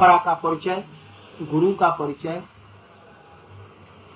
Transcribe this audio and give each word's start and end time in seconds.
परा 0.00 0.16
का 0.16 0.34
परिचय, 0.34 0.88
गुरु 1.42 1.74
का 1.74 1.90
परिचय 1.90 2.42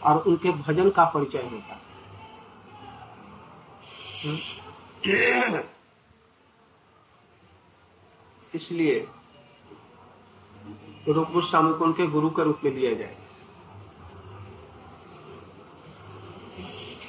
और 0.02 0.18
उनके 0.18 0.50
भजन 0.50 0.90
का 0.90 1.04
परिचय 1.04 1.38
होता 1.38 1.74
है। 1.74 1.80
हम्म। 4.24 5.60
इसलिए 8.54 9.08
रूप 11.08 11.30
गोस्वामी 11.30 11.78
को 11.78 11.84
उनके 11.84 12.06
गुरु 12.06 12.30
के 12.30 12.44
रूप 12.44 12.60
में 12.64 12.72
लिया 12.72 12.94
जाए। 12.94 13.16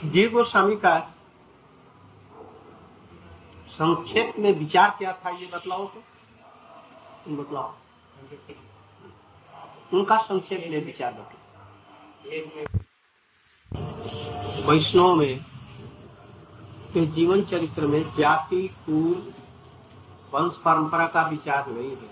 जीव 0.06 0.32
गोस्वामी 0.32 0.76
का 0.76 1.00
संक्षेप 3.68 4.34
में 4.40 4.60
विचार 4.60 4.96
क्या 4.98 5.14
था, 5.14 5.30
ये 5.30 5.52
बतलाओ 5.54 5.88
तो। 5.88 6.04
बतलाओ। 7.36 7.76
उनका 9.94 10.18
संक्षेप 10.18 10.68
में 10.70 10.86
विचार 10.86 11.14
बतलाओ 11.14 11.42
वैष्णव 14.70 15.16
में 15.16 15.40
के 16.94 17.06
जीवन 17.06 17.44
चरित्र 17.44 17.88
में 17.88 18.14
जाति, 18.16 18.68
कुल, 18.68 19.34
वंश, 20.34 20.58
परंपरा 20.58 21.08
का 21.08 21.22
विचार 21.28 21.68
नहीं 21.68 21.90
है। 21.90 22.10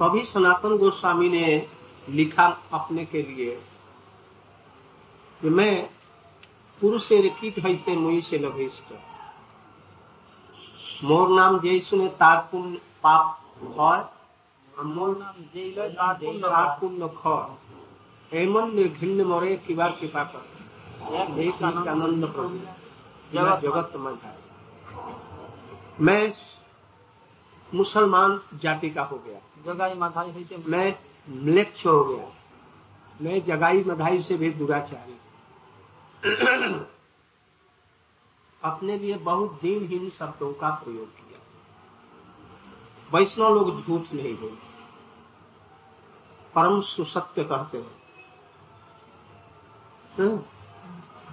कभी 0.00 0.24
सनातन 0.24 0.76
गोस्वामी 0.76 1.28
ने 1.28 1.68
लिखा 2.08 2.46
अपने 2.72 3.04
के 3.04 3.22
लिए, 3.22 3.56
कि 5.40 5.48
मैं 5.48 5.90
पुरुष 6.80 7.04
से 7.04 7.20
रखित 7.20 7.54
हईते 7.58 7.96
मुई 7.96 8.20
से 8.20 8.38
लभिष्ट। 8.38 8.92
मोर 11.04 11.28
नाम 11.28 11.60
जय 11.60 11.80
सुने 11.80 12.08
तार 12.08 12.48
पाप 13.02 13.54
হয় 13.78 14.13
মোর 14.89 15.11
নাম 15.17 15.35
যেই 15.53 15.69
লয় 15.75 15.91
তার 15.97 16.15
পুণ্য 16.19 16.43
তার 16.47 16.69
পুণ্য 16.79 17.01
খয় 17.19 17.51
এমন 18.31 18.65
নির্ঘিন্ন 18.77 19.19
মরে 19.31 19.51
কিবার 19.65 19.91
কৃপা 19.99 20.23
করে 20.31 20.49
एक 21.39 21.63
आनंद 21.63 22.25
प्रभु 22.27 22.57
जगत 23.31 23.61
जगत 23.61 23.93
में 23.97 24.15
है 24.15 24.33
मैं 25.99 26.23
मुसलमान 27.69 28.39
जाति 28.55 28.89
का 28.89 29.03
हो 29.03 29.17
गया 29.17 29.39
जगाई 29.65 29.93
माथाई 29.95 30.31
हईते 30.31 30.57
मैं 30.67 30.87
म्लेच्छ 31.45 31.85
हो 31.87 32.03
गया 32.05 32.27
मैं 33.19 33.43
जगाई 33.45 33.83
मधाई 33.83 34.21
से 34.23 34.37
भी 34.37 34.49
दुराचारी 34.53 35.17
अपने 38.61 38.97
लिए 38.97 39.17
बहुत 39.23 39.59
दीनहीन 39.61 40.09
शब्दों 40.09 40.51
का 40.55 40.69
प्रयोग 40.77 41.09
किया 41.17 41.39
वैष्णव 43.11 43.53
लोग 43.55 43.67
झूठ 43.77 44.13
नहीं 44.13 44.35
बोलते 44.37 44.72
परम 46.54 46.80
सुसत्य 46.80 47.44
कहते 47.44 47.78
हैं। 47.78 48.02
हाँ? 50.18 50.46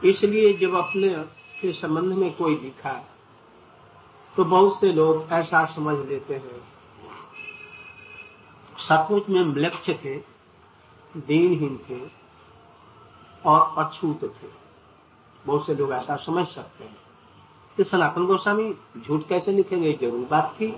इसलिए 0.06 0.54
जब 0.54 0.76
अपने 0.76 1.10
के 1.62 1.74
संबंध 1.74 2.14
में 2.14 2.34
कोई 2.34 2.56
लिखा 2.56 3.08
तो 4.38 4.46
बहुत 4.46 4.80
से 4.80 4.94
लोग 4.94 5.28
ऐसा 5.32 5.66
समझ 5.66 6.08
लेते 6.08 6.34
हैं। 6.34 6.62
सचमुच 8.78 9.30
में 9.30 9.44
म्लक्ष 9.44 9.90
थे, 9.90 10.18
दीनहीन 11.18 11.80
थे 11.90 12.12
और 13.46 13.86
अछूत 13.86 14.24
थे। 14.24 14.48
बहुत 15.46 15.66
से 15.66 15.76
लोग 15.76 15.92
ऐसा 15.92 16.16
समझ 16.16 16.48
सकते 16.48 16.84
हैं। 16.84 16.98
कि 17.78 17.84
सनातन 17.84 18.26
गोस्वामी 18.26 18.76
झूठ 19.08 19.28
कैसे 19.28 19.52
लिखेंगे? 19.52 19.94
ज़रूर 19.94 20.28
बात 20.32 20.56
थी। 20.62 20.76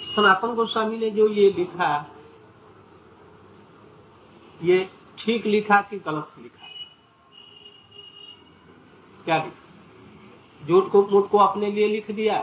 सनातन 0.00 0.54
गोस्वामी 0.54 0.98
ने 0.98 1.10
जो 1.10 1.28
ये 1.28 1.50
लिखा 1.52 2.06
ये 4.62 4.90
ठीक 5.18 5.46
लिखा 5.46 5.80
कि 5.82 5.98
गलत 5.98 6.28
लिखा 6.38 6.66
क्या 9.24 9.44
लिखा? 9.44 10.66
झूठ 10.66 10.90
को 10.90 11.06
मूठ 11.06 11.28
को 11.30 11.38
अपने 11.38 11.70
लिए 11.70 11.88
लिख 11.88 12.10
दिया? 12.10 12.40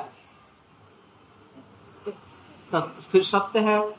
तो 2.71 2.81
फिर 2.81 3.23
सत्य 3.23 3.59
है 3.59 3.91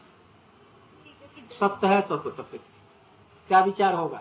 सत्य 1.60 1.86
है 1.86 2.00
तो, 2.00 2.16
तो, 2.16 2.30
तो 2.30 2.42
फिर 2.42 2.60
क्या 3.48 3.60
विचार 3.60 3.94
होगा? 3.94 4.18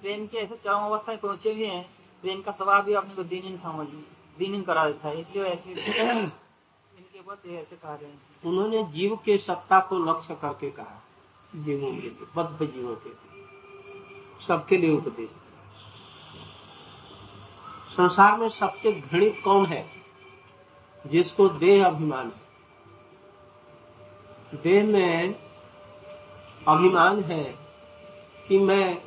प्रेम 0.00 0.26
के 0.26 0.38
ऐसे 0.38 0.56
चरम 0.56 0.84
अवस्था 0.84 1.12
में 1.12 1.20
पहुँचे 1.20 1.52
हुए 1.54 1.66
हैं 1.66 1.90
प्रेम 2.22 2.42
का 2.42 2.52
स्वभाव 2.52 2.82
भी 2.82 2.94
अपने 2.94 3.14
को 3.14 3.22
दीनहीन 3.22 3.56
समझ 3.56 3.86
दीनहीन 4.38 4.62
करा 4.62 4.86
देता 4.86 5.08
है। 5.08 5.20
इसलिए 5.20 5.44
ऐसे 5.44 5.70
इनके 5.70 7.20
बस 7.20 7.46
ऐसे 7.46 7.76
कह 7.76 7.94
रहे 7.94 8.10
हैं। 8.10 8.20
उन्होंने 8.44 8.82
जीव 8.84 9.16
के 9.24 9.38
सत्ता 9.38 9.80
को 9.80 9.98
लक्ष्य 9.98 10.34
करके 10.34 10.70
कहा। 10.70 11.02
जीवों 11.56 11.94
के 11.94 12.00
लिए 12.00 12.16
बद्ध 12.36 12.66
जीवों 12.66 12.94
के 12.96 13.08
लिए। 13.08 13.44
सबके 14.48 14.76
लिए 14.76 14.90
उपदेश। 14.90 15.30
संसार 17.92 18.38
में 18.38 18.48
सबसे 18.48 18.92
घृणित 18.92 19.40
कौन 19.44 19.66
है? 19.66 19.90
जिसको 21.06 21.48
देह 21.48 21.86
अभिमान 21.86 22.26
है। 22.26 22.48
देह 24.62 24.84
में 24.84 25.34
अभिमान 26.68 27.20
है 27.20 27.58
कि 28.48 28.58
मैं 28.58 29.02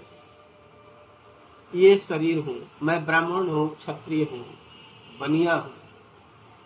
ये 1.75 1.97
शरीर 1.97 2.39
हूँ, 2.39 2.69
मैं 2.83 3.05
ब्राह्मण 3.05 3.49
हूँ, 3.49 3.75
क्षत्रिय 3.75 4.23
हूँ, 4.23 4.57
बनिया 5.19 5.55
हूँ। 5.55 5.73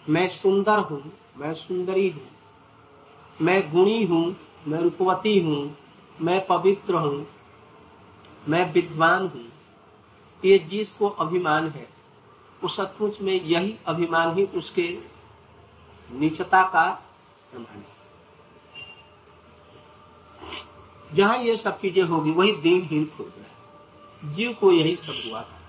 मैं 0.09 0.28
सुंदर 0.30 0.80
हूँ, 0.80 1.14
मैं 1.38 1.53
सुंदरी 1.53 2.09
हूँ। 2.09 2.28
मैं 3.41 3.72
गुणी 3.72 4.06
हूँ 4.06 4.35
मैं 4.68 4.80
रूपवती 4.80 5.40
हूँ, 5.40 5.78
मैं 6.22 6.46
पवित्र 6.48 6.96
हूँ, 6.96 7.26
मैं 8.48 8.74
विद्वान 8.74 9.28
हूँ। 9.28 9.52
ये 10.46 10.58
जिसको 10.59 11.09
अभिमान 11.09 11.68
है। 11.68 11.88
उस 12.64 12.76
सचमुच 12.78 13.22
में 13.22 13.34
यही 13.34 13.76
अभिमान 13.86 14.36
ही 14.38 14.44
उसके 14.56 14.88
नीचता 16.09 16.64
का 16.64 16.90
प्रमाण 17.52 17.78
है। 17.78 17.94
जहाँ 21.14 21.38
ये 21.38 21.58
सब 21.58 21.80
चीज़ें 21.80 22.03
होगी, 22.03 22.32
वही 22.32 22.52
दीनहीन 22.52 23.09
हो 23.20 23.24
गया। 23.24 24.32
जीव 24.32 24.53
को 24.53 24.72
यही 24.72 24.96
सब 24.96 25.22
हुआ 25.26 25.42
था। 25.42 25.59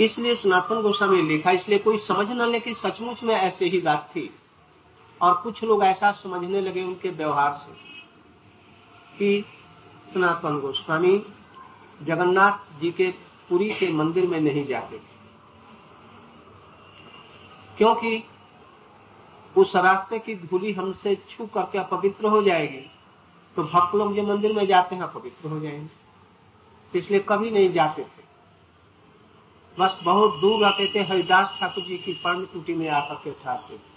इसलिए 0.00 0.34
सनातन 0.34 0.82
गोस्वामी 0.82 1.22
लिखा, 1.22 1.50
इसलिए 1.50 1.78
कोई 1.78 1.98
समझ 1.98 2.30
न 2.30 2.48
ले 2.48 2.60
कि 2.60 2.74
सचमुच 2.74 3.22
में 3.22 3.34
ऐसे 3.34 3.64
ही 3.64 3.80
बात 3.80 4.10
थी। 4.16 4.30
और 5.24 5.34
कुछ 5.34 5.62
लोग 5.64 5.82
ऐसा 5.84 6.12
समझने 6.12 6.60
लगे 6.60 6.82
उनके 6.84 7.10
व्यवहार 7.10 7.52
से 7.52 7.72
कि 9.18 9.44
सनातन 10.14 10.58
गोस्वामी 10.60 11.22
जगन्नाथ 12.02 12.80
जी 12.80 12.90
के 12.92 13.10
पुरी 13.48 13.70
के 13.70 13.92
मंदिर 13.92 14.26
में 14.26 14.40
नहीं 14.40 14.64
जाते 14.66 14.98
थे। 14.98 15.14
क्योंकि 17.78 18.24
उस 19.56 19.76
रास्ते 19.76 20.18
की 20.18 20.34
धूली 20.34 20.72
हमसे 20.72 21.14
छू 21.30 21.46
करके 21.46 21.78
अपवित्र 21.78 22.26
हो 22.26 22.42
जाएगी 22.42 22.90
तो 23.56 23.62
भक्त 23.62 23.94
लोग 23.94 24.14
जो 24.14 24.22
मंदिर 24.22 24.52
में 24.52 24.66
जाते 24.66 24.96
हैं 24.96 25.06
पवित्र 25.12 25.48
हो 25.48 25.60
जाएँगे। 25.60 26.98
इसलिए 26.98 27.20
कभी 27.20 27.50
नहीं 27.50 27.70
जाते 27.72 28.02
थे। 28.02 28.22
बस 29.78 29.98
बहुत 30.04 30.38
दूर 30.40 30.64
रहते 30.64 30.92
थे, 30.94 31.02
हरिदास 31.02 31.56
ठाकुर 31.60 31.84
जी 31.84 31.98
की 31.98 32.12
पर्ण 32.12 32.44
कुटी 32.44 32.74
में 32.74 32.88
आकर 32.88 33.14
के 33.14 33.30
ठहरते 33.32 33.93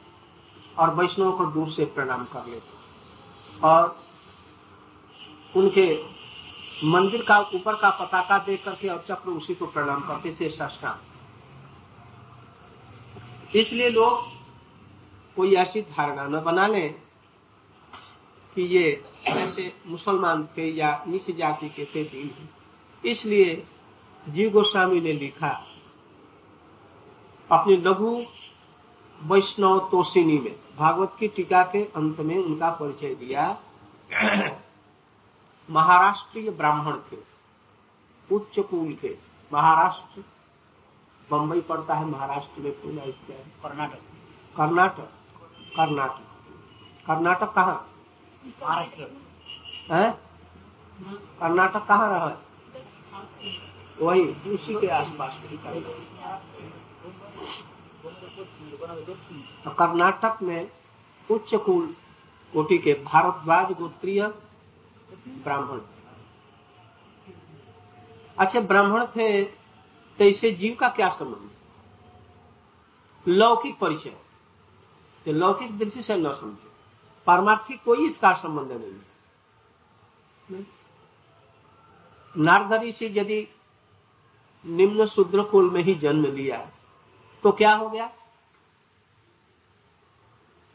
और 0.80 0.94
वैष्णव 0.96 1.32
को 1.38 1.46
दूर 1.46 1.70
से 1.70 1.86
प्रणाम 1.96 2.26
कर 2.34 2.46
लेते 2.46 2.76
और 3.64 3.96
उनके 5.56 5.88
मंदिर 6.84 7.22
का 7.24 7.40
ऊपर 7.56 7.76
का 7.76 7.90
पताका 8.00 8.38
देख 8.38 8.64
करके 8.66 8.88
और 8.88 9.04
चक्र 9.08 9.30
उसी 9.30 9.56
को 9.56 9.66
प्रणाम 9.68 10.02
करते 10.08 10.36
थे 10.40 10.50
साष्टांग। 10.50 11.00
इसलिए 13.56 13.90
लोग 13.90 14.12
कोई 15.38 15.56
ऐसी 15.56 15.82
धारणा 15.82 16.28
न 16.28 16.42
बना 16.44 16.68
ले 16.68 16.88
कि 18.56 18.62
ये 18.68 19.04
ऐसे 19.28 19.74
मुसलमान 19.88 20.48
थे 20.58 20.66
या 20.72 21.04
नीच 21.08 21.30
जाति 21.38 21.70
के 21.70 21.86
थे 21.86 22.04
दीन 22.04 22.30
इसलिए 23.04 23.56
जीव 24.26 24.50
गोस्वामी 24.52 25.02
ने 25.02 25.14
लिखा, 25.14 25.50
अपने 27.50 27.76
लघु 27.78 28.12
वैष्णव 29.24 29.80
तोषिनी 29.80 30.40
में। 30.40 30.60
भागवत 30.78 31.16
की 31.20 31.28
टीका 31.28 31.64
के 31.64 31.86
अंत 31.86 32.20
में 32.20 32.44
उनका 32.44 32.70
परिचय 32.70 33.16
दिया। 33.16 33.58
महाराष्ट्रीय 35.70 36.52
ब्राह्मण 36.52 36.98
थे। 37.12 37.18
उच्च 38.36 38.60
कुल 38.60 38.98
के 39.02 39.18
महाराष्ट्र 39.54 40.24
बम्बई 41.32 41.62
पड़ता 41.62 41.94
है 41.94 42.06
महाराष्ट्र 42.06 42.62
में 42.62 42.72
पूरा 42.72 43.06
कर्नाटक। 43.70 44.00
कर्नाटक? 44.58 45.12
कर्नाटक। 45.76 46.22
कर्नाटक 47.08 47.54
कहाँ? 47.54 47.90
महाराष्ट्र। 48.64 49.22
है? 49.92 50.22
कर्नाटक 51.40 51.86
कहाँ 51.86 52.10
रहा 52.10 52.28
है? 52.28 52.38
वही 54.02 54.26
उसी 54.26 54.82
के 54.82 54.88
आसपास। 54.88 55.42
तो 59.64 59.70
कर्नाटक 59.70 60.42
में 60.44 60.72
उच्च 61.30 61.56
कुल 61.56 61.96
कोटि 62.54 62.78
के 62.78 62.94
भारद्वाज 63.04 63.72
गोत्रीय 63.72 64.22
ब्राह्मण। 65.44 65.80
अच्छा 68.38 68.60
ब्राह्मण 68.62 69.06
थे 69.06 69.44
तो 69.44 70.24
इसे 70.24 70.52
जीव 70.52 70.76
का 70.76 70.90
क्या 70.90 71.10
संबंध? 71.10 71.50
लौकिक 73.26 73.78
परिचय। 73.80 74.18
तो 75.26 75.32
लौकिक 75.32 75.78
दृष्टि 75.78 76.02
से 76.02 76.16
न 76.16 76.34
समझे। 76.34 76.68
पारमार्थिक 77.28 77.84
कोई 77.84 78.08
इसका 78.08 78.34
संबंध 78.34 78.72
नहीं 78.72 78.92
है। 80.52 80.66
नारदरी 82.36 82.92
से 82.92 83.08
यदि 83.10 83.48
निम्न 84.66 85.06
शूद्र 85.06 85.44
कुल 85.44 85.70
में 85.70 85.82
ही 85.84 85.96
जन्म 85.96 86.26
लिया 86.26 86.58
तो 87.48 87.52
क्या 87.52 87.74
हो 87.76 87.90
गया? 87.90 88.06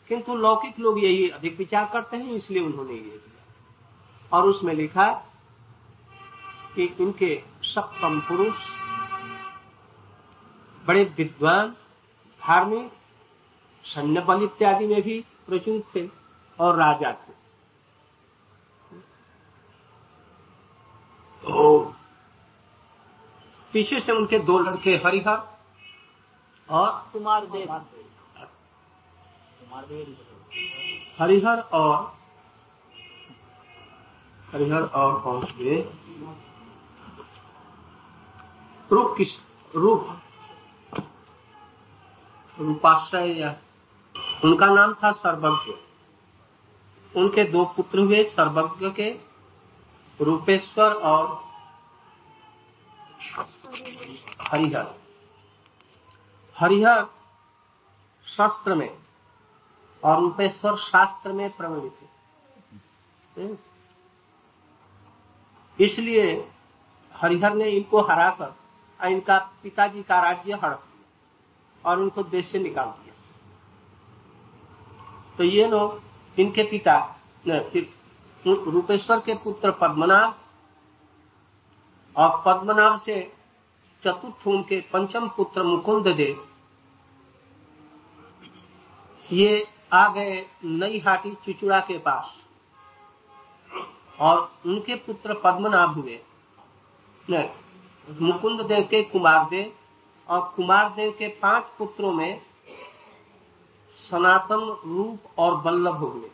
किंतु 0.08 0.34
लौकिक 0.36 0.78
लोग 0.78 1.04
यही 1.04 1.28
अधिक 1.28 1.58
विचार 1.58 1.90
करते 1.92 2.16
हैं, 2.16 2.30
इसलिए 2.30 2.62
उन्होंने 2.62 2.94
ये 2.94 3.00
किया। 3.00 4.38
और 4.38 4.48
उसमें 4.48 4.74
लिखा 4.74 5.12
कि 6.74 6.84
इनके 7.00 7.42
सप्तम 7.62 8.20
पुरुष 8.20 8.56
बड़े 10.86 11.04
विद्वान, 11.04 11.76
धार्मिक 12.42 12.92
सैन्य 13.84 14.20
बल 14.20 14.42
इत्यादि 14.42 14.86
में 14.86 15.02
भी 15.02 15.24
प्रचुर 15.46 15.82
थे 15.96 16.08
और 16.58 16.76
राजा 16.76 17.12
थे। 17.12 17.32
तो 21.42 21.80
पीछे 23.72 24.00
से 24.00 24.12
उनके 24.12 24.38
दो 24.38 24.58
लड़के 24.58 24.96
हरिहर 24.96 25.52
और 26.68 26.90
कुमार 27.12 27.46
देव। 27.46 27.70
हरिहर 31.18 31.60
और 31.60 31.94
हरिहर 34.52 34.82
और 34.82 35.20
कौन 35.20 35.44
थे 35.44 35.80
रूप 38.92 39.14
किस 39.18 39.38
रूप। 39.74 40.08
रूपाश्रय 42.58 43.32
या 43.40 43.54
उनका 44.44 44.66
नाम 44.66 44.94
था 44.94 45.12
सर्वज्ञ। 45.12 45.72
उनके 47.14 47.44
दो 47.44 47.64
पुत्र 47.76 47.98
हुए 47.98 48.22
सर्वज्ञ 48.24 48.90
के 48.90 49.10
रूपेश्वर 50.20 50.92
और 50.92 51.44
हरिहर। 54.40 55.01
हरिहर 56.62 57.04
शास्त्र 58.26 58.74
में 58.74 58.90
और 60.02 60.20
रूपेश्वर 60.20 60.76
शास्त्र 60.76 61.32
में 61.32 61.50
प्रवीण 61.56 61.88
थे 61.90 62.06
इसलिए 65.78 66.24
हरिहर 67.14 67.54
ने 67.54 67.68
इनको 67.70 68.00
हराकर 68.00 69.08
इनका 69.08 69.38
पिताजी 69.62 70.02
का 70.02 70.20
राज्य 70.20 70.52
हड़प 70.54 70.82
दिया 70.86 71.90
और 71.90 72.00
उनको 72.00 72.22
देश 72.22 72.50
से 72.50 72.58
निकाल 72.58 72.86
दिया। 72.86 73.14
तो 75.38 75.44
ये 75.44 75.66
लोग 75.68 76.00
इनके 76.36 76.62
पिता 76.62 76.96
रूपेश्वर 78.46 79.20
के 79.20 79.34
पुत्र 79.34 79.70
पद्मनाभ 79.80 80.34
और 82.16 82.42
पद्मनाभ 82.46 82.98
से 83.00 83.20
चतुर्थ 84.02 84.46
उनके 84.48 84.80
पंचम 84.92 85.28
पुत्र 85.28 85.62
मुकुंद 85.62 86.08
देव 86.08 86.48
ये 89.32 89.66
आ 89.92 90.08
गए 90.08 90.46
नई 90.64 90.98
हाटी 90.98 91.34
चुचुड़ा 91.44 91.80
के 91.80 91.98
पास। 91.98 92.36
और 94.20 94.52
उनके 94.66 94.94
पुत्र 94.96 95.34
पद्मनाभ 95.34 95.90
हुए। 95.90 96.20
मुकुंद 98.20 98.60
देव 98.60 98.84
के 98.84 99.02
कुमार 99.02 99.48
देव 99.48 99.72
और 100.28 100.40
कुमार 100.56 100.88
देव 100.90 101.10
के 101.10 101.28
पाँच 101.42 101.64
पुत्रों 101.78 102.12
में 102.12 102.42
सनातन 104.00 104.76
रूप 104.86 105.38
और 105.38 105.56
बल्लभ 105.56 105.96
हुए। 105.96 106.30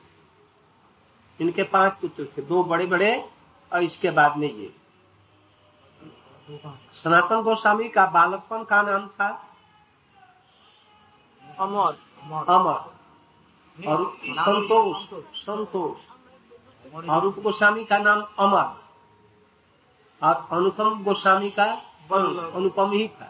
इनके 1.40 1.62
पाँच 1.62 1.92
पुत्र 2.00 2.24
थे, 2.26 2.42
दो 2.42 2.62
बड़े 2.64 2.86
बड़े 2.86 3.12
और 3.72 3.82
इसके 3.82 4.10
बाद 4.10 4.36
में 4.36 4.52
ये। 4.52 4.74
सनातन 6.94 7.42
गोस्वामी 7.42 7.88
का 7.88 8.06
बालकपन 8.06 8.64
का 8.64 8.82
नाम 8.82 9.06
था 9.08 9.28
अमर। 11.58 12.07
अमर 12.49 12.81
और 13.77 13.99
संतोष 14.39 14.97
संतोष 15.37 15.97
और 17.05 17.21
रूप 17.23 17.39
गोस्वामी 17.43 17.83
का 17.85 17.97
नाम 17.99 18.21
अमर 18.39 18.67
और 20.21 20.35
अनुपम 20.51 21.03
गोस्वामी 21.03 21.49
का 21.51 21.65
अनुपम 22.11 22.91
ही 22.91 23.07
था 23.09 23.29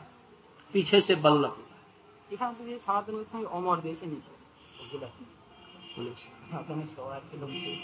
पीछे 0.73 1.01
से 1.01 1.15
बल्लभ 1.17 1.55
এখানে 2.33 2.53
তো 2.57 2.63
যে 2.67 2.75
সনাতন 2.79 3.13
গোস্বামী 3.15 3.45
অমর 3.57 3.77
দেশে 3.83 4.05
নিচে 4.13 4.33
সনাতনের 6.21 6.89
সবার 6.95 7.21
কিলোমিটার 7.31 7.75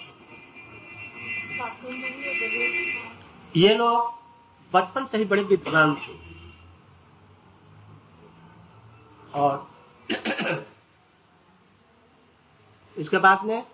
ये 3.54 3.72
लोग 3.76 3.98
बचपन 4.72 5.06
से 5.06 5.16
ही 5.18 5.26
बड़े 5.26 5.44
विद्वान 5.46 5.90
थे 5.96 6.14
और 9.34 9.56
इसके 12.97 13.19
बाद 13.19 13.45
में 13.45 13.67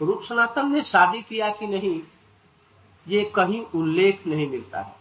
रूप 0.00 0.22
सनातन 0.22 0.72
ने 0.72 0.82
शादी 0.82 1.22
किया 1.22 1.50
कि 1.50 1.66
नहीं 1.66 2.00
ये 3.06 3.24
कहीं 3.34 3.64
उल्लेख 3.74 4.26
नहीं 4.26 4.48
मिलता 4.50 4.80
है। 4.80 4.96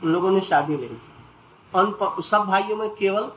उन 0.00 0.12
लोगों 0.12 0.30
ने 0.30 0.40
शादी 0.40 0.76
नहीं 0.76 0.88
की। 0.88 2.22
सब 2.22 2.44
भाइयों 2.46 2.76
में 2.76 2.88
केवल 2.94 3.30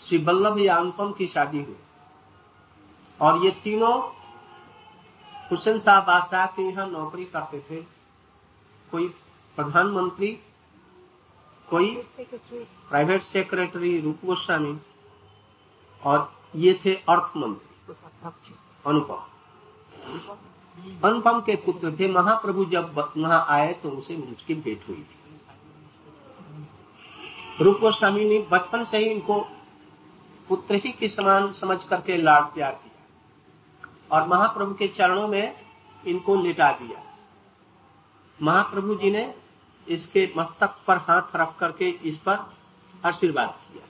श्री 0.00 0.18
वल्लभ 0.18 0.58
या 0.58 0.76
अनुपम 0.76 1.12
की 1.12 1.26
शादी 1.26 1.62
हुई। 1.62 1.76
और 3.20 3.44
ये 3.44 3.50
तीनों 3.64 3.94
हुसैन 5.50 5.78
साहब 5.80 6.04
बादशाह 6.04 6.46
के 6.46 6.62
यहाँ 6.62 6.86
नौकरी 6.86 7.24
करते 7.24 7.60
थे। 7.60 7.82
कोई 8.90 9.08
प्रधानमंत्री 9.56 10.32
कोई 11.68 11.94
प्राइवेट 12.20 13.22
सेक्रेटरी 13.22 14.00
रूप 14.00 14.18
गोस्वामी 14.24 14.78
और 16.02 16.32
ये 16.56 16.72
थे 16.84 16.94
अर्थ 17.08 17.36
मंत्री 17.36 18.54
अनुपम। 18.86 19.20
अनुपम 21.04 21.40
के 21.40 21.54
पुत्र 21.56 21.92
थे। 22.00 22.08
महाप्रभु 22.12 22.64
जब 22.64 22.94
वहाँ 23.16 23.44
आए 23.50 23.72
तो 23.72 23.90
उनसे 23.90 24.16
उनकी 24.16 24.54
भेंट 24.54 24.88
हुई 24.88 24.96
थी। 24.96 25.16
रूप 27.60 27.78
गोस्वामी 27.80 28.24
ने 28.24 28.38
बचपन 28.50 28.84
से 28.84 28.98
ही 28.98 29.04
इनको 29.04 29.40
पुत्र 30.48 30.74
ही 30.74 30.92
के 30.92 31.08
समान 31.08 31.52
समझ 31.52 31.82
करके 31.84 32.16
लाड 32.16 32.44
प्यार 32.54 32.72
किया 32.74 33.88
और 34.12 34.28
महाप्रभु 34.28 34.74
के 34.74 34.88
चरणों 34.88 35.26
में 35.28 35.54
इनको 36.04 36.36
लिटा 36.36 36.70
दिया। 36.72 37.02
महाप्रभु 38.38 38.94
जी 38.94 39.10
ने 39.10 39.34
इसके 39.86 40.32
मस्तक 40.36 40.74
पर 40.86 40.96
हाथ 40.98 41.36
रख 41.36 41.56
करके 41.58 41.88
इस 41.88 42.18
पर 42.18 42.38
आशीर्वाद 43.04 43.54
किया। 43.64 43.84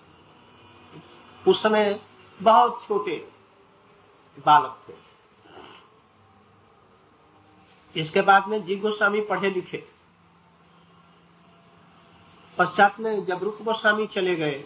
उस 1.48 1.62
समय 1.62 2.00
बहुत 2.40 2.82
छोटे 2.86 3.16
बालक 4.46 4.80
थे। 4.88 4.94
इसके 7.94 8.20
बाद 8.20 8.48
में 8.48 8.64
जी 8.64 8.76
गोस्वामी 8.76 9.20
पढ़े 9.20 9.50
लिखे। 9.50 9.84
पश्चात 12.58 13.00
में 13.00 13.24
जब 13.24 13.42
रूप 13.44 13.58
गोस्वामी 13.62 14.06
चले 14.06 14.34
गए 14.36 14.64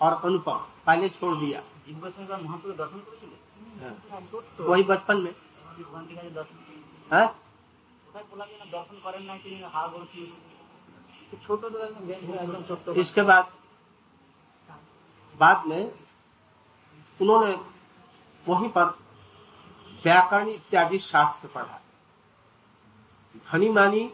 और 0.00 0.12
अनुपम 0.24 0.58
पहले 0.86 1.08
छोड़ 1.08 1.36
दिया। 1.36 1.60
जी 1.86 1.94
गोस्वामी 1.94 2.26
का 2.26 2.36
दर्शन 2.84 2.98
कर 2.98 3.12
हाँ। 3.82 4.66
वही 4.68 4.82
बचपन 4.82 5.16
में। 5.16 5.34
हाँ? 7.12 7.26
दर्शन 8.16 9.00
करें 9.04 9.24
ना 9.26 9.68
हाँ 9.68 9.86
इसके 12.96 13.22
बाद 13.22 13.52
बाद 15.40 15.66
में 15.66 15.92
उन्होंने 17.20 17.54
वहीं 18.48 18.68
पर 18.68 18.84
व्याकरण 20.02 20.48
इत्यादि 20.48 20.98
शास्त्र 20.98 21.48
पढ़ा। 21.48 21.80
धनी 23.52 23.68
मानी, 23.68 24.12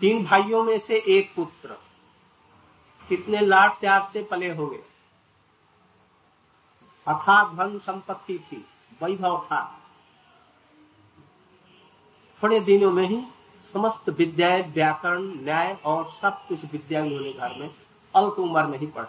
तीन 0.00 0.24
भाइयों 0.24 0.64
में 0.64 0.78
से 0.78 0.96
एक 0.96 1.34
पुत्र। 1.36 1.78
कितने 3.08 3.40
लाड 3.40 3.70
प्यार 3.70 4.10
से 4.12 4.22
पले 4.22 4.54
होंगे? 4.54 4.84
अथा 7.08 7.52
धन 7.54 7.78
संपत्ति 7.78 8.38
थी, 8.38 8.66
वैभव 9.02 9.44
था। 9.44 9.80
थोड़े 12.42 12.60
दिनों 12.60 12.92
में 12.92 13.08
ही 13.08 13.24
समस्त 13.72 14.08
विद्याएँ, 14.08 14.62
व्याकरण, 14.62 15.22
न्याय 15.22 15.78
और 15.84 16.10
सब 16.10 16.46
कुछ 16.48 16.64
विद्या 16.72 17.02
उन्होंने 17.02 17.32
घर 17.32 17.54
में 17.54 17.74
अल्प 18.14 18.34
उम्र 18.38 18.66
में 18.66 18.78
ही 18.78 18.86
पढ़। 18.86 19.06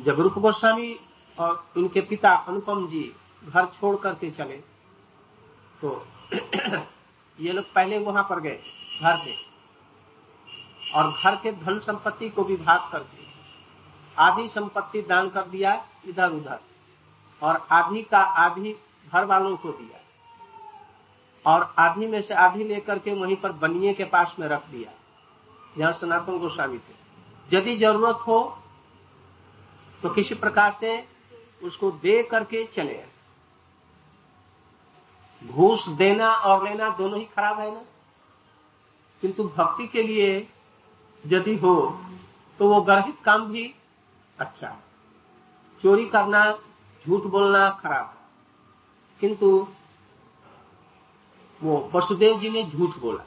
जब 0.00 0.20
रूप 0.20 0.38
गोस्वामी 0.38 1.00
और 1.38 1.66
उनके 1.76 2.00
पिता 2.00 2.30
अनुपम 2.30 2.88
जी 2.88 3.16
घर 3.44 3.66
छोड़ 3.66 3.96
करके 3.96 4.30
चले 4.30 4.56
तो 5.84 6.06
ये 7.40 7.52
लोग 7.52 7.72
पहले 7.72 7.98
वहाँ 7.98 8.26
पर 8.30 8.40
गए, 8.40 8.60
घर 9.02 9.16
पे। 9.16 9.36
और 10.94 11.12
घर 11.12 11.36
के 11.36 11.52
धन 11.52 11.78
संपत्ति 11.78 12.28
को 12.28 12.44
विभाग 12.44 12.92
करके 12.92 13.26
आधी 14.18 14.48
संपत्ति 14.48 15.02
दान 15.02 15.28
कर 15.28 15.42
दिया, 15.42 15.86
इधर 16.08 16.30
उधर। 16.30 16.58
और 17.42 17.66
आधी 17.70 18.02
का 18.02 18.18
आधी 18.18 18.76
घर 19.12 19.24
वालों 19.24 19.56
को 19.56 19.70
दिया। 19.70 20.00
और 21.52 21.74
आधी 21.78 22.06
में 22.06 22.22
से 22.22 22.34
आधी 22.34 22.64
लेकर 22.64 22.98
के 22.98 23.14
वहीं 23.14 23.36
पर 23.36 23.52
बनिए 23.52 23.94
के 23.94 24.04
पास 24.04 24.36
में 24.38 24.48
रख 24.48 24.66
दिया। 24.66 24.90
जहाँ 25.78 25.92
सनातन 25.92 26.38
गोस्वामी 26.38 26.78
थे। 26.78 26.98
यदि 27.56 27.76
ज़रूरत 27.76 28.18
हो 28.26 28.57
तो 30.02 30.08
किसी 30.08 30.34
प्रकार 30.34 30.72
से 30.72 31.04
उसको 31.62 31.90
दे 32.02 32.22
करके 32.22 32.64
चले 32.66 33.02
घूस 35.42 35.88
देना 35.88 36.32
और 36.32 36.64
लेना 36.64 36.88
दोनों 36.98 37.18
ही 37.18 37.24
खराब 37.26 37.58
है 37.60 37.70
ना? 37.74 37.82
किंतु 39.22 39.44
भक्ति 39.48 39.86
के 39.86 40.02
लिए 40.02 40.36
यदि 41.24 41.56
हो 41.56 41.74
तो 42.60 42.68
वो 42.68 42.80
गर्भित 42.82 43.16
काम 43.24 43.46
भी 43.48 43.72
अच्छा 44.38 44.76
चोरी 45.82 46.06
करना, 46.06 46.52
झूठ 47.04 47.22
बोलना 47.22 47.68
खराब 47.80 48.14
किंतु 49.20 49.66
वो 51.60 51.90
वसुदेव 51.94 52.38
जी 52.38 52.50
ने 52.50 52.64
झूठ 52.64 52.98
बोला? 52.98 53.24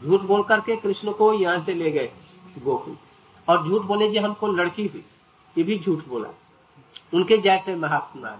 झूठ 0.00 0.20
बोल 0.20 0.42
करके 0.42 0.76
कृष्ण 0.76 1.12
को 1.12 1.32
यहाँ 1.32 1.60
से 1.64 1.74
ले 1.74 1.90
गए 1.90 2.12
गोकुल। 2.58 2.96
और 3.48 3.68
झूठ 3.68 3.82
बोले 3.82 4.10
जी 4.10 4.18
हमको 4.18 4.48
लड़की 4.48 4.86
हुई, 4.86 5.04
ये 5.56 5.64
भी 5.64 5.78
झूठ 5.78 6.06
बोला। 6.08 6.28
उनके 7.14 7.38
जैसे 7.38 7.74
महात्मा 7.76 8.30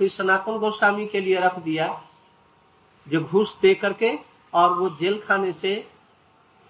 फिर 0.00 0.08
सनातन 0.08 0.58
गोस्वामी 0.58 1.06
के 1.06 1.20
लिए 1.20 1.40
रख 1.40 1.58
दिया, 1.58 1.88
जो 3.06 3.20
घूस 3.20 3.56
दे 3.62 3.74
करके 3.74 4.12
और 4.52 4.72
वो 4.74 4.88
जेल 4.90 5.20
खाने 5.20 5.52
से 5.52 5.74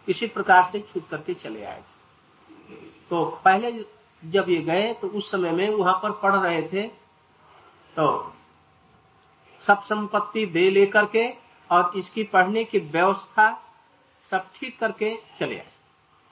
किसी 0.09 0.27
प्रकार 0.29 0.65
से 0.65 0.81
छूट 0.83 1.09
करके 1.09 1.35
चले 1.35 1.65
आए 1.65 1.83
तो 3.11 3.25
पहले 3.45 3.73
जब 4.23 4.49
ये 4.49 4.57
गए 4.63 4.93
तो 4.95 5.09
उस 5.09 5.31
समय 5.31 5.51
में 5.53 5.69
वहाँ 5.71 5.99
पर 6.03 6.13
पढ़ 6.23 6.35
रहे 6.35 6.63
थे 6.63 6.87
तो 7.97 8.07
सब 9.63 9.83
संपत्ति 9.83 10.45
दे 10.47 10.69
लेकर 10.71 11.07
के 11.07 11.29
और 11.71 11.93
इसकी 11.97 12.23
पढ़ने 12.25 12.65
की 12.65 12.79
व्यवस्था 12.79 13.51
सब 14.31 14.47
ठीक 14.55 14.79
करके 14.81 15.15
चले 15.39 15.59
आए। 15.59 15.71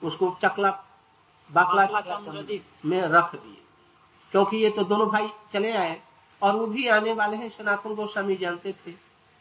उसको 0.01 0.35
चकला 0.41 0.71
बाकला 1.51 2.19
में 2.85 3.01
रख 3.01 3.35
दिए। 3.35 3.61
क्योंकि 4.31 4.57
ये 4.57 4.69
तो 4.69 4.83
दोनों 4.83 5.09
भाई 5.09 5.29
चले 5.53 5.77
आए 5.77 6.01
और 6.41 6.55
वो 6.55 6.67
भी 6.67 6.87
आने 6.87 7.13
वाले 7.13 7.37
हैं 7.37 7.49
सनातन 7.49 7.95
गोस्वामी 7.95 8.35
जानते 8.35 8.75
थे। 8.87 8.93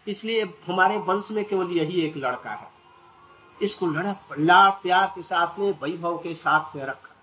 इसलिए 0.08 0.42
हमारे 0.42 0.98
वंश 0.98 1.28
में 1.30 1.44
केवल 1.44 1.70
यही 1.70 2.00
एक 2.00 2.16
लड़का 2.16 2.50
है। 2.50 2.70
इसको 3.62 3.86
लड़क 3.86 4.20
लाड़ 4.38 4.70
प्यार 4.70 5.12
के 5.14 5.22
साथ 5.22 5.58
में 5.58 5.78
वैभव 5.82 6.18
के 6.18 6.34
साथ 6.34 6.76
में 6.76 6.84
रखा। 6.84 7.14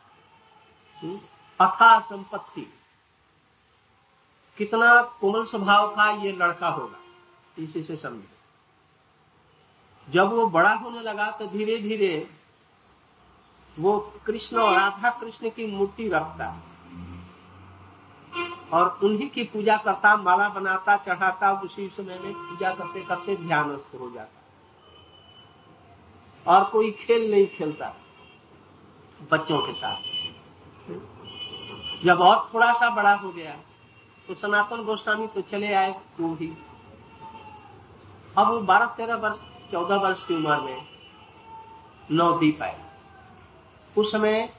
हम्म? 1.00 1.20
अथा 1.62 2.00
संपत्ति। 2.00 2.74
कितना 4.58 5.02
कोमल 5.02 5.46
स्वभाव 5.46 5.96
का 5.96 6.10
ये 6.10 6.32
लड़का 6.32 6.68
होगा 6.68 6.98
इसी 7.60 7.84
से 7.84 7.98
समझे। 7.98 8.34
जब 10.10 10.30
वो 10.30 10.46
बड़ा 10.48 10.74
होने 10.74 11.02
लगा 11.02 11.32
तो 11.32 11.48
धीरे 11.48 11.78
धीरे 11.78 12.30
वो 13.80 14.00
कृष्ण 14.26 14.58
और 14.58 14.74
राधा 14.74 15.10
कृष्ण 15.12 15.50
की 15.50 15.66
मूर्ति 15.68 16.08
रखता 16.10 16.48
और 18.74 19.00
उन्हीं 19.04 19.30
की 19.30 19.44
पूजा 19.44 19.78
करता, 19.78 20.16
माला 20.18 20.50
बनाता, 20.50 20.96
चढ़ाता, 20.98 21.52
उसी 21.62 21.88
समय 21.88 22.20
में 22.20 22.34
पूजा 22.34 22.74
करते 22.74 23.02
करते 23.02 23.36
ध्यानस्थ 23.38 23.96
हो 23.96 24.10
जाता। 24.12 24.40
और 26.46 26.64
कोई 26.64 26.92
खेल 26.92 27.30
नहीं 27.32 27.48
खेलता 27.48 27.94
बच्चों 29.32 29.60
के 29.60 29.74
साथ। 29.74 29.98
जब 32.06 32.20
और 32.20 32.50
थोड़ा 32.54 32.74
सा 32.74 32.90
बड़ा 32.90 33.14
हो 33.14 33.32
गया 33.32 33.56
तो 34.28 34.34
सनातन 34.34 34.84
गोस्वामी 34.84 35.28
तो 35.28 35.42
चले 35.42 35.74
आए 35.74 35.92
वो 36.20 36.30
भी 36.36 36.52
अब 38.38 38.48
वो 38.48 38.60
बारह 38.62 38.86
तेरह 38.98 39.16
वर्ष, 39.18 39.40
चौदह 39.72 39.96
वर्ष 39.96 40.26
की 40.28 40.36
उम्र 40.36 40.60
में 40.60 40.88
नवदीप 42.12 42.62
आए। 42.62 42.83
उस 43.98 44.12
समय 44.12 44.54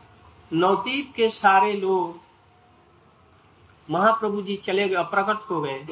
नवदीप 0.53 1.13
के 1.17 1.29
सारे 1.29 1.73
लोग 1.73 2.21
महाप्रभु 3.89 4.43
जी 4.43 4.57
चले 4.57 4.89
गए, 4.89 5.03
प्रकट 5.05 5.51
हो 5.51 5.61
गए। 5.61 5.87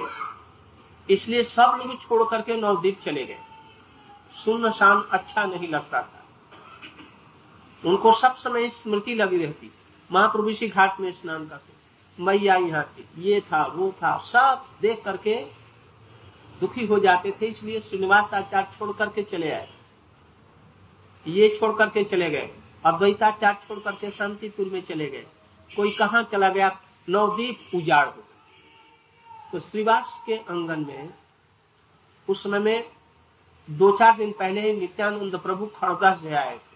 इसलिए 1.11 1.42
सब 1.42 1.78
लोग 1.78 2.00
छोड़ 2.02 2.22
करके 2.30 2.56
नवदीप 2.56 3.00
चले 3.00 3.25
गए। 3.25 3.38
सुन्न 4.44 4.70
शान 4.70 5.02
अच्छा 5.12 5.44
नहीं 5.44 5.68
लगता 5.68 6.02
था। 6.02 6.25
उनको 7.84 8.12
सब 8.12 8.34
समय 8.34 8.68
स्मृति 8.68 9.14
लगी 9.14 9.37
रहती। 9.37 9.70
महाप्रभु 10.11 10.49
इसी 10.49 10.68
घाट 10.68 11.00
में 11.00 11.11
स्नान 11.12 11.46
करते। 11.49 11.72
मैया 12.18 12.54
यहाँ 12.54 12.84
थी, 12.84 13.06
ये 13.18 13.40
था, 13.40 13.64
वो 13.66 13.92
था। 13.92 14.16
सब 14.18 14.64
देख 14.80 15.02
करके 15.04 15.34
दुखी 16.61 16.87
हो 16.87 16.99
जाते 16.99 17.30
थे, 17.40 17.46
इसलिए 17.46 17.80
श्रीनिवास 17.80 18.34
आचार्य 18.34 18.76
छोड़ 18.78 18.92
करके 18.92 19.22
चले 19.22 19.50
आए। 19.50 19.68
ये 21.26 21.56
छोड़ 21.61 21.76
करके 21.76 22.04
चले 22.04 22.30
गए। 22.30 22.50
अद्वैताचार्य 22.84 23.58
छोड़ 23.68 23.78
करके 23.78 24.10
शांतिपुर 24.10 24.68
में 24.68 24.82
चले 24.82 25.08
गए। 25.10 25.26
कोई 25.76 25.90
कहा 25.90 26.22
चला 26.22 26.48
गया? 26.48 26.80
नवदीप 27.08 27.70
उजाड़ 27.74 28.06
हो 28.06 28.22
तो 29.52 29.60
श्रीवास 29.60 30.22
के 30.26 30.36
आँगन 30.36 30.84
में 30.88 31.14
उस 32.28 32.42
समय 32.42 32.58
में 32.58 32.90
दो 33.70 33.96
चार 33.96 34.16
दिन 34.16 34.32
पहले 34.32 34.60
ही 34.60 34.80
नित्यानंद 34.80 35.36
प्रभु 35.36 35.66
खड़गा 35.66 36.14
से 36.14 36.34
आए 36.34 36.56
थे। 36.56 36.72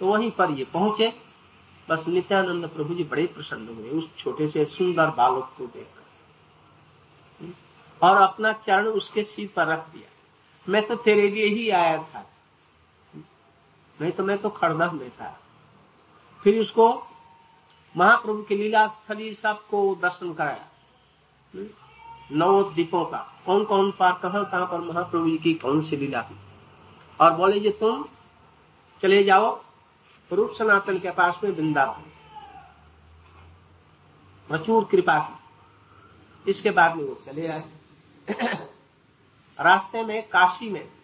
तो 0.00 0.06
वहीं 0.06 0.30
पर 0.30 0.50
ये 0.50 0.64
पहुँचे। 0.64 1.12
बस 1.88 2.08
नित्यानंद 2.08 2.68
प्रभु 2.68 2.94
जी 2.94 3.04
बड़े 3.04 3.26
प्रसन्न 3.26 3.68
हुए। 3.68 3.88
उस 3.88 4.16
छोटे 4.16 4.48
से 4.48 4.64
सुंदर 4.64 5.10
बालक 5.10 5.54
को 5.58 5.66
देखकर। 5.66 6.02
और 8.02 8.22
अपना 8.22 8.52
चरण 8.52 8.86
उसके 8.86 9.22
सिर 9.22 9.50
पर 9.56 9.66
रख 9.66 9.88
दिया। 9.88 10.08
मैं 10.68 10.86
तो 10.86 10.96
तेरे 10.96 11.28
लिए 11.28 11.46
ही 11.46 11.70
आया 11.70 12.02
था। 12.02 12.31
नहीं 14.00 14.12
तो 14.12 14.24
मैं 14.24 14.38
तो 14.38 14.50
खड़दा 14.50 14.90
में 14.90 15.12
फिर 16.42 16.60
उसको 16.60 17.06
महाप्रभु 17.96 18.42
की 18.42 18.56
लीला 18.56 18.86
स्थली 18.86 19.34
सबको 19.34 19.94
दर्शन 19.94 20.34
कराया। 20.34 20.66
नौ 22.32 22.62
दीपों 22.62 23.04
का। 23.04 23.42
कौन 23.46 23.64
कौन 23.64 23.90
पार 23.90 24.12
कहा, 24.12 24.44
कहाँ 24.44 24.66
पर 24.66 24.80
महाप्रभु 24.80 25.30
जी 25.30 25.38
की 25.38 25.54
कौन 25.54 25.82
सी 25.82 25.96
लीला 25.96 26.22
थी? 26.22 26.36
और 27.20 27.30
बोले 27.30 27.60
जी, 27.60 27.70
तुम 27.70 28.04
चले 29.02 29.24
जाओ, 29.24 29.62
रूप 30.32 30.50
सनातन 30.50 30.98
के 30.98 31.10
पास 31.10 31.40
में 31.44 31.50
वृंदावन। 31.50 32.02
प्रचुर 34.48 34.84
कृपा 34.84 35.18
की। 35.18 35.42
इसके 36.50 36.70
बाद 36.70 36.96
में 36.96 37.04
वो 37.04 37.22
चले 37.26 37.48
आए। 37.48 37.64
रास्ते 39.60 40.04
में, 40.04 40.28
काशी 40.28 40.70
में 40.70 41.01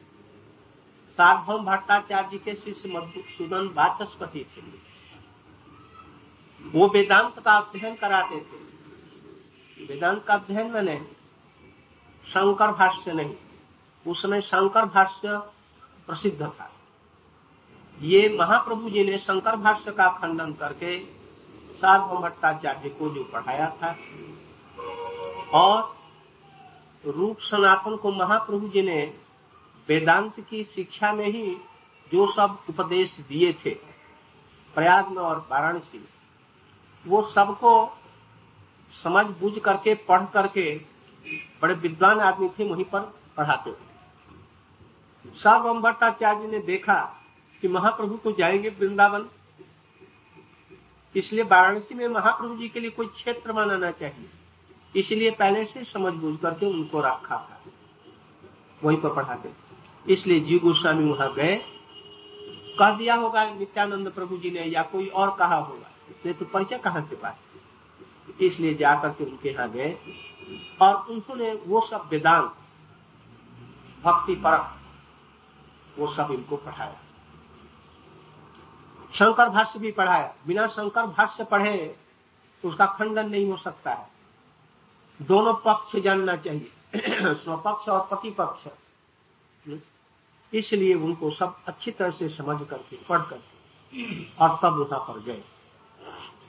सार्वभौम 1.19 1.65
भट्टाचार्य 1.65 2.39
के 2.39 2.55
शिष्य 2.55 2.89
मधुसूदन 2.89 3.67
वाचस्पति 3.75 4.45
थे। 4.47 4.63
वो 6.61 6.89
वेदांत 6.89 7.39
का 7.39 7.53
अध्ययन 7.53 7.95
कराते 7.95 8.41
थे। 8.41 9.85
वेदांत 9.85 10.25
का 10.25 10.35
अध्ययन 10.35 10.71
मैंने 10.71 10.97
शंकर 12.27 12.73
भाष्य 12.73 13.13
नहीं 13.13 13.35
उस 14.07 14.23
समय 14.23 14.41
शंकर 14.41 14.85
भाष्य 14.87 15.37
प्रसिद्ध 16.09 16.41
था। 16.41 16.71
ये 18.01 18.37
महाप्रभु 18.41 18.91
जी 18.91 19.05
ने 19.05 19.19
शंकर 19.19 19.57
भाष्य 19.57 19.93
का 19.93 20.09
खंडन 20.19 20.53
करके 20.53 20.99
सार्वभौम 21.77 22.23
भट्टाचार्य 22.23 22.89
को 22.89 23.09
जो 23.11 23.25
पढ़ाया 23.25 23.71
था 23.83 23.97
और 25.55 25.97
रूप 27.05 27.39
सनातन 27.41 27.97
को 27.97 28.13
महाप्रभु 28.13 28.69
जी 28.69 28.83
ने 28.83 29.01
वेदांत 29.89 30.41
की 30.41 30.65
शिक्षा 30.65 31.13
में 31.13 31.27
ही 31.27 31.57
जो 32.13 32.27
सब 32.33 32.59
उपदेश 32.69 33.21
दिए 33.21 33.53
थे, 33.53 33.71
प्रयाग 34.75 35.09
में 35.09 35.23
और 35.23 35.49
वाराणसी 35.51 35.99
में, 35.99 36.07
वो 37.07 37.23
सबको 37.23 37.99
समझ 38.91 39.27
बुझ 39.27 39.59
करके, 39.59 39.95
पढ़ 39.95 40.25
करके 40.27 40.81
बड़े 41.63 41.75
विद्वान 41.75 42.21
आदमी 42.21 42.49
थे, 42.49 42.69
वहीं 42.69 42.85
पर 42.85 43.01
पढ़ाते 43.37 43.73
थे। 43.73 43.89
सार्वभौम 45.39 45.81
भट्टाचार्य 45.83 46.47
ने 46.47 46.59
देखा 46.59 47.15
कि 47.63 47.69
महाप्रभु 47.69 48.17
तो 48.17 48.33
जाएँगे 48.33 48.69
वृंदावन। 48.69 49.29
इसलिए 51.17 51.45
वाराणसी 51.45 51.95
में 51.95 52.09
महाप्रभु 52.09 52.57
जी 52.57 52.69
के 52.69 52.81
लिए 52.81 52.91
कोई 52.91 53.07
क्षेत्र 53.07 53.53
बनाना 53.53 53.91
चाहिए। 53.91 54.31
इसलिए 54.97 55.31
पहले 55.31 55.65
से 55.65 55.85
समझ 55.85 56.13
बूझ 56.13 56.39
करके 56.41 56.67
उनको 56.67 57.01
रखा 57.01 57.37
था। 57.37 57.61
वहीं 58.85 58.99
पर 58.99 59.15
पढ़ाते 59.15 59.49
इसलिए 60.07 60.41
जी 60.41 60.59
गोस्वामी 60.59 61.13
वहाँ 61.13 61.35
गए। 61.35 61.57
कह 62.79 62.97
दिया 62.97 63.15
होगा 63.15 63.51
नित्यानंद 63.51 64.13
प्रभु 64.13 64.37
जी 64.37 64.51
ने, 64.51 64.61
या 64.61 64.83
कोई 64.83 65.07
और 65.07 65.37
कहा 65.39 65.57
होगा। 65.57 65.89
इसलिए 66.11 66.35
तो 66.35 66.45
परिचय 66.45 66.79
कहाँ 66.79 67.03
से 67.03 67.17
पाए? 67.17 67.37
इसलिए 68.41 68.75
जाकर 68.75 69.09
के 69.09 69.25
उनके 69.25 69.49
यहाँ 69.51 69.71
गए। 69.71 69.99
और 70.83 70.95
उन्होंने 71.11 71.55
वो 71.55 71.81
सब 71.81 72.09
वेदांत, 72.11 72.55
भक्ति 74.05 74.35
परक, 74.35 74.77
वो 75.99 76.07
सब 76.07 76.29
इनको 76.31 76.57
पढ़ाया। 76.57 76.97
शंकर 79.13 79.49
भाष्य 79.49 79.79
भी 79.79 79.93
पढ़ाया। 79.93 80.35
बिना 80.47 80.67
शंकर 80.67 81.07
भाष्य 81.07 81.45
पढ़े, 81.45 81.97
उसका 82.65 82.87
खंडन 82.87 83.29
नहीं 83.29 83.51
हो 83.51 83.57
सकता 83.57 83.91
है। 83.91 84.09
दोनों 85.23 85.55
पक्ष 85.55 85.97
जानना 85.97 86.37
चाहिए। 86.37 86.73
स्वपक्ष 87.35 87.89
और 87.89 88.01
प्रतिपक्ष 88.01 88.69
इसलिए 90.53 90.95
उनको 90.95 91.31
सब 91.31 91.57
अच्छी 91.69 91.91
तरह 91.91 92.11
से 92.11 92.29
समझ 92.29 92.59
करके, 92.61 92.97
पढ़ 93.09 93.23
करके, 93.23 94.25
और 94.35 94.59
तब 94.63 94.79
वहाँ 94.81 95.01
पर 95.09 95.21
गए। 95.23 95.43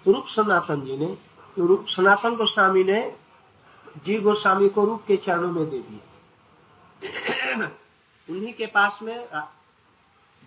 रूप 0.07 0.25
सनातन 0.27 0.81
जी 0.81 0.97
ने, 0.97 1.17
रूप 1.57 1.85
सनातन 1.87 2.35
गोस्वामी 2.35 2.83
ने 2.83 3.01
जी 4.05 4.19
गोस्वामी 4.19 4.69
को 4.69 4.85
रूप 4.85 5.03
के 5.07 5.17
चरणों 5.17 5.51
में 5.51 5.69
दे 5.69 5.79
दिया। 5.79 6.01
उन्हीं 8.27 8.53
के 8.53 8.65
पास 8.65 8.99
में 9.03 9.27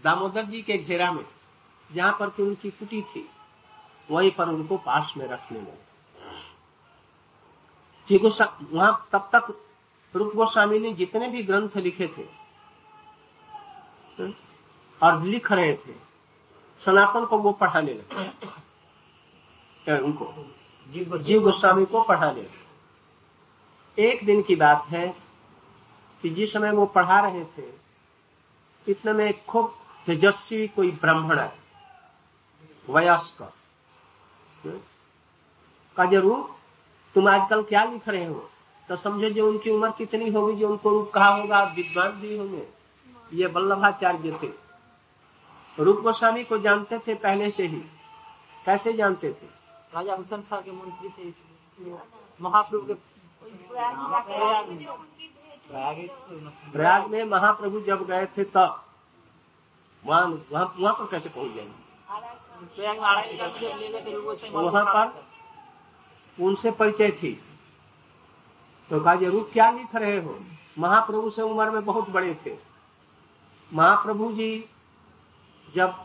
दामोदर 0.05 0.45
जी 0.45 0.63
के 0.63 0.79
घेरा 0.79 1.13
में, 1.13 1.25
जहाँ 1.91 2.17
पर 2.21 2.29
की 2.29 2.43
उनकी 2.43 2.71
कुटी 2.71 3.03
थी, 3.05 3.29
वहीं 4.09 4.31
पर 4.31 4.49
उनको 4.49 4.77
पास 4.79 5.13
में 5.17 5.27
रखने 5.29 5.59
लगे 5.59 5.91
जी 8.09 8.19
वहाँ 8.19 9.09
तब 9.13 9.29
तक 9.35 9.55
रूप 10.15 10.35
गोस्वामी 10.35 10.79
ने 10.79 10.93
जितने 10.93 11.29
भी 11.29 11.43
ग्रंथ 11.43 11.77
लिखे 11.77 12.07
थे 12.09 12.42
और 14.21 15.23
लिख 15.23 15.53
रहे 15.53 15.77
थे। 15.77 15.95
सनातन 16.81 17.25
को 17.25 17.39
वो 17.39 17.53
पढ़ाने 17.53 17.93
लगे। 17.93 19.99
उनको? 19.99 20.35
जीव 21.19 21.43
गोस्वामी 21.43 21.85
को 21.85 22.03
पढ़ाने 22.03 22.41
लगे। 22.41 22.63
एक 23.99 24.27
दिन 24.27 24.43
की 24.43 24.57
बात 24.57 24.85
है 24.89 25.17
कि 26.25 26.31
जिस 26.31 26.53
समय 26.53 26.73
वो 26.73 26.89
पढ़ा 26.89 27.21
रहे 27.21 27.45
थे 27.57 27.83
इतने 28.87 29.13
में 29.13 29.47
खूब 29.47 29.79
तेजस्वी 30.07 30.69
कोई 30.69 30.93
ब्राह्मण 30.93 31.39
है 31.39 31.59
वयस्क। 32.89 33.53
का 35.97 36.05
ज़रूर 36.05 36.57
तुम 37.15 37.29
आजकल 37.29 37.63
क्या 37.63 37.85
लिख 37.85 38.09
रहे 38.09 38.25
हो? 38.25 38.51
तो 38.89 38.97
समझो 38.97 39.31
जो 39.31 39.49
उनकी 39.49 39.71
उम्र 39.71 39.91
कितनी 39.91 40.31
होगी 40.31 40.57
जो 40.57 40.69
उनको 40.69 40.91
रूप 40.91 41.11
कहा 41.15 41.29
होगा 41.29 41.75
विद्वान 41.77 42.11
भी 42.11 42.37
होंगे। 42.37 42.82
ये 43.33 43.47
वल्लभाचार्य 43.47 44.39
थे। 44.43 44.51
रूप 45.79 46.01
गोस्वामी 46.03 46.45
को 46.45 46.59
जानते 46.59 46.99
थे 47.07 47.15
पहले 47.17 47.51
से 47.51 47.67
ही। 47.67 47.83
कैसे 48.67 48.93
जानते 48.93 49.33
थे? 49.33 49.47
राजा 49.95 50.15
हुसैन 50.15 50.43
शाह 50.43 50.61
के 50.61 50.73
मंत्री 50.73 51.09
थे 51.09 51.33
महाप्रभु 52.41 52.87
के 52.87 52.95
प्रयाग 56.73 57.07
में 57.11 57.23
महाप्रभु 57.25 57.81
जब 57.81 58.07
गए 58.07 58.27
थे 58.37 58.45
तब 58.47 58.83
वहाँ 60.05 60.27
वहाँ 60.53 60.75
वहाँ 60.79 60.95
पर 60.95 61.07
कैसे 61.11 61.29
पहुँच 61.29 61.55
जाएँगे 61.55 62.87
वहाँ 64.51 64.85
पर 64.87 65.05
उनसे 66.39 66.71
परिचय 66.73 67.11
थी। 67.13 67.33
तो 68.91 69.01
कहा 69.01 69.15
ज़रूर 69.17 69.51
क्या 69.53 69.71
लिख 69.71 69.95
रहे 69.95 70.19
हो? 70.21 70.39
महाप्रभु 70.79 71.31
से 71.31 71.43
उम्र 71.43 71.71
में 71.71 71.85
बहुत 71.85 72.09
बड़े 72.11 72.35
थे। 72.47 72.51
महाप्रभु 73.73 74.33
जी 74.33 74.65
जब 75.75 76.05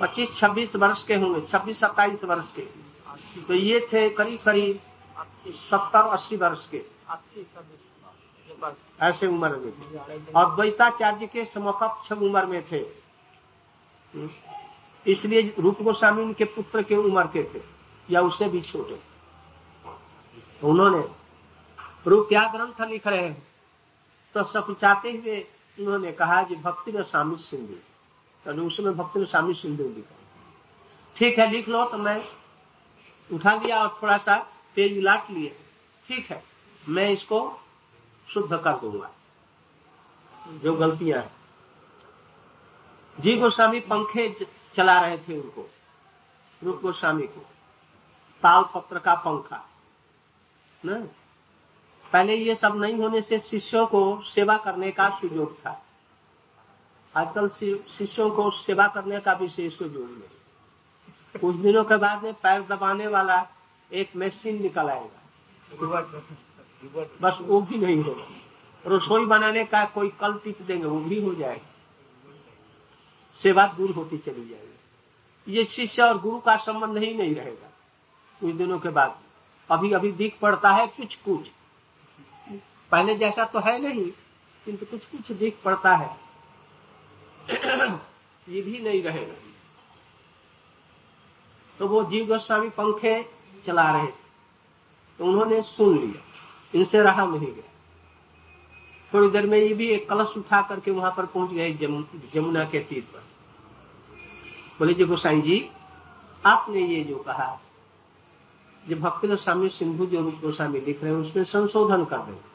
25-26 0.00 0.76
वर्ष 0.76 1.02
के 1.06 1.14
होंगे 1.14 1.40
26-27 1.40 2.24
वर्ष 2.24 2.52
के। 2.54 2.62
तो 3.42 3.54
ये 3.54 3.80
थे 3.92 4.08
करीब 4.10 4.40
करीब 4.44 4.80
सत्तर 5.48 6.06
अस्सी 6.06 6.36
वर्ष 6.36 6.68
के। 6.74 6.84
ऐसे 9.00 9.26
उम्र 9.26 9.56
में। 9.56 9.72
थे 9.72 10.32
और 10.32 10.54
द्वैताचार्य 10.54 11.26
के 11.26 11.44
समकक्ष 11.44 12.12
उम्र 12.12 12.46
में 12.46 12.62
थे। 12.72 12.84
इसलिए 15.06 15.54
रूप 15.58 15.82
गोस्वामी 15.82 16.22
उनके 16.22 16.44
पुत्र 16.46 16.82
के 16.82 16.96
उम्र 16.96 17.26
के 17.26 17.42
थे 17.54 17.62
या 18.10 18.20
उससे 18.20 18.48
भी 18.48 18.60
छोटे। 18.60 19.00
उन्होंने 20.62 21.08
रूप 22.06 22.26
क्या 22.28 22.48
ग्रंथ 22.48 22.88
लिख 22.88 23.06
रहे 23.06 23.28
हैं? 23.28 23.49
तो 24.34 24.44
सकुचाते 24.44 25.10
हुए 25.10 25.40
उन्होंने 25.78 26.12
कहा 26.12 26.42
कि 26.42 26.56
भक्ति 26.56 26.92
में 26.92 27.02
स्वामी 27.02 27.36
सिंधु। 27.36 27.74
तो 28.44 28.66
उसमें 28.66 28.96
भक्ति 28.96 29.18
में 29.18 29.26
स्वामी 29.26 29.54
सिंधु 29.54 29.84
लिखा 29.84 30.16
ठीक 31.16 31.38
है, 31.38 31.50
लिख 31.50 31.68
लो 31.68 31.84
तो 31.84 31.98
मैं 31.98 32.24
उठा 33.30 33.54
लिया 33.54 33.82
और 33.82 33.98
थोड़ा 34.02 34.16
सा 34.18 34.36
तेज 34.74 34.98
लाट 34.98 35.30
लिए। 35.30 35.56
ठीक 36.06 36.30
है, 36.30 36.42
मैं 36.88 37.08
इसको 37.10 37.40
शुद्ध 38.28 38.56
कर 38.56 38.76
दूँगा। 38.76 39.10
जो 40.62 40.74
गलतियाँ 40.74 41.20
हैं। 41.22 41.30
जी 43.20 43.36
गोस्वामी, 43.36 43.80
पंखे 43.80 44.46
चला 44.74 45.00
रहे 45.00 45.18
थे 45.18 45.40
उनको। 45.40 45.68
रूप 46.62 46.80
गोस्वामी 46.82 47.26
को। 47.26 47.40
ताल 48.42 48.64
पत्र 48.74 48.98
का 48.98 49.14
पंखा। 49.14 49.64
न? 50.86 51.08
पहले 52.12 52.34
ये 52.34 52.54
सब 52.54 52.76
नहीं 52.76 52.94
होने 52.94 53.22
से 53.22 53.38
शिष्यों 53.40 53.86
को 53.86 54.22
सेवा 54.22 54.56
करने 54.56 54.90
का 54.90 55.08
सुयोग 55.10 55.58
था। 55.58 55.86
आजकल 57.16 57.48
शिष्यों 57.98 58.30
को 58.30 58.50
सेवा 58.50 58.86
करने 58.88 59.20
का 59.20 59.32
विशेष 59.32 59.78
सुयोग 59.78 60.10
नहीं। 60.10 61.40
कुछ 61.40 61.56
दिनों 61.56 61.84
के 61.84 61.96
बाद 61.96 62.22
में 62.22 62.34
पैर 62.34 62.62
दबाने 62.62 63.06
वाला 63.06 63.46
एक 63.92 64.16
मशीन 64.16 64.62
निकल 64.62 64.88
आएगा। 64.90 65.20
बस 67.20 67.38
वो 67.40 67.60
भी 67.60 67.78
नहीं 67.78 68.02
होगा। 68.04 68.26
रसोई 68.86 69.24
बनाने 69.24 69.64
का 69.64 69.84
कोई 69.84 70.08
कल 70.08 70.34
टिप 70.34 70.62
देंगे, 70.62 70.86
वो 70.86 71.00
भी 71.00 71.20
हो 71.22 71.34
जाएगा। 71.34 71.66
सेवा 73.34 73.66
दूर 73.66 73.90
होती 73.90 74.18
चली 74.18 74.48
जाएगी। 74.48 75.56
ये 75.56 75.64
शिष्य 75.64 76.02
और 76.02 76.18
गुरु 76.18 76.38
का 76.40 76.56
संबंध 76.56 76.98
ही 76.98 77.14
नहीं 77.14 77.34
रहेगा। 77.34 77.68
कुछ 78.40 78.54
दिनों 78.54 78.78
के 78.78 78.88
बाद। 78.88 79.18
अभी 79.70 79.92
अभी 79.92 80.12
दिख 80.12 80.38
पड़ता 80.42 80.70
है 80.70 80.86
कुछ 80.86 81.14
कुछ 81.14 81.50
पहले 82.90 83.14
जैसा 83.14 83.44
तो 83.44 83.60
है 83.60 83.78
नहीं, 83.82 84.04
किंतु 84.64 84.86
कुछ 84.86 85.04
कुछ 85.06 85.32
दिख 85.32 85.58
पड़ता 85.64 85.94
है। 85.96 86.16
ये 88.48 88.60
भी 88.62 88.78
नहीं 88.78 89.02
रहेगा। 89.02 89.34
तो 91.78 91.88
वो 91.88 92.02
जीव 92.04 92.26
गोस्वामी 92.26 92.68
पंखे 92.68 93.12
चला 93.64 93.90
रहे 93.92 94.06
थे 94.06 94.20
तो 95.18 95.24
उन्होंने 95.24 95.62
सुन 95.62 95.98
लिया। 95.98 96.22
इनसे 96.74 97.00
रहा 97.02 97.24
नहीं 97.26 97.52
गया। 97.54 97.70
थोड़ी 99.14 99.28
देर 99.28 99.46
में 99.46 99.58
ये 99.58 99.74
भी 99.74 99.88
एक 99.88 100.08
कलश 100.08 100.36
उठा 100.36 100.60
करके 100.62 100.90
वहाँ 100.90 101.14
पर 101.16 101.26
पहुँच 101.26 101.50
गए 101.50 101.72
जमुना 102.34 102.64
के 102.64 102.80
तीर 102.80 103.02
पर। 103.02 103.22
बोले, 104.78 104.94
जी 104.94 105.04
गोसाई 105.04 105.40
जी, 105.40 105.70
आपने 106.46 106.80
ये 106.80 107.04
जो 107.04 107.16
कहा, 107.16 107.58
जो 108.88 108.96
भक्ति 108.96 109.28
गोस्वामी, 109.28 109.68
सिंधु 109.68 110.06
जो 110.06 110.20
रूप 110.20 110.34
गोस्वामी 110.34 110.80
लिख 110.80 111.02
रहे 111.02 111.12
हैं, 111.12 111.20
उसमें 111.20 111.44
संशोधन 111.44 112.04
कर 112.04 112.18
रहे 112.18 112.49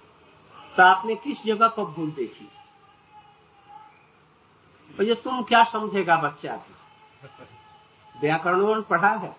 तो 0.78 0.84
आपने 0.84 1.16
किस 1.16 1.44
जगह 1.46 1.68
पर 1.68 1.84
भूल 1.86 2.12
देखी? 2.12 2.50
तो 4.98 5.04
ये 5.04 5.16
तुम 5.16 5.44
क्या 5.44 5.64
समझेगा 5.64 6.16
बच्चा 6.18 6.56
व्याकरण 8.16 8.82
पढ़ा 8.82 9.10
है 9.10 9.36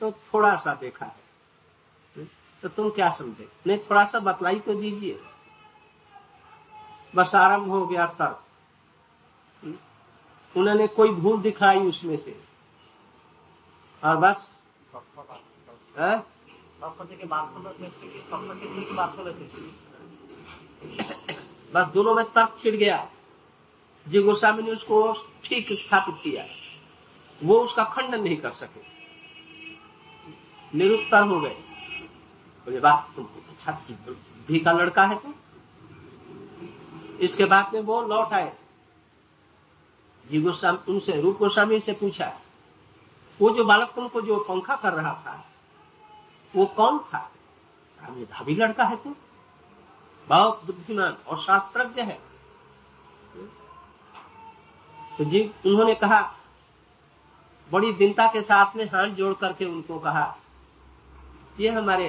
तो 0.00 0.10
थोड़ा 0.12 0.56
सा 0.56 0.74
देखा 0.74 1.06
है। 1.06 2.24
तो 2.62 2.68
तुम 2.68 2.90
क्या 2.90 3.10
समझे? 3.10 3.48
नहीं 3.66 3.78
थोड़ा 3.78 4.04
सा 4.04 4.18
बतलाई 4.20 4.60
तो 4.60 4.74
दीजिए। 4.74 5.20
बस 7.14 7.34
आरंभ 7.34 7.68
हो 7.68 7.86
गया 7.86 8.06
तर्क। 8.06 8.42
उन्होंने 10.54 10.86
कोई 10.86 11.10
भूल 11.10 11.40
दिखाई 11.42 11.80
उसमें 11.80 12.16
से? 12.16 12.40
और 14.02 14.16
बस? 14.16 14.60
बस 21.74 21.86
दोनों 21.86 22.14
में 22.14 22.24
तर्क 22.24 22.56
छिड़ 22.58 22.74
गया। 22.76 23.06
जी 24.06 24.22
गोस्वामी 24.22 24.62
ने 24.62 24.70
उसको 24.70 25.12
ठीक 25.44 25.72
स्थापित 25.72 26.14
किया। 26.22 26.44
वो 27.40 27.58
उसका 27.60 27.84
खंडन 27.84 28.22
नहीं 28.22 28.36
कर 28.36 28.50
सके। 28.50 28.84
निरुत्तर 30.72 31.22
हो 31.22 31.40
गए। 31.40 31.54
बोले, 32.66 32.78
वाह, 32.78 33.00
तुम 33.16 33.24
अच्छा 33.24 33.72
भी 34.48 34.58
का 34.58 34.72
लड़का 34.72 35.04
है 35.04 35.18
तो 35.18 35.34
इसके 37.20 37.44
बाद 37.44 37.74
में 37.74 37.80
वो 37.80 38.00
लौट 38.02 38.32
आए। 38.32 38.52
जी 40.24 40.40
गोस्वामी, 40.40 40.92
उनसे, 40.92 41.20
रूप 41.20 41.36
गोस्वामी 41.38 41.80
से 41.80 41.92
पूछा, 41.92 42.32
वो 43.40 43.50
जो 43.50 43.64
बालक 43.64 43.92
तुमको 43.94 44.20
जो 44.20 44.38
पंखा 44.38 44.76
कर 44.76 44.92
रहा 44.92 45.12
था, 45.16 45.44
वो 46.54 46.66
कौन 46.66 46.98
था? 46.98 47.30
भाभी 48.00 48.54
लड़का 48.54 48.84
है 48.84 48.96
तू 48.96 49.14
बहुत 50.28 50.64
बुद्धिमान 50.66 51.16
और 51.26 51.38
शास्त्रज्ञ 51.38 52.02
है। 52.02 52.18
तो 55.18 55.24
जी 55.24 55.40
उन्होंने 55.66 55.94
कहा 55.94 56.20
बड़ी 57.70 57.92
दिनता 57.92 58.26
के 58.26 58.42
साथ 58.42 58.76
में 58.76 58.84
हाथ 58.84 59.14
जोड़ 59.16 59.32
करके 59.34 59.64
उनको 59.64 59.98
कहा 59.98 60.26
ये 61.60 61.70
हमारे 61.70 62.08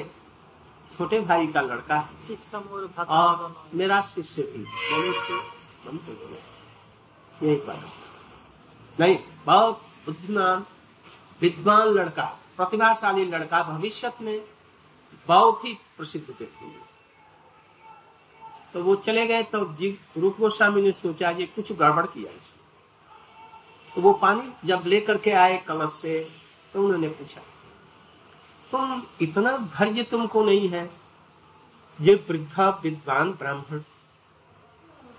छोटे 0.97 1.19
भाई 1.19 1.47
का 1.47 1.61
लड़का 1.61 1.95
है। 1.95 2.27
शिष्य 2.27 2.57
और 3.09 3.55
मेरा 3.73 4.01
शिष्य 4.05 4.41
भी 4.43 4.65
यही 7.41 7.55
बात 7.57 8.99
नहीं 8.99 9.17
बहुत 9.45 9.81
बुद्धिमान 10.05 10.65
विद्वान 11.41 11.87
लड़का 11.87 12.25
प्रतिभाशाली 12.57 13.25
लड़का 13.25 13.63
भविष्य 13.63 14.11
में 14.21 14.41
बहुत 15.27 15.65
ही 15.65 15.73
प्रसिद्ध 15.97 16.27
व्यक्ति 16.29 16.65
है। 16.65 16.86
तो 18.77 18.83
वो 18.83 18.95
चले 18.95 19.25
गए 19.27 19.43
तो 19.43 19.59
रूप 20.17 20.35
गोस्वामी 20.39 20.81
ने 20.81 20.91
सोचा 20.93 21.29
ये 21.31 21.45
कुछ 21.47 21.71
गड़बड़ 21.73 22.05
किया 22.05 22.31
इसने 22.31 22.65
तो 23.91 24.01
वो 24.01 24.11
पानी 24.13 24.51
जब 24.65 24.83
लेकर 24.85 25.17
के 25.17 25.31
आए 25.33 25.57
कलश 25.67 25.93
से 26.01 26.19
तो 26.73 26.83
उन्होंने 26.83 27.07
पूछा, 27.09 27.41
तुम 28.71 29.01
इतना 29.21 29.57
धैर्य 29.57 30.03
तुमको 30.03 30.43
नहीं 30.45 30.69
है, 30.69 30.83
ये 31.99 32.15
वृद्धा 32.29 32.69
विद्वान 32.83 33.31
ब्राह्मण, 33.33 33.81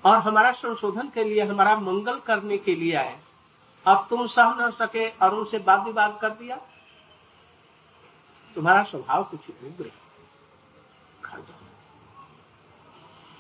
और 0.04 0.18
हमारा 0.18 0.52
संशोधन 0.54 1.08
के 1.14 1.24
लिए, 1.24 1.40
हमारा 1.42 1.76
मंगल 1.78 2.18
करने 2.26 2.58
के 2.58 2.74
लिए 2.74 2.94
आए। 2.96 3.18
अब 3.86 4.06
तुम 4.10 4.26
सह 4.28 4.54
न 4.60 4.70
सके 4.72 5.08
और 5.10 5.34
उनसे 5.34 5.58
वाद 5.58 5.84
विवाद 5.86 6.18
कर 6.22 6.30
दिया। 6.32 6.56
तुम्हारा 8.56 8.82
स्वभाव 8.84 9.24
कुछ 9.24 9.50
उग्र 9.50 9.84
है 9.84 9.90
घर 11.24 11.38
जाओ 11.38 11.56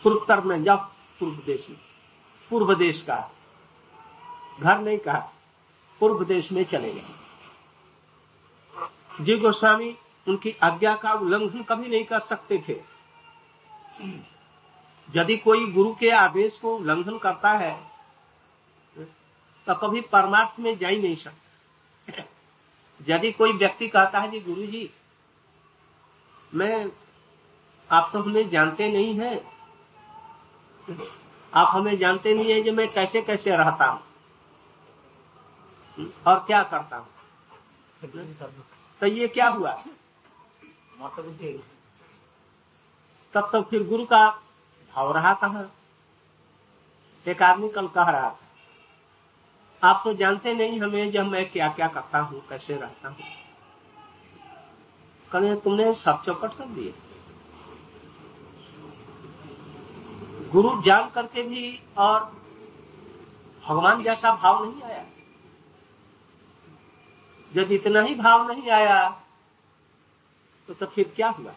पूर्वोत्तर 0.04 0.40
में 0.40 0.62
जाओ 0.64 0.76
पूर्व 1.20 1.36
देश 1.46 1.66
में। 1.70 1.78
पूर्व 2.50 2.74
देश 2.74 3.00
का 3.02 3.16
घर 4.60 4.78
नहीं 4.78 4.98
कहा, 4.98 5.18
पूर्व 6.00 6.24
देश 6.24 6.52
में 6.52 6.64
चले 6.64 6.92
गए। 6.92 7.04
जी 9.20 9.36
गोस्वामी, 9.38 9.96
उनकी 10.26 10.50
आज्ञा 10.62 10.94
का 10.96 11.12
उल्लंघन 11.12 11.62
कभी 11.62 11.88
नहीं 11.88 12.04
कर 12.04 12.20
सकते 12.20 12.58
थे। 12.68 12.80
यदि 15.08 15.36
कोई 15.38 15.66
गुरु 15.72 15.94
के 15.94 16.10
आदेश 16.12 16.58
को 16.58 16.76
उल्लंघन 16.76 17.18
करता 17.18 17.50
है 17.50 17.72
तो 19.66 19.74
कभी 19.76 20.00
परमार्थ 20.12 20.60
में 20.60 20.76
जा 20.78 20.88
ही 20.88 20.98
नहीं 20.98 21.16
सकता। 21.16 22.22
यदि 23.00 23.32
कोई 23.32 23.52
व्यक्ति 23.52 23.88
कहता 23.88 24.18
है, 24.18 24.30
जी 24.30 24.40
गुरु 24.40 24.62
जी 24.62 24.90
मैं 26.52 26.90
आप 27.90 28.10
तो 28.12 28.22
हमें 28.22 28.48
जानते 28.48 28.88
नहीं 28.92 29.14
हैं 29.14 29.57
आप 30.90 31.70
हमें 31.72 31.96
जानते 31.98 32.34
नहीं 32.34 32.50
है 32.52 32.60
कि 32.62 32.70
मैं 32.70 32.88
कैसे 32.92 33.22
कैसे 33.22 33.56
रहता 33.56 33.86
हूँ। 33.86 34.00
और 36.26 36.38
क्या 36.38 36.62
करता 36.62 36.96
हूँ? 36.96 37.06
तो 39.00 39.06
ये 39.06 39.28
क्या 39.28 39.48
हुआ? 39.48 39.72
तब 43.34 43.48
तो 43.52 43.62
फिर 43.62 43.86
गुरु 43.88 44.04
का 44.04 44.28
भाव 44.94 45.12
रहा 45.12 45.32
कहा? 45.34 45.64
एक 47.26 47.42
आदमी 47.42 47.68
कल 47.68 47.86
कह 47.88 48.10
रहा 48.10 48.28
था, 48.30 48.38
आप 49.82 50.00
तो 50.04 50.12
जानते 50.14 50.54
नहीं 50.54 50.80
हमें 50.80 51.10
जब 51.10 51.26
मैं 51.26 51.50
क्या 51.50 51.68
क्या 51.68 51.88
करता 51.88 52.18
हूँ, 52.18 52.40
कैसे 52.48 52.76
रहता 52.76 53.08
हूँ। 53.08 53.16
कल 55.32 55.54
तुमने 55.54 55.92
सब 55.94 56.22
चौपट 56.22 56.54
कर 56.54 56.66
दिए। 56.66 56.94
गुरु 60.52 60.82
जान 60.82 61.10
करके 61.10 61.42
भी 61.42 61.82
और 61.96 62.24
भगवान 63.64 64.02
जैसा 64.02 64.34
भाव 64.34 64.64
नहीं 64.64 64.82
आया। 64.82 65.04
जब 67.54 67.72
इतना 67.72 68.00
ही 68.00 68.14
भाव 68.14 68.48
नहीं 68.48 68.70
आया 68.70 69.08
तो, 70.68 70.74
तो 70.74 70.86
फिर 70.86 71.12
क्या 71.16 71.28
हुआ? 71.28 71.52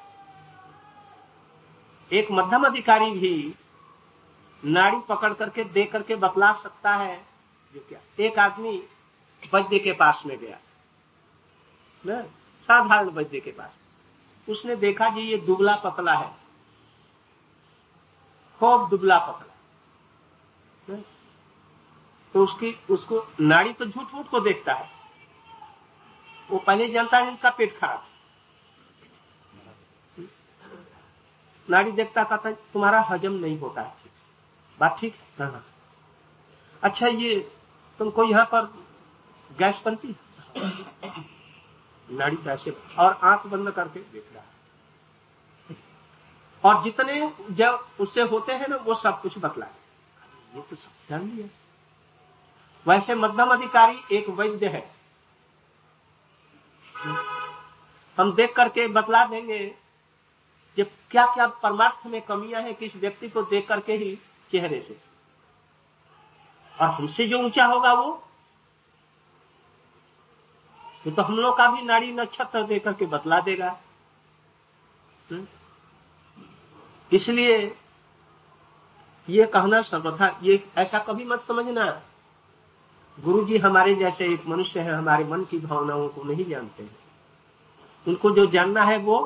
एक 2.13 2.31
मध्यम 2.31 2.65
अधिकारी 2.65 3.11
भी 3.11 3.55
नाड़ी 4.65 4.99
पकड़ 5.09 5.33
करके 5.33 5.63
दे 5.63 5.85
करके 5.85 6.15
बतला 6.15 6.53
सकता 6.53 6.95
है 6.95 7.25
जो 7.75 7.85
क्या? 7.89 7.99
एक 8.19 8.39
आदमी 8.39 8.83
वैद्य 9.53 9.79
के 9.79 9.91
पास 9.91 10.23
में 10.25 10.37
गया। 10.39 10.57
न? 12.07 12.23
साधारण 12.61 13.09
वैद्य 13.09 13.39
के 13.39 13.51
पास। 13.51 13.71
उसने 14.49 14.75
देखा 14.75 15.09
जी 15.09 15.21
ये 15.21 15.37
दुबला 15.37 15.75
पतला 15.75 16.13
है। 16.13 16.40
खूब 18.61 18.89
दुबला 18.89 19.17
पतला 19.19 19.49
तो 22.35 22.43
उसकी, 22.43 22.71
उसको 22.89 23.27
नाड़ी 23.41 23.73
तो 23.73 23.85
झूठ 23.85 24.13
मूठ 24.13 24.27
को 24.29 24.39
देखता 24.39 24.73
है। 24.73 24.89
वो 26.49 26.57
पहले 26.57 26.87
जानता 26.89 27.17
है 27.17 27.33
इसका 27.33 27.49
पेट 27.49 27.77
खराब। 27.77 28.03
नाड़ी 31.67 31.91
देखता 31.91 32.23
कहता 32.23 32.51
तुम्हारा 32.51 32.99
हजम 33.09 33.33
नहीं 33.33 33.57
होता 33.59 33.81
है 33.81 33.89
ठीक 34.03 34.11
से। 34.11 34.79
बात 34.79 34.97
ठीक 34.99 35.15
है? 35.39 35.61
अच्छा 36.83 37.07
ये 37.07 37.35
तुमको 37.99 38.23
यहाँ 38.23 38.45
पर 38.53 38.71
गैस 39.49 39.81
बनती 39.85 40.15
नाड़ी 42.09 42.35
कैसे 42.37 42.75
और 42.99 43.19
आँख 43.23 43.45
बंद 43.47 43.71
करके 43.71 43.99
देख 43.99 44.33
रहा 44.33 44.41
है। 44.41 44.49
और 46.63 46.81
जितने 46.83 47.31
जब 47.51 47.87
उससे 47.99 48.21
होते 48.21 48.53
हैं 48.53 48.67
ना 48.67 48.75
वो 48.77 48.95
सब 48.95 49.21
कुछ 49.21 49.37
बतला 49.37 49.65
ये 50.55 50.61
तो 50.61 50.75
सब 50.75 51.09
जान 51.09 51.27
लिया। 51.27 51.47
वैसे 52.85 53.15
मध्यम 53.15 53.49
अधिकारी 53.49 54.17
एक 54.17 54.29
वैद्य 54.29 54.67
है। 54.67 54.89
हम 58.17 58.33
देख 58.35 58.55
करके 58.55 58.87
बतला 58.87 59.25
देंगे 59.25 59.59
जब 60.77 60.89
क्या 61.11 61.25
क्या 61.25 61.47
परमार्थ 61.63 62.05
में 62.07 62.21
कमियाँ 62.21 62.61
हैं 62.61 62.73
किस 62.75 62.95
व्यक्ति 62.95 63.29
को 63.29 63.41
देख 63.43 63.67
करके 63.67 63.93
ही 63.93 64.17
चेहरे 64.49 64.81
से। 64.81 64.97
और 66.75 66.89
हमसे 66.89 67.27
जो 67.27 67.39
ऊँचा 67.39 67.65
होगा 67.65 67.93
वो 67.93 68.11
वो 71.05 71.11
तो 71.11 71.21
हम 71.21 71.37
लोग 71.37 71.57
का 71.57 71.67
भी 71.67 71.81
नाड़ी 71.81 72.11
नक्षत्र 72.13 72.63
दे 72.63 72.79
करके 72.79 73.05
बतला 73.05 73.39
देगा। 73.39 73.69
हम्म? 75.29 75.47
इसलिए 77.11 77.75
ये 79.29 79.45
कहना 79.45 79.81
सर्वथा, 79.81 80.39
ये 80.43 80.63
ऐसा 80.77 80.99
कभी 80.99 81.25
मत 81.25 81.39
समझना। 81.39 81.85
गुरु 83.17 83.43
जी 83.45 83.57
हमारे 83.57 83.95
जैसे 83.95 84.25
एक 84.25 84.47
मनुष्य 84.47 84.79
है, 84.79 84.93
हमारे 84.93 85.23
मन 85.23 85.43
की 85.43 85.57
भावनाओं 85.59 86.07
को 86.09 86.23
नहीं 86.23 86.45
जानते। 86.45 86.83
हैं 86.83 86.99
उनको 88.07 88.31
जो 88.31 88.45
जानना 88.45 88.83
है 88.83 88.97
वो 88.97 89.17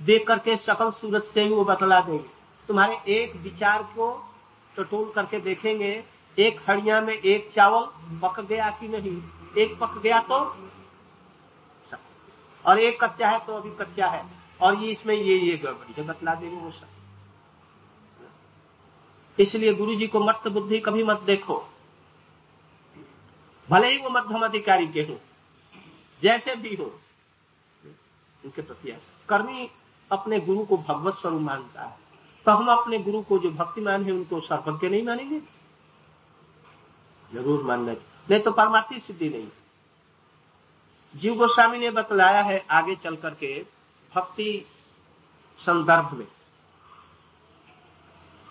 देख 0.00 0.26
करके 0.26 0.56
सकल 0.56 0.90
सूरत 0.90 1.24
से 1.24 1.42
ही 1.42 1.48
वो 1.48 1.64
बतला 1.64 2.00
देंगे। 2.00 2.24
तुम्हारे 2.68 2.98
एक 3.08 3.36
विचार 3.36 3.82
को 3.82 4.06
टटोल 4.76 5.10
करके 5.14 5.40
देखेंगे, 5.40 5.92
एक 6.38 6.60
हड़िया 6.68 7.00
में 7.00 7.14
एक 7.14 7.50
चावल 7.52 7.86
पक 8.20 8.40
गया 8.40 8.70
कि 8.70 8.88
नहीं? 8.88 9.16
एक 9.58 9.78
पक 9.78 9.98
गया 9.98 10.20
तो? 10.20 10.38
और 12.64 12.78
एक 12.78 13.04
कच्चा 13.04 13.28
है 13.28 13.38
तो 13.46 13.56
अभी 13.56 13.70
कच्चा 13.70 14.06
है। 14.06 14.24
और 14.60 14.74
ये 14.76 14.90
इसमें 14.90 15.14
ये 15.14 15.36
ये 15.36 15.56
गड़बड़ी 15.56 15.94
है, 15.98 16.06
बतला 16.06 16.34
देंगे 16.34 16.56
वो 16.56 16.70
सब। 16.70 16.86
इसलिए 19.40 19.74
गुरु 19.74 19.94
जी 19.94 20.06
को 20.06 20.20
मत 20.20 20.48
बुद्धि 20.48 20.78
कभी 20.80 21.02
मत 21.04 21.20
देखो। 21.20 21.62
भले 23.68 23.90
ही 23.90 23.98
वो 23.98 24.10
मध्यम 24.10 24.44
अधिकारी 24.44 24.86
के 24.86 25.02
हो, 25.02 25.18
जैसे 26.22 26.54
भी 26.56 26.74
हो, 26.74 26.84
उनके 28.44 28.62
प्रति 28.62 28.90
ऐसा 28.90 29.24
कर्मी 29.28 29.70
अपने 30.10 30.40
गुरु 30.40 30.64
को 30.64 30.76
भगवत 30.78 31.14
स्वरूप 31.14 31.40
मानता 31.40 31.82
है। 31.82 31.98
तो 32.46 32.52
हम 32.52 32.68
अपने 32.72 32.98
गुरु 32.98 33.20
को 33.22 33.38
जो 33.38 33.50
भक्तिमान 33.50 34.04
है, 34.04 34.12
उनको 34.12 34.40
सर्वज्ञ 34.40 34.88
नहीं 34.88 35.02
मानेंगे? 35.02 35.40
ज़रूर 37.30 37.62
मानना 37.64 37.94
चाहिए। 37.94 38.30
नहीं 38.30 38.40
तो 38.40 38.52
परमार्थी 38.52 39.00
सिद्धि 39.00 39.28
नहीं। 39.28 39.48
जीव 41.14 41.34
गोस्वामी 41.34 41.78
ने 41.78 41.90
बतलाया 41.90 42.42
है 42.42 42.64
आगे 42.70 42.94
चल 42.94 43.16
करके, 43.16 43.66
भक्ति 44.12 44.66
संदर्भ 45.58 46.12
में। 46.12 46.26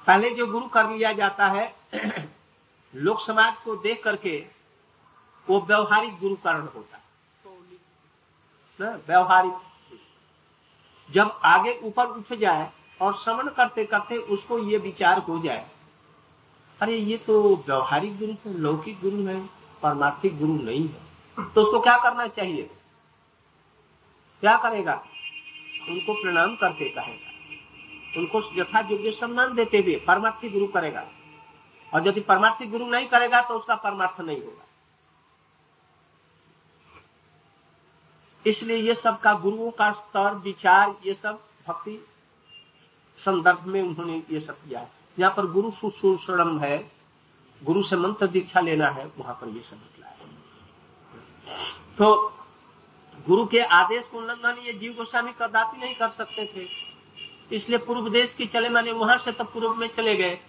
पहले 0.09 0.29
जो 0.29 0.47
गुरु 0.47 0.67
कर 0.67 0.89
लिया 0.89 1.13
जाता 1.13 1.47
है, 1.47 1.75
लोक 2.95 3.19
समाज 3.19 3.55
को 3.55 3.75
देख 3.75 4.03
करके 4.03 4.47
वो 5.49 5.61
व्यवहारिक 5.61 6.09
गुरु 6.09 6.21
गुरुकरण 6.21 6.67
होता 6.67 6.97
है। 6.97 7.03
व्यवहारिक। 8.97 9.53
जब 11.11 11.39
आगे 11.43 11.79
ऊपर 11.83 12.05
उठ 12.05 12.33
जाए 12.33 12.71
और 13.01 13.13
श्रवण 13.13 13.49
करते 13.49 13.85
करते 13.85 14.17
उसको 14.17 14.59
ये 14.59 14.77
विचार 14.77 15.17
हो 15.17 15.39
जाए, 15.39 15.69
अरे 16.81 16.95
ये 16.95 17.17
तो 17.17 17.55
व्यवहारिक 17.55 18.19
गुरु 18.19 18.31
है, 18.31 18.57
लौकिक 18.57 19.01
गुरु 19.01 19.25
है, 19.25 19.45
परमार्थिक 19.83 20.39
गुरु 20.39 20.53
नहीं 20.53 20.89
है। 20.89 20.99
तो 21.53 21.61
उसको 21.61 21.79
क्या 21.79 21.97
करना 21.97 22.27
चाहिए? 22.27 22.63
क्या 24.41 24.57
करेगा? 24.57 24.93
उनको 25.89 26.13
प्रणाम 26.13 26.55
करके 26.55 26.89
कहेगा। 26.89 27.28
उनको 28.17 28.41
यथा 28.55 28.79
योग्य 28.79 29.11
सम्मान 29.11 29.53
देते 29.55 29.77
हुए 29.77 29.95
परमार्थी 30.07 30.49
गुरु 30.49 30.67
करेगा। 30.67 31.07
और 31.93 32.07
यदि 32.07 32.19
परमार्थी 32.19 32.65
गुरु 32.65 32.85
नहीं 32.85 33.07
करेगा 33.07 33.41
तो 33.41 33.53
उसका 33.53 33.75
परमार्थ 33.75 34.21
नहीं 34.21 34.41
होगा। 34.41 34.65
इसलिए 38.45 38.77
ये 38.77 38.93
सब 38.93 39.19
का 39.19 39.33
गुरुओं 39.33 39.71
का 39.71 39.91
स्तर, 39.91 40.35
विचार, 40.35 40.95
ये 41.05 41.13
सब 41.13 41.43
भक्ति 41.67 42.05
संदर्भ 43.17 43.65
में 43.65 43.81
उन्होंने 43.81 44.23
ये 44.31 44.39
सब 44.39 44.53
किया। 44.53 44.79
है 44.79 44.91
जहाँ 45.19 45.33
पर 45.37 45.45
गुरु 45.45 45.71
सुशूषणम 45.71 46.59
है। 46.59 46.91
गुरु 47.63 47.83
से 47.83 47.95
मंत्र 47.95 48.27
दीक्षा 48.27 48.59
लेना 48.59 48.89
है, 48.89 49.11
वहाँ 49.17 49.33
पर 49.41 49.47
ये 49.47 49.61
सब 49.63 49.75
निकला 49.75 50.07
है। 50.07 50.17
तो 51.97 52.33
गुरु 53.27 53.45
के 53.45 53.59
आदेश 53.59 54.07
को 54.07 54.17
उल्लंघन 54.17 54.61
ये 54.61 54.73
जीव 54.73 54.93
गोस्वामी 54.93 55.31
कदापि 55.31 55.77
नहीं 55.77 55.95
कर 55.95 56.09
सकते 56.09 56.45
थे। 56.45 56.88
इसलिए 57.51 57.79
पूर्व 57.79 58.09
देश 58.09 58.33
की 58.33 58.45
चले 58.45 58.69
माने 58.69 58.91
वहाँ 58.91 59.17
से 59.17 59.31
तो 59.31 59.43
पूर्व 59.43 59.73
में 59.73 59.87
चले 59.87 60.15
गए। 60.15 60.39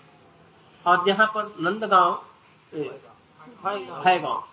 और 0.84 1.04
जहाँ 1.06 1.26
पर 1.26 1.54
नंदगांव 1.60 2.22
है 4.06 4.18
गाँव 4.20 4.44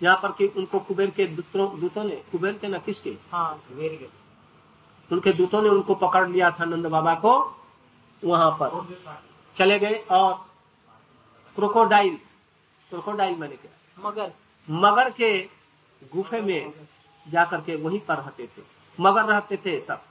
यहाँ 0.00 0.16
पर 0.22 0.32
कि 0.32 0.46
उनको 0.56 0.78
कुबेर 0.78 1.10
के 1.10 1.26
दूतों 1.26 1.68
दूतों 1.80 2.04
ने 2.04 2.16
कुबेर 2.32 2.52
के 2.52 2.68
ना 2.68 2.78
किसके? 2.78 3.10
हाँ 3.32 3.62
के। 3.70 4.08
उनके 5.10 5.32
दूतों 5.32 5.62
ने 5.62 5.68
उनको 5.68 5.94
पकड़ 5.94 6.28
लिया 6.28 6.50
था 6.50 6.64
नंद 6.64 6.86
बाबा 6.86 7.14
को 7.14 7.32
वहाँ 8.22 8.50
पर। 8.62 8.96
चले 9.56 9.78
गए 9.78 9.94
और 10.10 10.34
क्रोकोडाइल 11.56 12.16
क्रोकोडाइल 12.90 13.36
मैंने 13.36 13.56
क्या। 13.56 14.08
मगर। 14.08 14.32
मगर 14.68 15.10
के 15.10 15.30
गुफे 16.02 16.40
में 16.40 16.72
जाकर 17.26 17.60
के 17.60 17.74
वहीं 17.76 18.00
पर 18.00 18.16
रहते 18.16 18.46
थे। 18.46 18.62
मगर 18.98 19.24
रहते 19.24 19.56
थे 19.56 19.80
सब। 19.80 20.02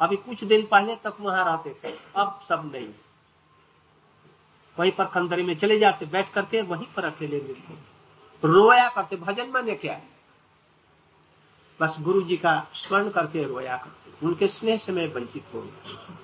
अभी 0.00 0.16
कुछ 0.16 0.44
दिन 0.44 0.66
पहले 0.66 0.96
तक 0.96 1.16
वहाँ 1.20 1.44
रहते 1.44 1.76
थे, 1.84 1.98
अब 2.16 2.40
सब 2.48 2.72
नहीं। 2.74 2.88
वहीं 4.78 4.92
पर 4.92 5.04
खंदरी 5.04 5.42
में 5.42 5.56
चले 5.56 5.78
जाते, 5.78 6.06
बैठ 6.06 6.32
करते, 6.32 6.62
वहीं 6.62 6.86
पर 6.96 7.04
अकेले 7.04 7.40
मिलते। 7.40 7.74
रोया 8.48 8.88
करते, 8.88 9.16
भजन 9.16 9.50
माने 9.50 9.74
क्या? 9.74 9.92
है 9.92 10.20
बस 11.80 11.96
गुरु 12.00 12.22
जी 12.22 12.36
का 12.36 12.66
स्मरण 12.74 13.10
करके 13.10 13.44
रोया 13.44 13.76
करते। 13.76 14.26
उनके 14.26 14.48
स्नेह 14.48 14.76
से 14.76 14.92
मैं 14.92 15.14
वंचित 15.14 15.44
हो 15.54 15.62
गया। 15.62 16.14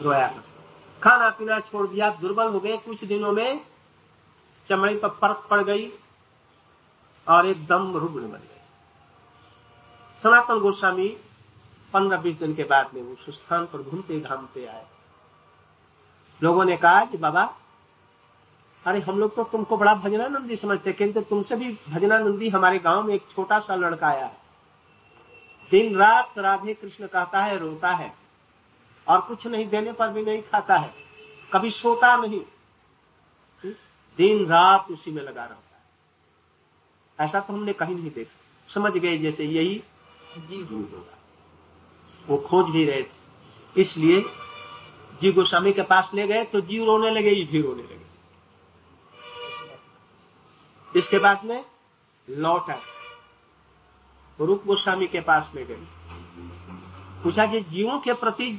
रोया 0.00 0.28
करते। 0.28 0.54
खाना 1.02 1.30
पीना 1.30 1.60
छोड़ 1.60 1.88
दिया, 1.88 2.10
दुर्बल 2.10 2.46
हो 2.48 2.60
गए 2.60 2.76
कुछ 2.76 3.04
दिनों 3.04 3.32
में। 3.32 3.66
चमड़ी 4.66 4.96
पर 4.96 5.08
परत 5.08 5.42
पड़ 5.50 5.62
गई 5.62 5.92
और 7.28 7.46
एकदम 7.46 7.96
रुग्ण 7.96 8.20
बन 8.20 8.38
गए। 8.38 8.60
सनातन 10.22 10.58
गोस्वामी 10.58 11.16
पंद्रह 11.94 12.20
बीस 12.20 12.38
दिन 12.38 12.54
के 12.54 12.64
बाद 12.64 12.90
में 12.94 13.02
उस 13.02 13.26
स्थान 13.34 13.66
पर 13.66 13.82
घूमते 13.82 14.20
घामते 14.20 14.66
आए। 14.66 14.86
लोगों 16.40 16.64
ने 16.64 16.76
कहा 16.76 17.04
कि 17.04 17.16
बाबा 17.16 17.44
अरे 18.84 19.00
हम 19.00 19.18
लोग 19.18 19.34
तो 19.36 19.44
तुमको 19.44 19.76
बड़ा 19.76 19.94
भजनानंदी 19.94 20.56
समझते 20.56 20.92
किंतु 20.92 21.20
तुमसे 21.20 21.56
भी 21.56 21.70
भजनानंदी 21.88 22.48
हमारे 22.48 22.78
गाँव 22.78 23.02
में 23.02 23.14
एक 23.14 23.28
छोटा 23.30 23.58
सा 23.58 23.74
लड़का 23.74 24.06
आया 24.06 24.24
है। 24.24 24.36
दिन 25.70 25.96
रात 25.96 26.38
राधे 26.38 26.74
कृष्ण 26.74 27.06
कहता 27.06 27.40
है 27.40 27.58
रोता 27.58 27.90
है 27.90 28.12
और 29.06 29.20
कुछ 29.20 29.46
नहीं 29.46 29.68
देने 29.68 29.92
पर 29.92 30.08
भी 30.08 30.24
नहीं 30.24 30.42
खाता 30.42 30.76
है। 30.76 30.92
कभी 31.52 31.70
सोता 31.70 32.16
नहीं। 32.16 32.40
दिन 34.18 34.46
रात 34.46 34.90
उसी 34.90 35.10
में 35.10 35.22
लगा 35.22 35.44
रहता 35.44 35.76
है। 35.76 37.26
ऐसा 37.28 37.40
तो 37.40 37.52
हमने 37.52 37.72
कहीं 37.72 37.94
नहीं 37.94 38.10
देखा। 38.10 38.72
समझ 38.74 38.92
गए 38.92 39.18
जैसे 39.18 39.44
यही 39.44 39.82
जीव 40.38 40.72
होगा। 40.72 41.18
वो 42.28 42.36
खोज 42.40 42.70
भी 42.70 42.84
रहे 42.84 43.02
थे। 43.02 43.80
इसलिए 43.80 44.20
जी 45.20 45.32
गोस्वामी 45.32 45.72
के 45.72 45.82
पास 45.82 46.10
ले 46.14 46.26
गए 46.26 46.44
तो 46.44 46.60
जीव 46.60 46.84
रोने 46.84 47.10
लगे, 47.10 47.30
ये 47.30 47.44
भी 47.44 47.60
रोने 47.62 47.82
लगे। 47.82 48.02
इसके 50.98 51.18
बाद 51.18 51.44
में 51.44 51.64
लौट 52.28 52.70
रूप 54.38 54.62
गोस्वामी 54.66 55.06
के 55.06 55.20
पास 55.20 55.50
ले 55.54 55.64
गए। 55.64 55.86
पूछा 57.22 57.46
कि 57.46 57.60
जीवों 57.62 57.98
के 58.00 58.12
प्रति 58.14 58.50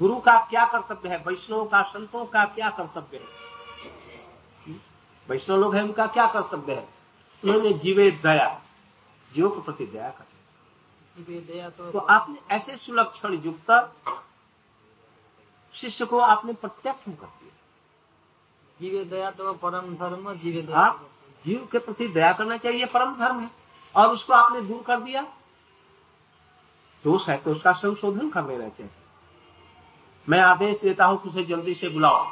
गुरु 0.00 0.16
का 0.16 0.36
क्या 0.50 0.64
कर्तव्य 0.66 1.08
है? 1.08 1.16
वैष्णव 1.26 1.64
का, 1.64 1.82
संतों 1.82 2.24
का 2.26 2.44
क्या 2.44 2.70
कर्तव्य 2.70 3.16
है? 3.16 4.76
वैष्णव 5.28 5.56
लोग 5.56 5.74
है, 5.74 5.82
उनका 5.84 6.06
क्या 6.06 6.26
कर्तव्य 6.26 6.74
है? 6.74 6.88
उन्होंने 7.42 7.72
जीवे 7.74 8.10
दया, 8.22 8.48
जीवों 9.32 9.50
के 9.50 9.60
प्रति 9.60 9.86
दया 9.86 10.08
कर। 10.10 10.24
तो 11.16 11.90
तो 11.92 11.98
आपने 11.98 12.38
ऐसे 12.54 12.76
सुलक्षण 12.76 13.34
युक्त 13.44 13.70
शिष्य 15.74 16.04
को 16.04 16.18
आपने 16.20 16.52
प्रत्यक्ष 16.52 17.04
कर 17.04 17.12
दिया। 17.12 17.50
जीव 18.80 19.04
दया 19.10 19.30
तो 19.30 19.52
परम 19.54 19.94
धर्म 19.96 20.32
जीव 20.34 20.60
दया 20.62 20.78
आप 20.78 21.00
जीव 21.44 21.68
के 21.72 21.78
प्रति 21.78 22.08
दया 22.08 22.32
करना 22.32 22.56
चाहिए 22.56 22.86
परम 22.86 23.14
धर्म 23.16 23.40
है। 23.40 23.50
और 23.94 24.08
उसको 24.08 24.32
आपने 24.32 24.60
दूर 24.62 24.82
कर 24.82 25.00
दिया। 25.00 25.22
दोष 27.04 27.28
है 27.28 27.36
तो 27.36 27.50
उसका 27.50 27.72
संशोधन 27.72 28.28
कर 28.30 28.46
लेना 28.46 28.68
चाहिए 28.68 28.92
मैं 30.28 30.40
आदेश 30.40 30.80
देता 30.80 31.04
हूँ 31.04 31.18
उसे 31.20 31.44
जल्दी 31.44 31.74
से 31.74 31.88
बुलाओ। 31.88 32.26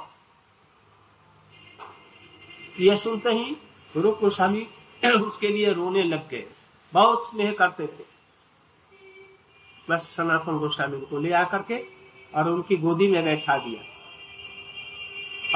यह 2.80 2.96
सुनते 2.96 3.30
ही 3.30 3.56
रूप 3.94 4.18
गोस्वामी 4.20 4.66
उसके 5.04 5.48
लिए 5.48 5.72
रोने 5.72 6.02
लग 6.02 6.28
गए। 6.28 6.46
बहुत 6.92 7.30
स्नेह 7.30 7.52
करते 7.52 7.86
थे। 7.88 8.09
बस 9.90 10.14
सनातन 10.16 10.58
गोस्वामी 10.58 11.00
को 11.00 11.18
ले 11.18 11.32
आकर 11.32 11.62
के 11.62 11.78
और 12.34 12.48
उनकी 12.48 12.76
गोदी 12.76 13.08
में 13.08 13.24
बैठा 13.24 13.56
दिया। 13.58 13.82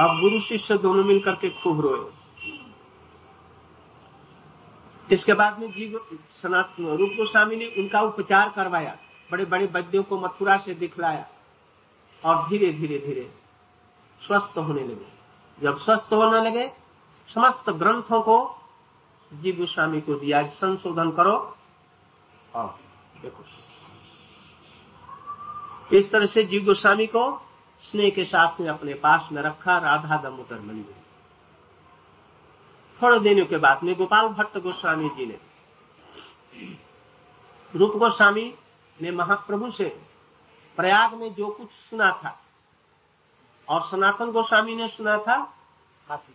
अब 0.03 0.19
गुरु 0.19 0.39
शिष्य 0.41 0.77
दोनों 0.77 1.03
मिलकर 1.03 1.35
के 1.35 1.49
खूब 1.49 1.81
रोए। 1.81 2.11
इसके 5.11 5.33
बाद 5.33 5.59
में 5.59 5.71
जीव 5.71 5.99
सनातन 6.31 6.85
रूप 6.85 7.09
गोस्वामी 7.09 7.55
ने 7.55 7.65
उनका 7.77 8.01
उपचार 8.01 8.49
करवाया। 8.49 8.97
बड़े 9.31 9.45
बड़े 9.45 9.65
वैद्यों 9.65 10.03
को 10.03 10.19
मथुरा 10.19 10.57
से 10.57 10.73
दिखलाया 10.73 11.27
और 12.23 12.49
धीरे 12.49 12.71
धीरे 12.73 12.97
धीरे 12.97 13.29
स्वस्थ 14.21 14.57
होने 14.57 14.81
लगे। 14.81 15.07
जब 15.61 15.77
स्वस्थ 15.77 16.13
होने 16.13 16.41
लगे, 16.49 16.67
समस्त 17.29 17.69
ग्रंथों 17.69 18.21
को 18.21 18.37
जीव 19.33 19.55
गोस्वामी 19.55 20.01
को 20.01 20.15
दिया। 20.15 20.43
संशोधन 20.47 21.11
करो 21.11 21.55
और 22.55 22.79
देखो। 23.21 23.43
इस 25.93 26.09
तरह 26.11 26.25
से 26.25 26.43
जीव 26.43 26.63
गोस्वामी 26.65 27.07
को 27.07 27.23
स्नेह 27.83 28.09
के 28.09 28.25
साथ 28.25 28.59
में 28.61 28.69
अपने 28.69 28.93
पास 28.93 29.27
में 29.31 29.41
रखा 29.41 29.77
राधा 29.77 30.17
दामोदर 30.17 30.59
मंदिर। 30.59 30.95
थोड़े 32.99 33.19
दिनों 33.19 33.45
के 33.45 33.57
बाद 33.57 33.83
में 33.83 33.95
गोपाल 33.95 34.27
भट्ट 34.27 34.57
गोस्वामी 34.57 35.09
जी 35.09 35.25
ने 35.25 35.37
रूप 37.73 37.95
गोस्वामी 37.95 38.53
ने 38.99 39.11
महाप्रभु 39.11 39.71
से 39.71 39.85
प्रयाग 40.77 41.13
में 41.13 41.33
जो 41.33 41.47
कुछ 41.47 41.71
सुना 41.89 42.11
था 42.23 42.39
और 43.67 43.81
सनातन 43.81 44.31
गोस्वामी 44.31 44.75
ने 44.75 44.87
सुना 44.87 45.17
था, 45.17 45.37
काशी। 46.09 46.33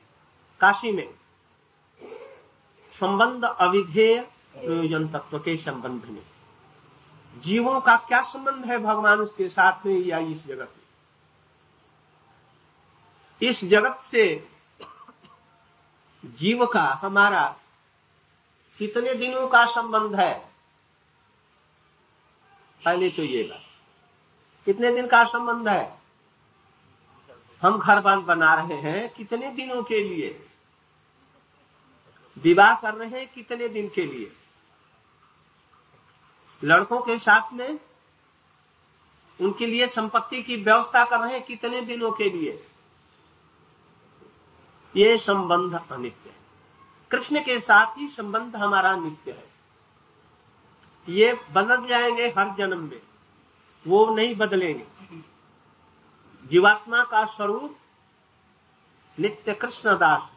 काशी 0.61 0.93
में 0.93 1.09
संबंध 2.95 3.45
अविधेय 3.45 4.21
प्रयोजन 4.55 5.09
तत्व 5.09 5.39
के 5.39 5.57
संबंध 5.57 6.05
में। 6.05 6.23
जीवों 7.39 7.81
का 7.81 7.97
क्या 7.97 8.23
संबंध 8.23 8.65
है 8.65 8.79
भगवान 8.79 9.19
उसके 9.19 9.49
साथ 9.49 9.87
में 9.87 9.99
या 9.99 10.19
इस 10.19 10.47
जगत 10.47 10.75
में? 10.77 10.81
इस 13.49 13.65
जगत 13.65 14.01
से 14.05 14.49
जीव 16.25 16.67
का 16.67 16.83
हमारा 16.83 17.57
कितने 18.79 19.15
दिनों 19.15 19.49
का 19.49 19.67
संबंध 19.67 20.15
है? 20.15 20.51
पहले 22.85 23.11
तो 23.11 23.23
ये 23.23 23.43
बात। 23.43 23.63
कितने 24.65 24.93
दिन 24.93 25.07
का 25.07 25.25
संबंध 25.25 25.69
है? 25.69 25.99
हम 27.63 27.79
घर 27.79 28.01
बाँध 28.01 28.25
बना 28.25 28.55
रहे 28.55 28.77
हैं 28.77 29.13
कितने 29.13 29.51
दिनों 29.51 29.83
के 29.83 30.05
लिए? 30.05 30.47
विवाह 32.39 32.75
कर 32.75 32.95
रहे 32.95 33.09
हैं 33.09 33.29
कितने 33.29 33.69
दिन 33.69 33.89
के 33.89 34.07
लिए? 34.07 34.33
लड़कों 36.65 37.01
के 37.01 37.19
साथ 37.19 37.53
में 37.53 37.81
उनके 39.41 39.67
लिए 39.67 39.89
संपत्ति 39.89 40.43
की 40.43 40.57
व्यवस्था 40.57 41.05
कर 41.05 41.19
रहे 41.19 41.33
हैं 41.33 41.43
कितने 41.43 41.81
दिनों 41.81 42.13
के 42.13 42.31
लिए? 42.31 42.67
ये 44.97 45.19
संबंध 45.19 45.83
अनित्य 45.93 46.31
है। 46.31 46.37
कृष्ण 47.11 47.45
के 47.45 47.61
साथ 47.61 47.99
ही 47.99 48.09
संबंध 48.09 48.57
हमारा 48.57 48.97
नित्य 48.97 49.31
है। 49.31 49.51
ये 51.09 51.41
बदल 51.53 51.87
जाएँगे 51.87 52.29
हर 52.29 52.55
जन्म 52.55 52.79
में। 52.79 53.01
वो 53.87 54.15
नहीं 54.15 54.35
बदलेंगे। 54.35 54.87
जीवात्मा 56.47 57.05
का 57.05 57.25
स्वरूप 57.25 57.77
नित्य 59.19 59.55
कृष्ण 59.55 59.99
दास 59.99 60.31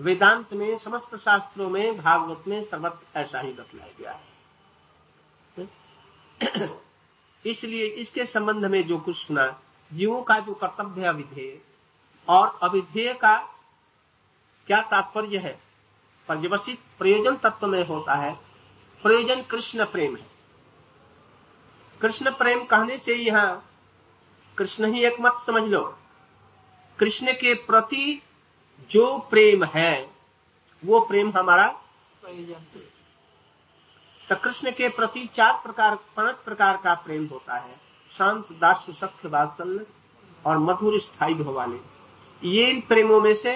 वेदांत 0.00 0.52
में, 0.52 0.76
समस्त 0.76 1.16
शास्त्रों 1.16 1.70
में, 1.70 2.02
भागवत 2.02 2.44
में 2.48 2.64
सर्वत्र 2.64 3.18
ऐसा 3.18 3.40
ही 3.40 3.52
बतलाया 3.52 3.90
गया 4.00 4.12
है। 4.12 4.31
इसलिए 7.46 7.86
इसके 7.86 8.26
संबंध 8.26 8.64
में 8.64 8.86
जो 8.86 8.98
कुछ 8.98 9.16
सुना, 9.16 9.62
जीवों 9.92 10.22
का 10.22 10.38
जो 10.38 10.54
कर्तव्य 10.54 11.04
है 11.04 11.12
विधेय, 11.12 11.60
और 12.28 12.58
अविधेय 12.62 13.14
का 13.14 13.36
क्या 14.66 14.80
तात्पर्य 14.82 15.38
है? 15.38 15.60
पर्यवसित 16.28 16.78
प्रयोजन 16.98 17.36
तत्व 17.36 17.66
में 17.66 17.86
होता 17.86 18.14
है, 18.14 18.34
प्रयोजन 19.02 19.42
कृष्ण 19.42 19.84
प्रेम 19.84 20.16
है। 20.16 20.26
कृष्ण 22.00 22.30
प्रेम 22.30 22.64
कहने 22.64 22.98
से 22.98 23.14
यहाँ 23.14 23.70
कृष्ण 24.58 24.92
ही 24.92 25.04
एक 25.04 25.16
मत 25.20 25.36
समझ 25.46 25.62
लो। 25.62 25.98
कृष्ण 26.98 27.32
के 27.32 27.54
प्रति 27.54 28.22
जो 28.90 29.18
प्रेम 29.18 29.64
है, 29.64 30.10
वो 30.84 31.00
प्रेम 31.00 31.32
हमारा 31.36 31.68
प्रयोजन 32.22 32.66
तो 34.32 34.36
कृष्ण 34.38 34.70
के 34.70 34.88
प्रति 34.88 35.24
चार 35.34 35.52
प्रकार, 35.62 35.94
पाँच 36.16 36.36
प्रकार 36.44 36.76
का 36.76 36.92
प्रेम 36.94 37.26
होता 37.26 37.56
है। 37.56 37.74
शांत 38.12 38.52
दास्य 38.52 38.92
सख्य 38.92 39.28
वात्सल्य 39.28 39.86
और 40.44 40.58
मधुर, 40.58 40.98
स्थायी 40.98 41.34
भवानी। 41.34 41.80
ये 42.42 42.66
इन 42.66 42.80
प्रेमों 42.80 43.20
में 43.20 43.34
से 43.34 43.52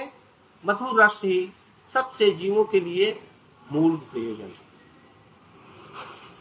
मधुर 0.64 1.02
रस 1.02 1.20
ही 1.24 1.52
सबसे 1.90 2.30
जीवों 2.32 2.64
के 2.64 2.80
लिए 2.80 3.08
मूल 3.72 3.96
प्रयोजन 4.12 4.52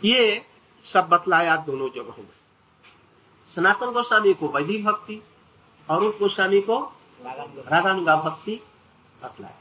ये 0.03 0.45
सब 0.85 1.07
बतलाया 1.09 1.55
दोनों 1.57 1.89
जगहों 1.89 2.23
में। 2.23 2.35
सनातन 3.51 3.91
गोस्वामी 3.91 4.33
को 4.33 4.47
वैदिक 4.47 4.85
भक्ति 4.85 5.21
और 5.89 6.01
रूप 6.01 6.17
गोस्वामी 6.19 6.61
को 6.61 6.79
रागानुगा 7.21 8.15
भक्ति 8.15 8.59
बतलाया। 9.23 9.57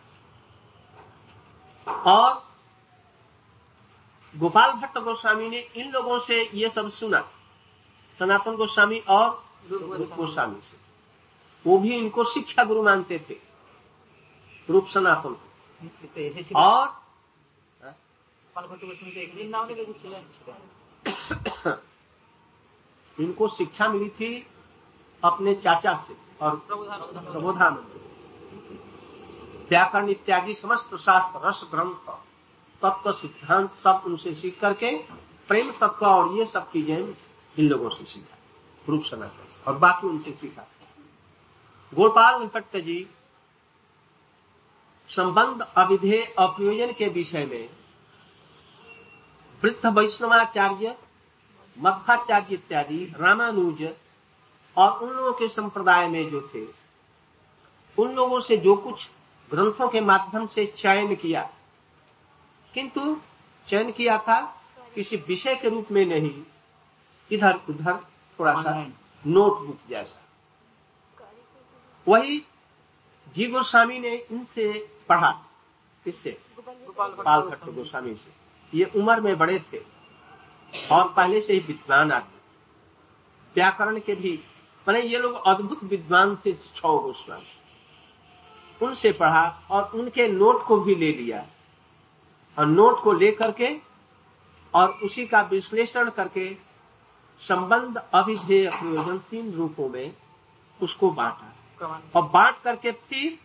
और 2.13 2.54
गोपाल 4.37 4.73
भट्ट 4.73 4.99
गोस्वामी 4.99 5.49
ने 5.49 5.61
इन 5.77 5.91
लोगों 5.91 6.19
से 6.19 6.51
ये 6.55 6.69
सब 6.71 6.89
सुना। 6.89 7.21
सनातन 8.19 8.57
गोस्वामी 8.57 8.99
और 8.99 9.45
गोस्वामी। 9.71 10.61
से। 10.61 10.77
वो 11.67 11.79
भी 11.79 11.95
इनको 11.97 12.25
शिक्षा 12.25 12.65
गुरु 12.65 12.83
मानते 12.83 13.19
थे 13.31 13.37
रूप 14.71 14.87
सनातन। 14.87 15.37
को 15.83 16.59
और 16.59 17.03
इनको 23.21 23.49
शिक्षा 23.49 23.89
मिली 23.89 24.09
थी 24.11 24.47
अपने 25.25 25.55
चाचा 25.55 25.95
से 25.97 26.17
और 26.41 26.57
प्रबोधानंद 26.57 28.01
से। 28.01 28.09
व्याकरण 29.69 30.09
इत्यादि 30.09 30.55
समस्त 30.55 30.97
शास्त्र 30.97 31.49
रस 31.49 31.69
ग्रंथ 31.71 32.09
तत्व 32.85 33.13
सिद्धांत 33.13 33.73
सब 33.75 34.03
उनसे 34.07 34.35
सीख 34.35 34.61
करके, 34.61 34.97
प्रेम 35.49 35.71
तत्व 35.73 36.07
और 36.07 36.37
ये 36.39 36.47
सब 36.47 36.71
चीज़ें 36.71 36.97
इन 36.97 37.69
लोगों 37.69 37.91
से 37.91 38.05
सीखा 38.05 38.39
रूप 38.87 39.03
सनातन 39.03 39.63
और 39.67 39.79
बाकी 39.79 40.07
उनसे 40.07 40.33
सीखा। 40.33 40.67
गोपाल 41.93 42.45
भट्ट 42.45 42.77
जी, 42.77 43.07
संबंध 45.11 45.61
अविधेय 45.77 46.23
अप्रयोजन 46.39 46.93
के 46.93 47.09
विषय 47.09 47.45
में 47.47 47.69
वृद्ध 49.63 49.87
वैष्णवाचार्य, 49.89 50.95
मध्वाचार्य 51.77 52.55
इत्यादि, 52.55 53.05
रामानुज, 53.17 53.89
और 54.77 54.99
उन 54.99 55.11
लोगों 55.11 55.33
के 55.33 55.49
संप्रदाय 55.49 56.09
में 56.09 56.31
जो 56.31 56.41
थे, 56.55 56.65
उन 57.99 58.15
लोगों 58.15 58.41
से 58.41 58.57
जो 58.57 58.77
कुछ 58.77 59.09
ग्रंथों 59.51 59.89
के 59.89 60.01
माध्यम 60.01 60.47
से 60.47 60.67
चयन 60.67 61.15
किया 61.15 61.49
किंतु 62.75 63.21
चयन 63.69 63.93
किया 63.93 64.19
था 64.19 64.41
किसी 64.95 65.17
विषय 65.17 65.55
के 65.57 65.69
रूप 65.69 65.87
में 65.93 66.07
नहीं। 66.07 66.43
इधर 67.33 67.55
उधर 67.69 67.97
थोड़ा 68.39 68.63
सा. 68.63 68.87
नोटबुक 69.27 69.79
जैसा। 69.89 70.21
वही 72.09 72.39
जी 73.35 73.47
गोस्वामी 73.47 73.99
ने 73.99 74.17
इनसे 74.17 74.91
पढ़ा। 75.09 75.31
किससे? 76.05 76.39
गोपाल 76.59 77.09
पाल 77.09 77.41
भट्ट 77.41 77.65
गोस्वामी 77.65 78.15
से। 78.15 78.33
ये 78.79 78.85
उम्र 78.85 79.21
में 79.21 79.39
बड़े 79.39 79.59
थे 79.59 79.79
और 80.91 81.13
पहले 81.13 81.41
से 81.41 81.53
ही 81.53 81.59
विद्वान 81.59 82.13
आदमी। 82.13 82.39
व्याकरण 83.55 84.01
के 84.01 84.15
भी 84.15 84.41
मैंने 84.89 85.01
ये 85.01 85.19
लोग 85.19 85.35
अद्भुत 85.47 85.85
विद्वान 85.85 86.37
थे 86.37 86.53
छह 86.53 86.89
गोस्वामी। 86.89 88.87
उनसे 88.87 89.13
पढ़ा 89.13 89.63
और 89.71 89.91
उनके 89.95 90.29
नोट 90.29 90.65
को 90.65 90.77
भी 90.77 90.95
ले 90.95 91.13
लिया। 91.13 91.47
और 92.59 92.67
नोट 92.67 93.03
को 93.03 93.13
लेकर 93.13 93.51
के 93.53 93.69
और 94.75 94.91
उसी 95.05 95.27
का 95.27 95.41
विश्लेषण 95.43 96.11
करके 96.11 96.53
संबंध 97.43 97.97
अभिधेय 98.15 98.69
प्रयोजन 98.71 99.19
तीन 99.31 99.53
रूपों 99.53 99.89
में 99.89 100.15
उसको 100.81 101.11
बांटा। 101.11 102.03
और 102.17 102.23
बांट 102.23 102.63
करके 102.65 102.93
फिर 103.09 103.39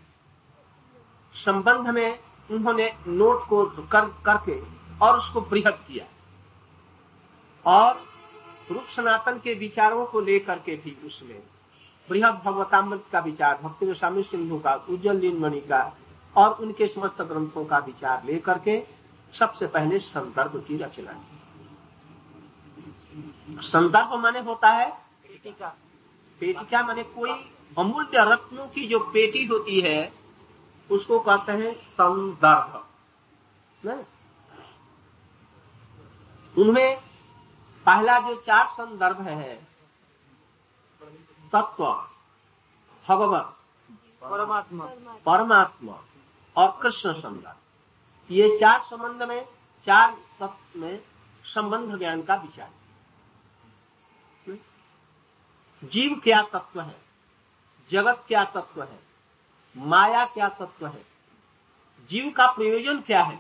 संबंध 1.36 1.90
में 1.90 2.20
उन्होंने 2.50 2.92
नोट 3.08 3.48
को 3.48 3.66
कर 3.92 4.06
करके 4.26 4.60
और 5.06 5.18
उसको 5.18 5.42
बृहद 5.42 5.80
किया। 5.88 6.06
और 7.66 8.02
रूप 8.72 8.86
सनातन 8.96 9.40
के 9.40 9.54
विचारों 9.54 10.06
को 10.06 10.22
लेकर 10.22 10.60
के 10.60 10.76
भी 10.76 10.96
उसमें 11.06 11.40
बृहद 12.10 12.42
भगवतामृत 12.46 13.04
का 13.12 13.20
विचार 13.20 13.60
भक्ति 13.64 13.94
स्वामी 13.94 14.24
सिंधु 14.24 14.60
का 14.60 14.74
उज्जवल 14.90 15.18
लीनमणि 15.18 15.60
का 15.62 15.82
और 16.36 16.54
उनके 16.54 16.88
समस्त 16.88 17.22
ग्रंथों 17.22 17.66
का 17.66 17.78
विचार 17.78 18.24
लेकर 18.26 18.60
के 18.60 18.78
सबसे 19.34 19.68
पहले 19.68 20.00
संदर्भ 20.00 20.64
की 20.68 20.78
रचना 20.78 21.12
की। 21.14 21.38
संदर्भ 23.62 24.14
माने 24.14 24.40
होता 24.40 24.70
है 24.70 24.90
पेटिका 25.24 25.70
पेटिका 26.42 26.82
माने? 26.84 27.04
कोई 27.04 27.32
अमूल्य 27.78 28.24
रत्नों 28.24 28.68
की 28.68 28.88
जो 28.88 29.00
पेटी 29.14 29.46
होती 29.46 29.80
है 29.82 30.14
उसको 30.90 31.20
कहते 31.20 31.52
हैं 31.52 31.74
संदर्भ। 31.74 32.86
उनमें 36.58 37.00
पहला 37.86 38.20
जो 38.20 38.36
चार 38.36 38.68
संदर्भ 38.68 39.22
है 39.22 39.56
तत्व 41.52 41.86
भगवत 43.06 43.56
परमात्मा। 44.22 44.86
परमात्मा 45.26 45.96
और 46.58 46.80
कृष्ण 46.82 47.14
संदर्भ। 47.14 47.56
ये 48.30 48.58
चार 48.58 48.82
संबंध 48.82 49.24
में 49.24 49.46
चार 49.88 50.12
तत्व 50.40 50.80
में 50.80 51.02
संबंध 51.46 51.98
ज्ञान 51.98 52.22
का 52.22 52.36
विचार। 52.36 52.72
जीव 55.84 56.20
क्या 56.24 56.42
तत्व 56.44 56.82
है? 56.82 56.96
जगत 57.90 58.24
क्या 58.28 58.44
तत्व 58.46 58.84
है? 58.84 59.00
माया 59.76 60.26
क्या 60.26 60.50
तत्व 60.50 60.88
है? 60.88 61.06
जीव 62.10 62.30
का 62.32 62.48
प्रयोजन 62.52 63.02
क्या 63.02 63.22
है? 63.24 63.40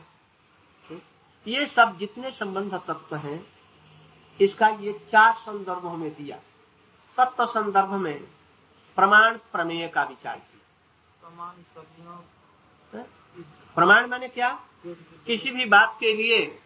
ये 1.45 1.65
सब 1.65 1.97
जितने 1.97 2.31
संबंध 2.31 2.73
तत्व 2.87 3.15
हैं 3.15 3.45
इसका 4.39 4.67
ये 4.67 4.93
चार 5.11 5.33
संदर्भों 5.35 5.95
में 5.97 6.09
दिया। 6.13 6.37
तत्व 7.17 7.45
संदर्भ 7.45 7.93
में 7.93 8.19
प्रमाण 8.97 9.37
प्रमेय 9.51 9.87
का 9.87 10.03
विचार 10.03 10.35
किया। 10.35 11.21
प्रमाण 11.21 11.61
सज्ञों 11.73 12.17
प्रमाण 13.75 14.07
माने 14.07 14.27
क्या? 14.27 14.49
किसी 14.83 15.51
भी 15.51 15.65
बात 15.65 15.97
के 15.99 16.13
लिए 16.13 16.59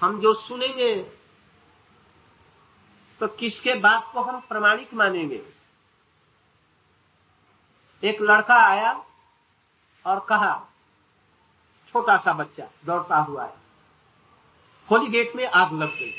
हम 0.00 0.20
जो 0.20 0.32
सुनेंगे 0.34 0.94
तो 3.20 3.26
किसके 3.28 3.74
बात 3.74 4.10
को 4.12 4.22
हम 4.22 4.40
प्रमाणिक 4.40 4.94
मानेंगे? 4.94 5.42
एक 8.02 8.20
लड़का 8.22 8.56
आया 8.56 8.92
और 10.04 10.20
कहा, 10.28 10.54
छोटा 11.94 12.16
सा 12.16 12.32
बच्चा 12.32 12.68
दौड़ता 12.84 13.16
हुआ 13.16 13.44
है। 13.44 13.54
होली 14.88 15.08
गेट 15.08 15.34
में 15.36 15.46
आग 15.46 15.72
लग 15.72 15.94
गई 15.94 16.12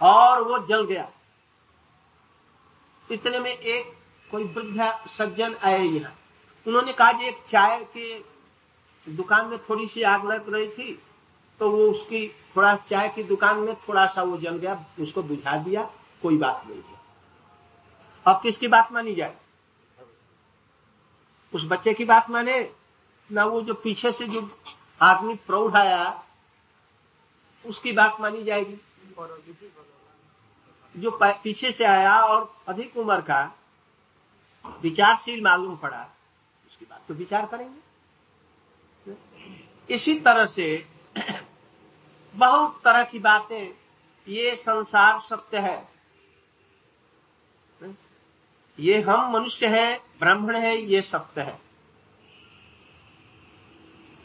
और 0.00 0.42
वो 0.42 0.58
जल 0.66 0.84
गया। 0.84 1.10
इतने 3.10 3.38
में 3.38 3.50
एक 3.50 3.92
कोई 4.30 4.44
वृद्ध 4.44 5.08
सज्जन 5.08 5.54
आए 5.64 5.82
यहाँ। 5.82 6.14
उन्होंने 6.66 6.92
कहा 6.92 7.10
एक 7.20 7.44
चाय 7.48 7.84
के 7.96 8.18
दुकान 9.10 9.46
में 9.46 9.58
थोड़ी 9.58 9.86
सी 9.86 10.02
आग 10.02 10.24
लग 10.26 10.52
रही 10.54 10.68
थी 10.68 11.02
तो 11.60 11.70
वो 11.70 11.90
उसकी 11.90 12.28
थोड़ा 12.56 12.74
चाय 12.76 13.08
की 13.08 13.22
दुकान 13.22 13.58
में 13.58 13.74
थोड़ा 13.78 14.06
सा 14.06 14.22
वो 14.22 14.36
जल 14.36 14.56
गया, 14.56 14.84
उसको 15.00 15.22
बुझा 15.22 15.56
दिया, 15.56 15.82
कोई 16.22 16.38
बात 16.38 16.62
नहीं 16.66 16.82
है। 16.82 16.98
अब 18.26 18.40
किसकी 18.42 18.68
बात 18.68 18.92
मानी 18.92 19.14
जाए? 19.14 19.36
उस 21.52 21.64
बच्चे 21.64 21.94
की 21.94 22.04
बात 22.04 22.30
माने? 22.30 22.72
ना 23.30 23.44
वो 23.44 23.60
जो 23.62 23.74
पीछे 23.74 24.12
से 24.12 24.26
जो 24.26 24.48
आदमी 25.02 25.34
प्रौढ़ 25.36 25.76
आया, 25.76 26.24
उसकी 27.64 27.92
बात 27.92 28.20
मानी 28.20 28.42
जाएगी। 28.44 28.80
जो 30.94 31.10
पीछे 31.22 31.70
से 31.72 31.84
आया 31.84 32.20
और 32.20 32.52
अधिक 32.68 32.96
उम्र 32.96 33.20
का, 33.20 33.42
विचारशील 34.82 35.42
मालूम 35.42 35.76
पड़ा, 35.76 36.08
उसकी 36.68 36.86
बात 36.90 37.02
तो 37.08 37.14
विचार 37.14 37.46
करेंगे। 37.46 37.89
इसी 39.90 40.14
तरह 40.20 40.46
से 40.46 40.66
बहुत 42.34 42.80
तरह 42.84 43.04
की 43.04 43.18
बातें, 43.18 43.70
ये 44.26 44.54
संसार 44.56 45.20
सत्य 45.20 45.58
है। 45.58 45.88
ये 48.78 49.00
हम 49.00 49.32
मनुष्य 49.32 49.66
है, 49.66 49.96
ब्राह्मण 50.20 50.56
है, 50.56 50.76
ये 50.82 51.00
सत्य 51.02 51.40
है। 51.40 51.58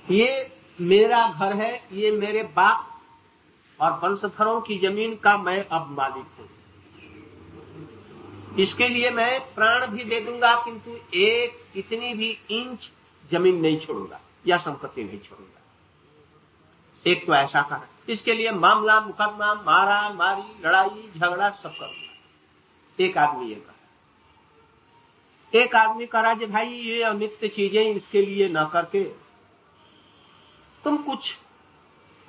ये 0.05 0.51
मेरा 0.81 1.27
घर 1.29 1.53
है, 1.53 1.73
ये 1.93 2.11
मेरे 2.11 2.43
बाप 2.55 2.91
और 3.79 3.91
वंशधरों 4.03 4.59
की 4.61 4.77
ज़मीन 4.79 5.15
का 5.15 5.37
मैं 5.37 5.65
अब 5.67 5.89
मालिक 5.91 6.25
हूँ। 6.39 6.49
इसके 8.59 8.87
लिए 8.87 9.09
मैं 9.09 9.39
प्राण 9.55 9.85
भी 9.87 10.03
दे 10.03 10.19
दूँगा, 10.19 10.55
किंतु 10.55 10.91
एक 11.17 11.77
इतनी 11.77 12.13
भी 12.13 12.29
इंच 12.51 12.91
ज़मीन 13.31 13.59
नहीं 13.61 13.79
छोड़ूँगा 13.79 14.19
या 14.47 14.57
संपत्ति 14.57 15.03
नहीं 15.03 15.19
छोड़ूँगा। 15.19 15.54
एक 17.07 17.25
तो 17.27 17.33
ऐसा 17.33 17.61
कहा 17.61 17.87
इसके 18.09 18.33
लिए 18.33 18.51
मामला, 18.51 18.99
मुकदमा 18.99 19.53
मारा 19.53 20.09
मारी, 20.09 20.61
लड़ाई, 20.65 21.11
झगड़ा 21.17 21.49
सब 21.49 21.77
करूँगा 21.77 23.03
एक 23.03 23.17
आदमी 23.17 23.49
ये 23.49 23.55
कहा। 23.55 23.73
एक 25.53 25.75
आदमी 25.75 26.05
करा 26.05 26.33
जे 26.33 26.45
भाई, 26.45 26.67
ये 26.67 27.03
अनित्य 27.03 27.47
चीज़ें 27.47 27.95
इसके 27.95 28.21
लिए 28.21 28.49
न 28.49 28.65
करके। 28.65 29.03
तुम 30.83 30.97
कुछ 30.97 31.37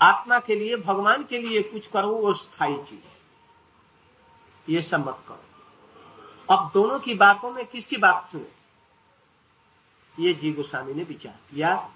आत्मा 0.01 0.39
के 0.39 0.55
लिए, 0.55 0.77
भगवान 0.77 1.25
के 1.25 1.39
लिए 1.39 1.63
कुछ 1.63 1.87
करो, 1.87 2.09
वो 2.09 2.35
स्थायी 2.35 2.77
चीज़। 2.77 4.73
ये 4.73 4.83
सब 4.83 5.09
मत 5.09 5.19
करो। 5.29 6.57
अब 6.57 6.71
दोनों 6.75 6.99
की 6.99 7.15
बातों 7.15 7.51
में 7.51 7.67
किसकी 7.67 7.97
बात 7.97 8.29
सुने? 8.33 8.57
ये 10.19 10.35
जी 10.35 10.53
गोस्वामी 10.53 10.95
ने 10.95 11.03
विचार 11.03 11.39
किया 11.51 11.91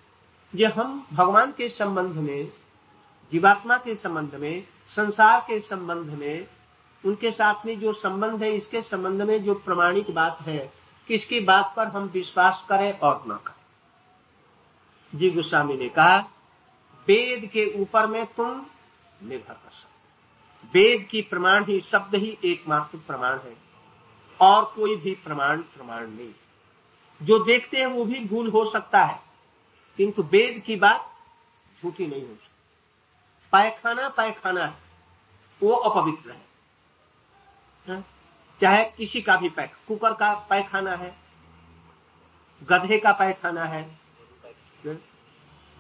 जे 0.55 0.67
हम 0.67 1.07
भगवान 1.13 1.53
के 1.53 1.69
संबंध 1.69 2.15
में 2.15 2.53
जीवात्मा 3.33 3.77
के 3.77 3.95
संबंध 3.95 4.35
में, 4.35 4.65
संसार 4.89 5.41
के 5.41 5.61
संबंध 5.61 6.11
में, 6.11 6.49
उनके 7.05 7.31
साथ 7.31 7.67
में 7.67 7.81
जो 7.81 7.93
संबंध 7.93 8.43
है, 8.43 8.53
इसके 8.53 8.83
संबंध 8.83 9.23
में 9.23 9.45
जो 9.45 9.55
प्रमाणिक 9.55 10.11
बात 10.11 10.41
है, 10.41 10.73
किसकी 11.09 11.41
बात 11.41 11.73
पर 11.77 11.87
हम 11.87 12.03
विश्वास 12.03 12.67
करें 12.69 12.99
और 12.99 13.25
न 13.29 13.37
करें? 13.47 15.19
जी 15.19 15.31
गोस्वामी 15.31 15.77
ने 15.77 15.89
कहा, 15.89 16.19
वेद 17.09 17.51
के 17.53 17.83
ऊपर 17.83 18.07
में 18.07 18.27
तुम 18.27 18.67
निर्भर 19.23 19.55
कर 19.55 19.71
सकते 19.71 19.89
वेद 20.75 21.07
की 21.11 21.23
प्रमाण 21.23 21.65
ही 21.65 21.81
शब्द 21.81 22.15
ही 22.15 22.39
एकमात्र 22.45 22.99
प्रमाण 22.99 23.39
है, 23.39 23.57
और 24.41 24.65
कोई 24.65 24.97
भी 24.97 25.15
प्रमाण 25.15 25.61
प्रमाण 25.61 26.07
नहीं। 26.07 26.33
जो 27.23 27.39
देखते 27.39 27.79
हैं 27.79 27.87
वो 27.87 28.05
भी 28.05 28.25
भूल 28.25 28.51
हो 28.51 28.65
सकता 28.71 29.05
है, 29.05 29.21
किंतु 29.97 30.23
वेद 30.23 30.63
की 30.67 30.77
बात 30.77 31.11
झूठी 31.83 32.07
नहीं 32.07 32.23
हो 32.23 32.35
सकती। 32.35 32.50
पायखाना 33.53 34.09
पायखाना 34.09 34.65
है। 34.65 34.75
वो 35.63 35.73
अपवित्र 35.73 36.31
है। 36.31 36.47
हाँ? 37.89 38.05
चाहे 38.61 38.85
किसी 38.85 39.23
का 39.23 39.37
भी 39.37 39.49
पैख, 39.49 39.77
कुकर 39.89 40.15
का 40.15 40.35
पायखाना 40.35 40.95
है, 40.95 41.17
गधे 42.63 42.99
का 42.99 43.13
पायखाना 43.13 43.65
है 43.65 43.99
हाँ? 44.87 44.97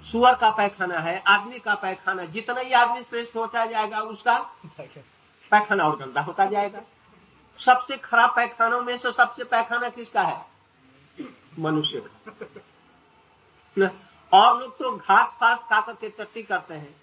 सुअर 0.04 0.34
का 0.34 0.50
पैखाना 0.50 0.98
है, 0.98 1.22
आदमी 1.26 1.58
का 1.58 1.74
पैखाना, 1.74 2.24
जितना 2.24 2.60
ही 2.60 2.72
आदमी 2.72 3.02
श्रेष्ठ 3.02 3.36
होता 3.36 3.66
जाएगा, 3.66 4.00
उसका 4.00 4.38
पैखाना 5.50 5.84
और 5.84 5.96
गंदा 5.96 6.20
होता 6.20 6.46
जाएगा। 6.46 6.80
सबसे 7.58 7.96
खराब 7.96 8.30
पैखानों 8.36 8.82
में 8.82 8.96
से 8.96 9.12
सबसे 9.12 9.44
पैखाना 9.44 9.88
किसका 9.88 10.22
है? 10.22 10.46
मनुष्य 11.58 12.00
का। 12.00 13.90
और 14.32 14.60
लोग 14.60 14.78
तो 14.78 14.96
घास 14.96 15.36
फास 15.40 15.58
खा 15.58 15.80
करके 15.80 16.08
टट्टी 16.08 16.42
करते 16.42 16.74
हैं। 16.74 17.00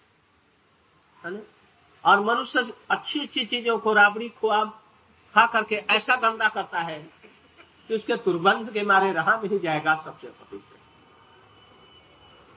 है 1.27 1.47
और 2.05 2.19
मनुष्य 2.19 2.73
अच्छी 2.91 3.19
अच्छी 3.19 3.45
चीज़ों 3.45 3.77
को 3.77 3.93
राबड़ी 3.93 4.29
खोआ 4.29 4.63
खा 5.33 5.45
करके 5.45 5.75
ऐसा 5.75 6.15
गंदा 6.15 6.47
करता 6.47 6.79
है 6.79 7.09
कि 7.87 7.95
उसके 7.95 8.15
दुर्गंध 8.15 8.71
के 8.71 8.81
मारे 8.81 9.11
रहा 9.11 9.41
नहीं 9.43 9.59
जाएगा 9.59 9.95
सबसे 9.95 10.27
पवित्र 10.27 10.77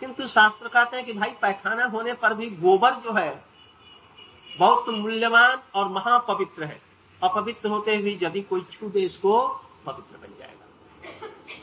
किंतु 0.00 0.26
शास्त्र 0.26 0.68
कहते 0.68 0.96
हैं 0.96 1.06
कि 1.06 1.12
भाई, 1.12 1.30
पैखाना 1.30 1.84
होने 1.84 2.12
पर 2.12 2.34
भी 2.34 2.50
गोबर 2.50 2.94
जो 2.94 3.12
है, 3.12 3.44
बहुत 4.58 4.88
मूल्यवान 4.88 5.62
और 5.74 5.88
महापवित्र 5.88 6.64
है। 6.64 6.82
अपवित्र 7.22 7.68
होते 7.68 7.96
हुए 7.96 8.18
यदि 8.22 8.42
कोई 8.42 8.60
छू 8.60 8.88
दे 8.88 9.00
इसको, 9.00 9.48
पवित्र 9.86 10.16
बन 10.16 10.38
जाएगा। 10.38 10.66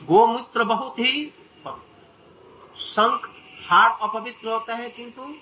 गोमूत्र 0.05 0.64
बहुत 0.64 0.99
ही 0.99 1.34
पवित्र। 1.66 2.80
शंख 2.80 3.30
हार 3.70 3.97
अपवित्र 4.01 4.49
होता 4.49 4.76
है, 4.76 4.89
किंतु 4.89 5.36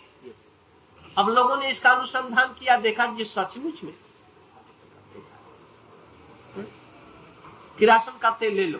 अब 1.17 1.29
लोगों 1.29 1.55
ने 1.57 1.69
इसका 1.69 1.91
अनुसंधान 1.91 2.53
किया, 2.53 2.77
देखा 2.77 3.05
कि 3.15 3.25
सचमुच 3.25 3.83
में। 3.83 3.93
किरासन 7.79 8.17
का 8.17 8.31
तेल 8.31 8.55
ले 8.55 8.67
लो। 8.67 8.79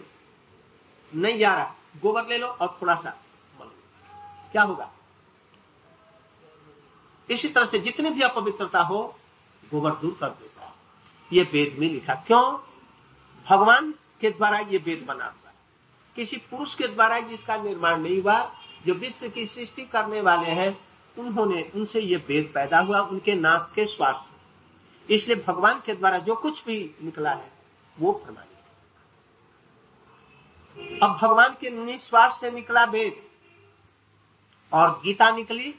नहीं 1.15 1.37
जा 1.37 1.53
रहा। 1.55 1.75
गोबर 2.01 2.27
ले 2.27 2.37
लो 2.37 2.47
और 2.47 2.77
थोड़ा 2.81 2.95
सा 2.95 3.17
क्या 4.51 4.63
होगा? 4.63 4.91
इसी 7.29 7.49
तरह 7.49 7.65
से 7.65 7.79
जितनी 7.79 8.09
भी 8.09 8.21
अपवित्रता 8.21 8.81
हो, 8.81 9.17
गोबर 9.71 9.91
दूर 9.91 10.17
कर 10.21 10.29
देता 10.29 10.65
है। 10.65 10.73
ये 11.33 11.43
वेद 11.43 11.77
में 11.79 11.89
लिखा। 11.89 12.15
क्यों? 12.15 12.59
भगवान 13.49 13.93
के 14.21 14.29
द्वारा 14.29 14.59
ये 14.59 14.77
वेद 14.77 15.05
बना 15.07 15.25
हुआ 15.25 15.51
किसी 16.15 16.37
पुरुष 16.37 16.75
के 16.75 16.87
द्वारा 16.87 17.19
जिसका 17.19 17.55
निर्माण 17.57 18.01
नहीं 18.01 18.21
हुआ, 18.21 18.55
जो 18.85 18.93
विश्व 18.93 19.29
की 19.29 19.45
सृष्टि 19.45 19.81
करने 19.85 20.21
वाले 20.21 20.47
हैं 20.47 20.77
उन्होंने 21.17 21.71
उनसे 21.75 21.99
ये 22.01 22.15
वेद 22.27 22.51
पैदा 22.53 22.79
हुआ 22.79 22.99
उनके 23.01 23.33
नाक 23.35 23.71
के 23.75 23.85
स्वास्थ्य 23.85 25.13
इसलिए 25.13 25.43
भगवान 25.47 25.81
के 25.85 25.93
द्वारा 25.95 26.17
जो 26.19 26.35
कुछ 26.35 26.65
भी 26.65 26.95
निकला 27.03 27.31
है 27.31 27.51
वो 27.97 28.11
प्रमाणित 28.11 28.53
अब 31.03 31.17
भगवान 31.21 31.55
के 31.61 31.69
निस्वार्थ 31.69 32.35
से 32.35 32.51
निकला 32.51 32.83
वेद 32.85 33.21
और 34.71 34.89
गीता 35.03 35.29
निकली। 35.31 35.73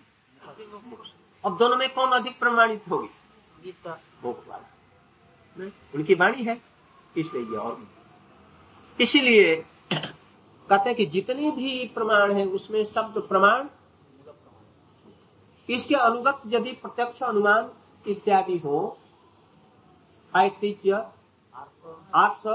अब 1.45 1.57
दोनों 1.59 1.77
में 1.77 1.93
कौन 1.95 2.11
अधिक 2.11 2.39
प्रमाणित 2.39 2.83
होगी? 2.91 3.09
गीता। 3.65 4.01
वाला। 4.25 5.67
उनकी 5.95 6.15
वाणी 6.15 6.43
है 6.45 6.61
इसलिए 7.17 7.43
ये 7.43 7.57
और 7.57 7.87
इसीलिए 9.01 9.55
कहते 9.93 10.89
हैं 10.89 10.95
कि 10.95 11.07
जितने 11.07 11.51
भी 11.51 11.85
प्रमाण 11.95 12.33
है 12.33 12.47
उसमें 12.47 12.85
शब्द 12.85 13.19
प्रमाण 13.19 13.67
इसके 15.69 15.95
अनुगत 15.95 16.43
यदि 16.47 16.73
प्रत्यक्ष 16.73 17.23
अनुमान 17.23 17.71
इत्यादि 18.07 18.59
हो 18.59 18.77
ऐतिह्य 20.33 20.93
आर्स 22.15 22.47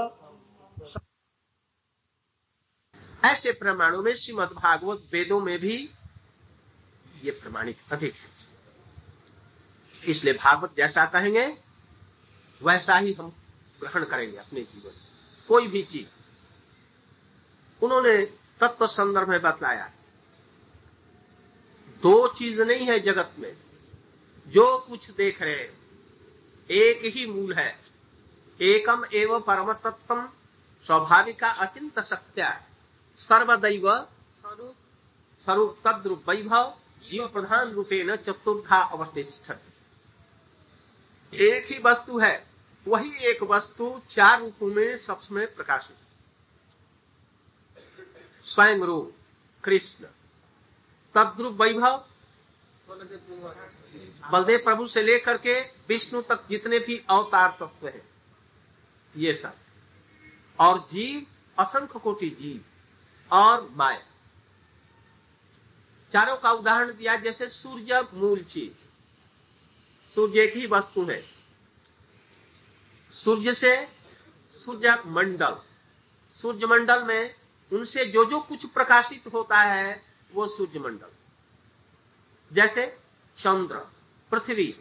ऐसे 3.24 3.52
प्रमाणों 3.52 4.02
में 4.02 4.14
श्रीमद 4.14 4.52
भागवत 4.52 5.02
वेदों 5.12 5.40
में 5.40 5.58
भी 5.58 5.76
ये 7.22 7.30
प्रमाणित 7.32 7.92
अधिक 7.92 8.14
है। 8.14 8.28
इसलिए 10.10 10.34
भागवत 10.34 10.74
जैसा 10.76 11.04
कहेंगे, 11.06 11.46
वैसा 12.60 12.96
ही 12.96 13.12
हम 13.12 13.28
ग्रहण 13.80 14.04
करेंगे 14.04 14.36
अपने 14.36 14.60
जीवन 14.62 14.92
कोई 15.48 15.66
भी 15.66 15.82
चीज़। 15.82 16.08
उन्होंने 17.82 18.16
तत्व 18.60 18.86
संदर्भ 18.86 19.28
में 19.28 19.40
बतलाया। 19.42 19.90
दो 22.02 22.28
चीज़ 22.28 22.62
नहीं 22.62 22.86
है 22.86 23.00
जगत 23.00 23.32
में। 23.38 23.56
जो 24.48 24.78
कुछ 24.78 25.10
देख 25.10 25.42
रहे 25.42 25.54
हैं, 25.54 25.78
एक 26.70 27.16
ही 27.16 27.26
मूल 27.26 27.52
है। 27.52 27.80
एकम 28.60 29.04
एवं 29.14 29.40
परम 29.40 29.72
तत्व 29.72 30.28
स्वाभाविका 30.86 31.50
अचिंत 31.50 32.00
सत्या 32.00 32.66
सर्वदैव 33.18 33.94
स्वरूप 34.40 34.74
स्वरूप 35.44 35.78
तद्रूप 35.86 36.30
वैभव, 36.30 36.78
जीव 37.08 37.28
प्रधान 37.28 37.70
रूपे 37.70 38.04
न 38.04 38.16
चतुर्था 38.16 38.76
अवस्थित 38.76 39.58
एक 41.34 41.66
ही 41.66 41.78
वस्तु 41.78 42.18
है, 42.18 42.46
वही 42.88 43.24
एक 43.24 43.42
वस्तु 43.42 44.00
चार 44.10 44.40
रूपों 44.40 44.66
में 44.66 44.98
सबसे 44.98 45.46
प्रकाशित। 45.46 45.96
स्वयं 48.44 48.78
रूप, 48.78 49.12
कृष्ण। 49.64 50.06
तद्रूप 51.14 51.60
वैभव। 51.60 52.04
बलदेव 54.32 54.58
प्रभु 54.58 54.86
से 54.86 55.02
लेकर 55.02 55.36
के 55.36 55.60
विष्णु 55.88 56.22
तक 56.22 56.44
जितने 56.50 56.78
भी 56.78 57.04
अवतार 57.10 57.56
तत्व 57.60 57.88
है, 57.88 58.02
ये 59.16 59.32
सब। 59.34 59.54
और 60.60 60.78
जीव, 60.92 61.26
असंख्य 61.58 61.98
कोटि 61.98 62.30
जीव 62.30 62.64
और 63.30 63.68
माया। 63.72 64.00
चारों 66.12 66.36
का 66.36 66.50
उदाहरण 66.52 66.92
दिया, 66.92 67.16
जैसे 67.16 67.48
सूर्य 67.48 68.00
मूल 68.14 68.42
चीज़। 68.42 68.72
सूर्य 70.14 70.40
एक 70.40 70.56
ही 70.56 70.66
वस्तु 70.66 71.04
है। 71.04 71.24
सूर्य 73.12 73.54
से 73.54 73.88
सूर्य 74.54 75.02
मंडल 75.06 75.56
सूर्य 76.34 76.66
मंडल 76.66 77.02
में 77.02 77.34
उनसे 77.72 78.04
जो 78.04 78.24
जो 78.24 78.40
कुछ 78.40 78.66
प्रकाशित 78.66 79.32
होता 79.32 79.58
है 79.58 80.11
वो 80.34 80.48
सूर्य 80.48 80.78
मंडल 80.78 81.06
जैसे 82.52 82.98
चंद्र, 83.36 83.78
पृथ्वी, 84.30 84.74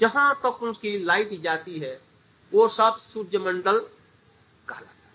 जहाँ 0.00 0.34
तक 0.34 0.42
तो 0.42 0.66
उनकी 0.66 0.98
लाइट 0.98 1.40
जाती 1.40 1.78
है, 1.78 2.02
वो 2.52 2.68
सब 2.68 2.96
सूर्य 2.96 3.38
मंडल 3.38 3.78
कहलाता 4.68 4.90
है। 4.90 5.10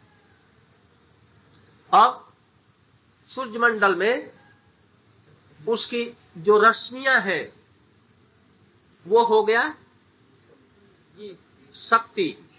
अब, 1.94 2.34
सूर्यमंडल 3.28 3.96
में 3.96 4.32
उसकी 5.68 6.14
जो 6.38 6.58
रश्मियाँ 6.58 7.22
हैं, 7.22 7.54
वो 9.08 9.24
हो 9.24 9.44
गया 9.44 9.76
शक्ति। 11.76 12.50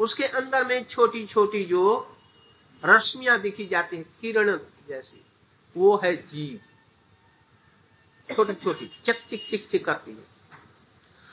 उसके 0.00 0.24
अंदर 0.24 0.64
में 0.64 0.84
छोटी 0.84 1.26
छोटी 1.26 1.64
जो 1.64 2.16
रश्मियाँ 2.84 3.40
दिखी 3.40 3.66
जाती 3.66 3.96
है, 3.96 4.02
किरण 4.02 4.58
जैसी। 4.88 5.24
वो 5.76 5.96
है 6.04 6.16
जीव। 6.16 6.60
छोटी 8.28 8.54
छोटी 8.54 8.86
चिक 9.04 9.16
चिक 9.30 9.46
चिक 9.50 9.70
चिक 9.70 9.84
करती 9.84 10.12
है। 10.12 10.26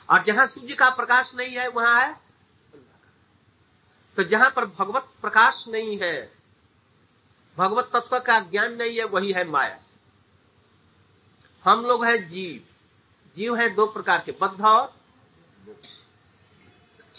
और 0.08 0.22
जहाँ 0.24 0.46
सूर्य 0.46 0.74
का 0.74 0.88
प्रकाश 0.90 1.32
नहीं 1.34 1.56
है 1.56 1.68
वहाँ 1.68 2.00
है 2.02 2.20
तो 4.16 4.22
जहाँ 4.22 4.50
पर 4.50 4.64
भगवत 4.78 5.08
प्रकाश 5.22 5.64
नहीं 5.68 5.98
है 6.02 6.32
भगवत 7.56 7.90
तत्व 7.92 8.18
का 8.18 8.38
ज्ञान 8.40 8.74
नहीं 8.74 8.96
है 8.98 9.04
वही 9.04 9.32
है 9.32 9.44
माया। 9.44 9.78
हम 11.64 11.84
लोग 11.86 12.04
है 12.04 12.16
जीव। 12.28 12.62
जीव 13.36 13.56
है 13.56 13.68
दो 13.74 13.86
प्रकार 13.86 14.22
के 14.26 14.32
बद्ध 14.32 14.60
और 14.64 14.92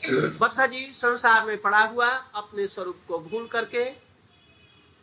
बद्ध 0.42 0.66
जीव 0.68 0.94
संसार 0.94 1.46
में 1.46 1.58
पड़ा 1.62 1.84
हुआ 1.86 2.08
अपने 2.36 2.68
स्वरूप 2.68 3.00
को 3.08 3.20
भूल 3.20 3.48
करके 3.48 3.90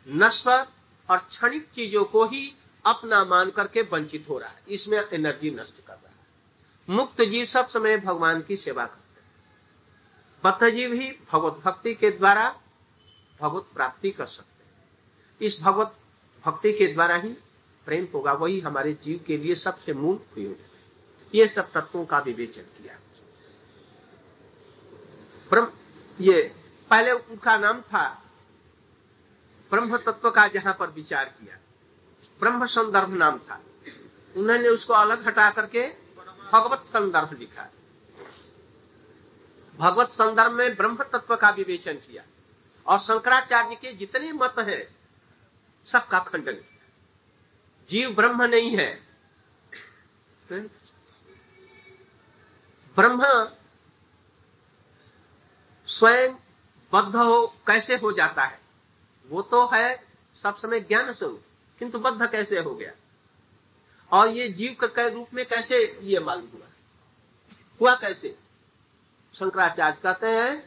नश्वर 0.07 0.67
और 1.09 1.17
क्षणिक 1.17 1.69
चीज़ों 1.75 2.05
को 2.05 2.25
ही 2.25 2.55
अपना 2.85 3.25
मान 3.25 3.49
करके 3.49 3.81
वंचित 3.81 4.25
हो 4.29 4.37
रहा 4.37 4.49
है। 4.49 4.61
इसमें 4.69 5.03
एनर्जी 5.13 5.51
नष्ट 5.51 5.85
कर 5.87 5.93
रहा 5.93 6.09
है। 6.09 6.15
मुक्त 6.89 7.21
जीव 7.21 7.45
सब 7.45 7.67
समय 7.67 7.97
भगवान 7.97 8.41
की 8.41 8.57
सेवा 8.57 8.85
करते 8.85 9.21
हैं। 9.21 9.31
बद्ध 10.43 10.75
जीव 10.75 10.93
ही 10.93 11.17
भगवत 11.31 11.53
भक्ति 11.53 11.95
के 11.95 12.11
द्वारा 12.11 12.61
भगवत 13.41 13.63
प्राप्ति 13.75 14.11
कर 14.11 14.25
सकते 14.25 14.63
हैं। 14.63 14.71
इस 15.41 15.57
भगवत 15.61 15.95
भक्ति 16.45 16.73
के 16.73 16.87
द्वारा 16.87 17.15
ही 17.15 17.29
प्रेम 17.85 18.07
होगा, 18.13 18.33
वही 18.33 18.59
हमारे 18.59 18.93
जीव 18.93 19.23
के 19.27 19.37
लिए 19.37 19.55
सबसे 19.55 19.93
मूल 19.93 20.15
प्रयोजन 20.15 20.61
है। 20.61 20.71
ये 21.35 21.47
सब 21.47 21.71
तत्वों 21.71 22.05
का 22.05 22.19
विवेचन 22.19 22.61
किया। 22.61 22.99
ब्रह्म, 25.49 25.71
ये, 26.19 26.55
पहले 26.89 27.11
उनका 27.11 27.57
नाम 27.57 27.81
था 27.81 28.20
ब्रह्म 29.71 29.97
तत्व 29.97 30.31
का 30.31 30.47
जहाँ 30.47 30.75
पर 30.79 30.89
विचार 30.89 31.25
किया। 31.25 31.57
ब्रह्म 32.39 32.65
संदर्भ 32.65 33.13
नाम 33.13 33.39
था। 33.39 33.61
उन्होंने 34.37 34.69
उसको 34.69 34.93
अलग 34.93 35.27
हटा 35.27 35.49
करके 35.49 35.87
भगवत 36.51 36.79
संदर्भ 36.79 37.39
लिखा। 37.39 37.69
भगवत 39.77 40.09
संदर्भ 40.09 40.51
में 40.51 40.75
ब्रह्म 40.75 41.03
तत्व 41.03 41.35
का 41.35 41.49
विवेचन 41.49 41.93
किया। 41.93 42.23
और 42.85 42.99
शंकराचार्य 42.99 43.75
के 43.75 43.93
जितने 43.93 44.31
मत 44.31 44.55
हैं, 44.59 44.95
सबका 45.85 46.19
खंडन 46.19 46.53
किया। 46.53 46.85
जीव 47.89 48.15
ब्रह्म 48.15 48.43
नहीं 48.43 48.77
है। 48.77 49.07
ब्रह्म 52.95 53.51
स्वयं 55.87 56.35
बद्ध 56.93 57.15
हो, 57.15 57.47
कैसे 57.67 57.95
हो 57.95 58.11
जाता 58.11 58.43
है? 58.43 58.60
वो 59.31 59.41
तो 59.41 59.65
है 59.73 59.95
सब 60.43 60.57
समय 60.57 60.79
ज्ञान 60.79 61.13
स्वरूप 61.13 61.43
किंतु 61.79 61.99
बद्ध 61.99 62.29
कैसे 62.31 62.59
हो 62.59 62.73
गया? 62.75 62.91
और 64.11 64.29
ये 64.29 64.47
जीव 64.49 64.75
के 64.83 65.09
रूप 65.09 65.33
में 65.33 65.45
कैसे 65.45 65.77
ये 66.01 66.19
मालूम 66.19 66.47
हुआ? 66.47 66.67
हुआ 67.81 67.95
कैसे? 67.95 68.35
शंकराचार्य 69.33 69.97
कहते 70.03 70.27
हैं 70.27 70.59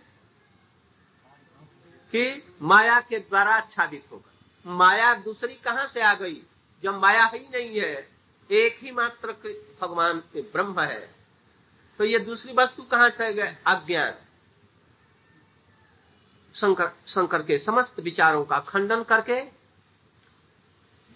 कि 2.12 2.56
माया 2.62 3.00
के 3.00 3.18
द्वारा 3.18 3.54
आच्छादित 3.54 4.04
होगा। 4.12 4.32
माया 4.66 5.14
दूसरी 5.16 5.54
कहाँ 5.54 5.86
से 5.86 6.00
आ 6.00 6.14
गई? 6.14 6.42
जब 6.82 6.94
माया 6.94 7.24
ही 7.24 7.46
नहीं 7.54 7.80
है, 7.80 8.08
एक 8.50 8.78
ही 8.78 8.90
मात्र 8.92 9.32
भगवान 9.80 10.22
ब्रह्म 10.36 10.80
है 10.80 11.14
तो 11.98 12.04
ये 12.04 12.18
दूसरी 12.18 12.52
वस्तु 12.52 12.82
कहाँ 12.82 13.10
से 13.10 13.32
गए 13.32 13.56
अज्ञान। 13.66 14.14
शंकर 16.64 16.90
शंकर 17.06 17.42
के 17.42 17.58
समस्त 17.58 17.98
विचारों 18.00 18.44
का 18.44 18.58
खंडन 18.58 19.02
करके 19.02 19.40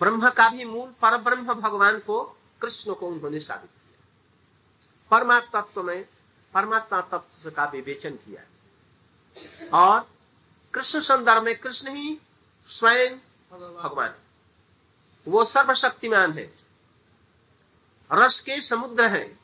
ब्रह्म 0.01 0.31
का 0.31 0.49
भी 0.49 0.65
मूल 0.65 0.91
पर 1.03 1.17
ब्रह्म 1.17 1.55
भगवान 1.55 1.99
को 1.99 2.21
कृष्ण 2.63 2.95
को 2.95 3.09
उन्होंने 3.09 3.41
साबित 3.41 3.71
किया। 3.71 4.07
परमात्मा 5.11 5.61
तत्व 5.61 5.83
में 5.83 6.05
परमात्मा 6.55 7.01
तत्व 7.01 7.51
का 7.51 7.65
विवेचन 7.65 8.17
किया 8.17 8.43
और 9.73 10.09
कृष्ण 10.75 11.01
संदर्भ 11.01 11.43
में 11.43 11.59
कृष्ण 11.59 11.95
ही 11.97 12.19
स्वयं 12.69 13.17
भगवान 13.83 14.15
वो 15.27 15.45
सर्वशक्तिमान 15.45 16.33
है। 16.33 16.53
रस 18.13 18.41
के 18.41 18.61
समुद्र 18.61 19.07
है। 19.07 19.39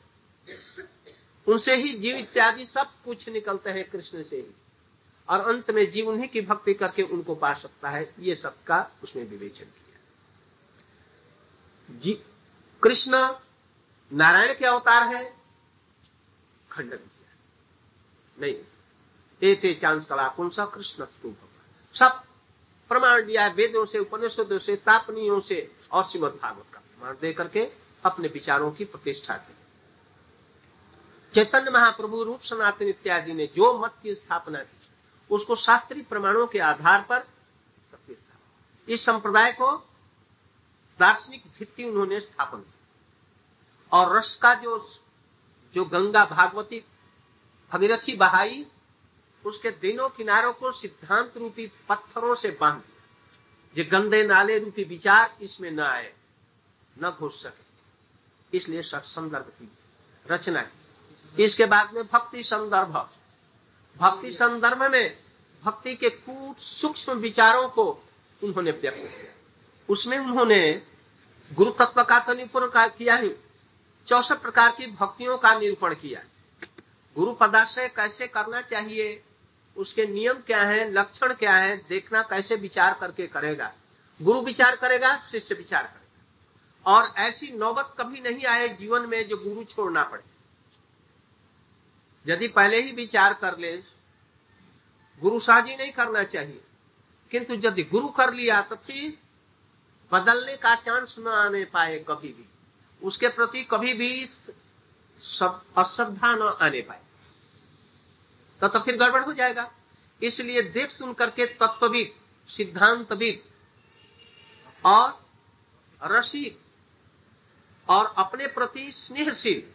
उनसे 1.47 1.75
ही 1.75 1.97
जीव 1.99 2.15
इत्यादि 2.15 2.65
सब 2.65 2.91
कुछ 3.05 3.27
निकलते 3.29 3.69
हैं 3.69 3.89
कृष्ण 3.89 4.23
से 4.23 4.35
ही। 4.35 4.55
और 5.29 5.39
अंत 5.39 5.71
में 5.71 5.89
जीव 5.91 6.09
उन्हीं 6.09 6.29
की 6.29 6.41
भक्ति 6.41 6.73
करके 6.73 7.03
उनको 7.03 7.35
पा 7.35 7.53
सकता 7.53 7.89
है, 7.89 8.13
ये 8.19 8.35
सबका 8.35 8.91
उसमें 9.03 9.23
विवेचन 9.23 9.65
किया। 9.65 9.99
जी, 11.99 12.13
कृष्ण 12.83 13.29
नारायण 14.11 14.53
के 14.53 14.65
अवतार 14.65 15.15
है, 15.15 15.23
खंडन 16.71 16.97
किया। 16.97 17.33
नहीं 18.37 18.55
एते 19.41 19.73
चांस 19.73 20.05
कला 20.05 20.35
सा 20.41 20.65
कृष्ण 20.65 21.05
सब 21.95 22.21
प्रमाण 22.89 23.25
दिया, 23.25 23.47
वेदों 23.47 23.85
से, 23.85 23.99
उपनिषदों 23.99 24.59
से, 24.59 24.75
तापनियों 24.75 25.39
से 25.41 25.71
और 25.91 26.03
श्रीमद 26.03 26.39
भागवत 26.41 26.65
का 26.73 26.79
प्रमाण 26.79 27.15
दे 27.21 27.33
करके 27.33 27.71
अपने 28.05 28.27
विचारों 28.27 28.71
की 28.71 28.85
प्रतिष्ठा 28.85 29.37
की। 29.37 29.53
चैतन्य 31.33 31.71
महाप्रभु 31.71 32.23
रूप 32.23 32.41
सनातन 32.41 32.87
इत्यादि 32.87 33.33
ने 33.33 33.47
जो 33.55 33.77
मत 33.79 33.93
की 34.03 34.15
स्थापना 34.15 34.59
की 34.59 34.74
उसको 35.31 35.55
शास्त्रीय 35.55 36.03
प्रमाणों 36.03 36.47
के 36.47 36.59
आधार 36.59 37.01
पर 37.01 37.27
इस 38.89 39.05
संप्रदाय 39.05 39.51
को 39.51 39.77
दार्शनिक 40.99 41.43
भित्ति 41.59 41.83
उन्होंने 41.83 42.19
स्थापन 42.19 42.57
की। 42.57 42.73
और 43.91 44.17
रस 44.17 44.35
का 44.41 44.53
जो 44.53 44.99
जो 45.73 45.85
गंगा 45.85 46.25
भागवती 46.25 46.85
भगीरथी 47.73 48.15
बहाई, 48.15 48.65
उसके 49.45 49.71
दिनों 49.71 50.09
किनारों 50.09 50.53
को 50.53 50.71
सिद्धांत 50.71 51.37
रूपी 51.37 51.71
पत्थरों 51.89 52.35
से 52.35 52.57
बाँध 52.61 52.81
दिया। 52.81 53.83
जो 53.83 53.91
गंदे 53.91 54.23
नाले 54.23 54.59
रूपी 54.59 54.83
विचार 54.83 55.37
इसमें 55.41 55.71
न 55.71 55.79
आए, 55.79 56.13
न 57.03 57.09
घुस 57.09 57.43
सके। 57.43 58.57
इसलिए 58.57 58.81
संदर्भ 58.83 59.43
की 59.43 59.71
रचना 60.31 60.61
की। 60.61 61.43
इसके 61.43 61.65
बाद 61.65 61.93
में 61.93 62.03
भक्ति 62.03 62.43
संदर्भ। 62.43 63.09
भक्ति 63.97 64.31
संदर्भ 64.31 64.83
में 64.83 65.17
भक्ति 65.63 65.95
के 65.95 66.09
कूट 66.09 66.57
सूक्ष्म 66.57 67.13
विचारों 67.13 67.69
को 67.69 68.03
उन्होंने 68.43 68.71
व्यक्त 68.71 68.97
किया। 68.97 69.33
उसमें 69.89 70.17
उन्होंने 70.19 70.81
गुरु 71.53 71.71
तत्व 71.71 72.03
का 72.03 72.19
तो 72.19 72.33
निरूपण 72.33 72.89
किया 72.89 73.15
ही, 73.15 73.31
चौसठ 74.07 74.37
प्रकार 74.37 74.71
की 74.71 74.87
भक्तियों 74.87 75.37
का 75.37 75.59
निरूपण 75.59 75.95
किया। 75.95 76.21
गुरु 77.15 77.33
पदाश्रय 77.33 77.87
कैसे 77.87 78.27
करना 78.27 78.61
चाहिए, 78.61 79.23
उसके 79.77 80.05
नियम 80.05 80.33
क्या 80.33 80.61
है, 80.63 80.91
लक्षण 80.91 81.33
क्या 81.33 81.53
है, 81.53 81.77
देखना 81.77 82.21
कैसे 82.21 82.55
विचार 82.55 82.97
करके 83.01 83.27
करेगा। 83.27 83.73
गुरु 84.21 84.41
विचार 84.41 84.75
करेगा, 84.75 85.17
शिष्य 85.31 85.55
विचार 85.55 85.83
करेगा। 85.83 86.01
और 86.85 87.13
ऐसी 87.17 87.57
नौबत 87.57 87.93
कभी 87.99 88.21
नहीं 88.21 88.45
आए 88.45 88.67
जीवन 88.67 89.01
में 89.01 89.27
जो 89.27 89.37
गुरु 89.37 89.63
छोड़ना 89.63 90.03
पड़े। 90.03 90.34
यदि 92.27 92.47
पहले 92.47 92.81
ही 92.81 92.91
विचार 92.91 93.33
कर 93.33 93.57
ले 93.57 93.77
गुरु 95.19 95.39
साजी 95.39 95.75
नहीं 95.75 95.91
करना 95.91 96.23
चाहिए। 96.23 96.61
किंतु 97.31 97.53
यदि 97.53 97.83
गुरु 97.83 98.07
कर 98.07 98.33
लिया 98.33 98.61
तो 98.61 98.75
फिर 98.75 99.17
बदलने 100.11 100.57
का 100.57 100.75
चांस 100.75 101.15
न 101.19 101.27
आने 101.27 101.65
पाए 101.65 101.99
कभी 101.99 102.27
भी। 102.27 102.45
उसके 103.03 103.27
प्रति 103.27 103.63
कभी 103.63 103.93
भी 103.93 104.25
अश्रद्धा 105.77 106.35
न 106.35 106.57
आने 106.61 106.81
पाए। 106.81 107.01
तो, 108.61 108.67
तो 108.67 108.79
फिर 108.79 108.97
गड़बड़ 108.97 109.23
हो 109.23 109.33
जाएगा। 109.33 109.71
इसलिए 110.23 110.61
देख 110.61 110.91
सुन 110.91 111.13
करके 111.13 111.45
तत्वविद 111.45 112.15
सिद्धांतविद 112.51 113.43
और 114.85 115.25
रसिक 116.03 116.61
और 117.89 118.13
अपने 118.17 118.47
प्रति 118.47 118.91
स्नेहशील 118.91 119.71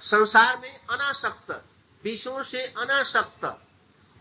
संसार 0.00 0.58
में 0.58 0.78
अनासक्त 0.78 1.64
विषयों 2.04 2.42
से 2.42 2.62
अनासक्त 2.78 3.44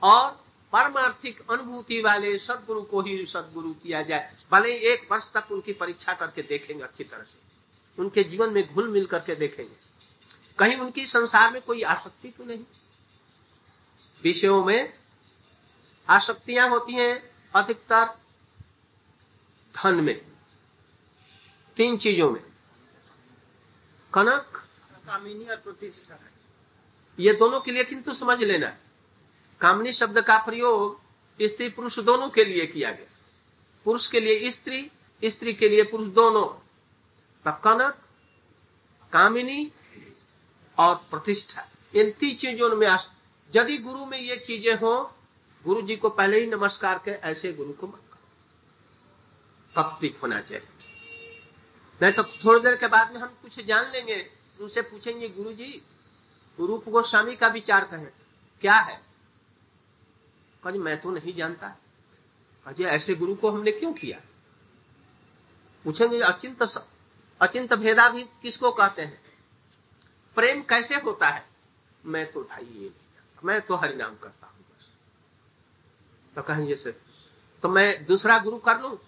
और 0.01 0.31
परमार्थिक 0.73 1.41
अनुभूति 1.51 2.01
वाले 2.01 2.37
सदगुरु 2.37 2.81
को 2.81 3.01
ही 3.01 3.25
सदगुरु 3.25 3.73
किया 3.73 4.01
जाए। 4.01 4.33
भले 4.51 4.73
एक 4.93 5.11
वर्ष 5.11 5.31
तक 5.33 5.51
उनकी 5.51 5.73
परीक्षा 5.73 6.13
करके 6.13 6.41
देखेंगे 6.41 6.83
अच्छी 6.83 7.03
तरह 7.03 7.23
से। 7.23 7.39
उनके 7.97 8.23
जीवन 8.23 8.53
में 8.53 8.73
घुल 8.73 8.87
मिल 8.87 9.05
करके 9.05 9.35
देखेंगे। 9.35 9.75
कहीं 10.59 10.77
उनकी 10.77 11.05
संसार 11.07 11.51
में 11.51 11.61
कोई 11.61 11.81
आसक्ति 11.81 12.29
तो 12.29 12.43
नहीं। 12.43 12.63
विषयों 14.23 14.63
में 14.65 14.93
आसक्तियाँ 16.07 16.69
होती 16.69 16.93
हैं 16.93 17.13
अधिकतर 17.55 18.05
धन 19.75 19.95
में, 19.95 20.19
तीन 21.77 21.97
चीज़ों 21.97 22.29
में। 22.31 22.41
कनक, 24.13 24.57
कामिनी 25.07 25.45
और 25.45 25.55
प्रतिष्ठा। 25.55 26.19
ये 27.21 27.33
दोनों 27.33 27.59
के 27.61 27.71
लिए 27.71 27.83
किंतु 27.83 28.13
समझ 28.13 28.41
लेना। 28.41 28.67
कामनी 29.61 29.91
शब्द 29.93 30.21
का 30.21 30.37
प्रयोग 30.37 30.99
स्त्री 31.39 31.69
पुरुष 31.69 31.99
दोनों 31.99 32.29
के 32.29 32.43
लिए 32.43 32.65
किया 32.65 32.91
गया। 32.91 33.07
पुरुष 33.85 34.07
के 34.07 34.19
लिए 34.19 34.51
स्त्री 34.51 34.91
स्त्री 35.23 35.53
के 35.53 35.69
लिए 35.69 35.83
पुरुष 35.83 36.07
दोनों। 36.09 36.47
कनक 37.45 37.97
कामिनी 39.13 39.71
और 40.77 40.95
प्रतिष्ठा। 41.11 41.67
इन 41.95 42.11
तीन 42.11 42.35
चीज़ों 42.35 42.75
में 42.75 42.87
यदि 43.53 43.77
गुरु 43.77 44.05
में 44.05 44.19
ये 44.19 44.35
चीज़ें 44.37 44.75
हो 44.75 44.93
गुरु 45.65 45.81
जी 45.81 45.95
को 45.95 46.09
पहले 46.09 46.39
ही 46.39 46.47
नमस्कार 46.47 47.01
के 47.05 47.11
ऐसे 47.11 47.51
गुरु 47.53 47.73
को 47.73 47.87
मत 47.87 48.01
करो। 49.75 50.07
होना 50.21 50.39
चाहिए। 50.41 50.67
नहीं 52.01 52.11
तो 52.11 52.23
थोड़ी 52.23 52.59
देर 52.61 52.75
के 52.75 52.87
बाद 52.87 53.11
में 53.13 53.19
हम 53.21 53.27
कुछ 53.41 53.59
जान 53.65 53.91
लेंगे, 53.91 54.29
उनसे 54.61 54.81
पूछेंगे 54.81 55.29
गुरु 55.29 55.51
जी 55.53 55.81
रूप 56.59 56.89
गोस्वामी 56.89 57.35
का 57.35 57.47
विचार 57.47 57.85
कहें, 57.85 58.11
क्या 58.61 58.73
है? 58.73 59.01
कभी 60.63 60.79
मैं 60.79 61.01
तो 61.01 61.11
नहीं 61.11 61.33
जानता। 61.33 61.75
अजय 62.65 62.83
ऐसे 62.83 63.15
गुरु 63.15 63.35
को 63.35 63.51
हमने 63.51 63.71
क्यों 63.71 63.93
किया? 63.93 64.19
पूछेंगे, 65.83 66.21
अचिंत 66.21 66.63
अचिंत 67.41 67.73
भेदा 67.73 68.09
भी 68.09 68.23
किसको 68.23 68.71
कहते 68.71 69.01
हैं? 69.01 69.21
प्रेम 70.35 70.61
कैसे 70.61 70.95
होता 70.95 71.29
है? 71.29 71.45
मैं 72.05 72.31
तो 72.31 72.43
भाई 72.43 72.63
ये 72.63 72.93
मैं 73.43 73.61
तो 73.61 73.75
हरिनाम 73.75 74.15
करता 74.15 74.47
हूँ 74.47 74.59
बस। 74.59 74.89
तो 76.35 76.41
कहेंगे 76.41 76.75
से 76.75 76.91
तो 77.61 77.69
मैं 77.69 78.05
दूसरा 78.05 78.39
गुरु 78.39 78.57
कर 78.57 78.79
लू? 78.81 78.99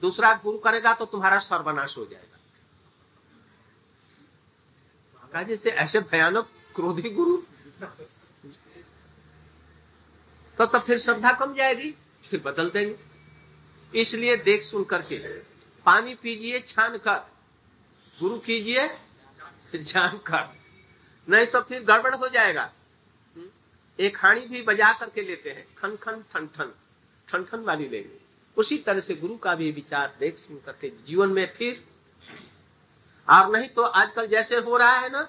दूसरा 0.00 0.34
गुरु 0.34 0.58
करेगा 0.58 0.94
तो 0.94 1.06
तुम्हारा 1.06 1.38
सर्वनाश 1.38 1.98
हो 1.98 2.06
जाएगा। 2.06 2.32
जैसे, 5.42 5.70
ऐसे 5.70 6.00
भयानक 6.00 6.48
क्रोधी 6.76 7.10
गुरु। 7.10 7.36
तो 10.58 10.66
तब 10.66 10.82
फिर 10.82 10.98
श्रद्धा 10.98 11.32
कम 11.34 11.54
जाएगी, 11.54 11.90
फिर 12.24 12.40
बदल 12.40 12.70
देंगे। 12.70 14.00
इसलिए 14.00 14.36
देख 14.38 14.62
सुन 14.62 14.84
करके, 14.84 15.18
पानी 15.86 16.14
पीजिए, 16.16 16.60
छान 16.68 16.96
कर 16.98 17.18
गुरु 18.18 18.38
कीजिए 18.40 18.88
जान 19.74 20.16
कर 20.26 20.48
नहीं 21.28 21.46
तो 21.46 21.60
फिर 21.60 21.82
गड़बड़ 21.84 22.14
हो 22.14 22.28
जाएगा। 22.28 22.70
एक 23.98 24.16
हाड़ी 24.16 24.46
भी 24.48 24.62
बजा 24.62 24.92
करके 24.92 25.22
लेते 25.22 25.50
हैं, 25.50 25.66
खन 25.78 25.96
खन 25.96 26.22
ठन 26.32 26.46
ठन 26.48 26.72
ठन 27.28 27.44
ठन 27.44 27.60
वाली 27.60 27.88
लेंगे 27.88 28.18
उसी 28.56 28.78
तरह 28.78 29.00
से 29.00 29.14
गुरु 29.14 29.36
का 29.38 29.54
भी 29.54 29.70
विचार 29.72 30.14
देख 30.20 30.38
सुन 30.38 30.60
करके 30.66 30.90
जीवन 31.06 31.28
में 31.30 31.46
फिर, 31.56 31.82
और 33.28 33.50
नहीं 33.52 33.68
तो 33.68 33.82
आजकल 33.82 34.26
जैसे 34.26 34.56
हो 34.58 34.76
रहा 34.76 34.98
है 34.98 35.08
ना 35.12 35.22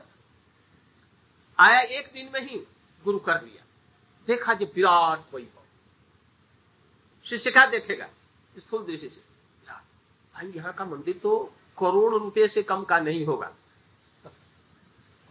आया 1.60 1.80
एक 1.80 2.14
दिन 2.14 2.30
में 2.34 2.41
ही 2.41 2.60
गुरु 3.03 3.20
कर 3.20 3.41
लिया 3.43 3.64
देखा 4.28 4.53
जो 4.53 4.66
विराट 4.66 5.34
हो। 5.34 5.41
शिष्य 7.26 7.51
का 7.51 7.66
देखेगा? 7.66 8.10
स्थूल 8.58 8.86
दृष्टि 8.86 9.10
से। 9.10 9.22
भाई, 10.34 10.51
यहाँ 10.51 10.74
का 10.74 10.86
मंदिर 10.86 11.18
तो 11.18 11.53
करोड़ 11.80 12.16
रुपए 12.16 12.47
से 12.47 12.64
कम 12.64 12.84
का 12.84 12.99
नहीं 12.99 13.26
होगा। 13.26 13.55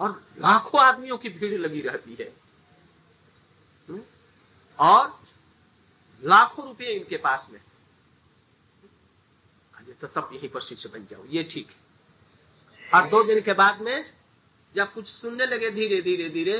और 0.01 0.23
लाखों 0.39 0.81
आदमियों 0.81 1.19
की 1.19 1.29
भीड़ 1.29 1.61
लगी 1.61 1.81
रहती 1.81 2.17
है। 2.21 2.37
और 4.79 5.23
लाखों 6.23 6.67
रुपए 6.67 6.85
इनके 6.85 7.17
पास 7.17 7.47
में। 7.51 7.61
तो 10.01 10.07
तब 10.07 10.31
यहीं 10.33 10.49
पर 10.49 10.61
शिष्य 10.61 10.89
बन 10.89 11.07
जाओ। 11.07 11.25
ये 11.25 11.45
ठीक 11.45 11.71
है। 11.71 11.87
और 12.95 13.09
दो 13.09 13.25
दिन 13.25 13.41
के 13.41 13.53
बाद 13.53 13.81
में 13.81 14.05
जब 14.75 14.93
कुछ 14.93 15.09
सुनने 15.09 15.47
लगे 15.47 15.71
धीरे 15.71 16.01
धीरे 16.03 16.29
धीरे 16.29 16.59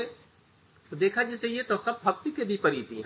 तो 0.91 0.95
देखा 0.95 1.23
जैसे 1.23 1.47
ये 1.47 1.63
तो 1.63 1.77
सब 1.77 1.99
भक्ति 2.03 2.31
के 2.31 2.43
विपरीत 2.43 2.91
ही 2.91 3.03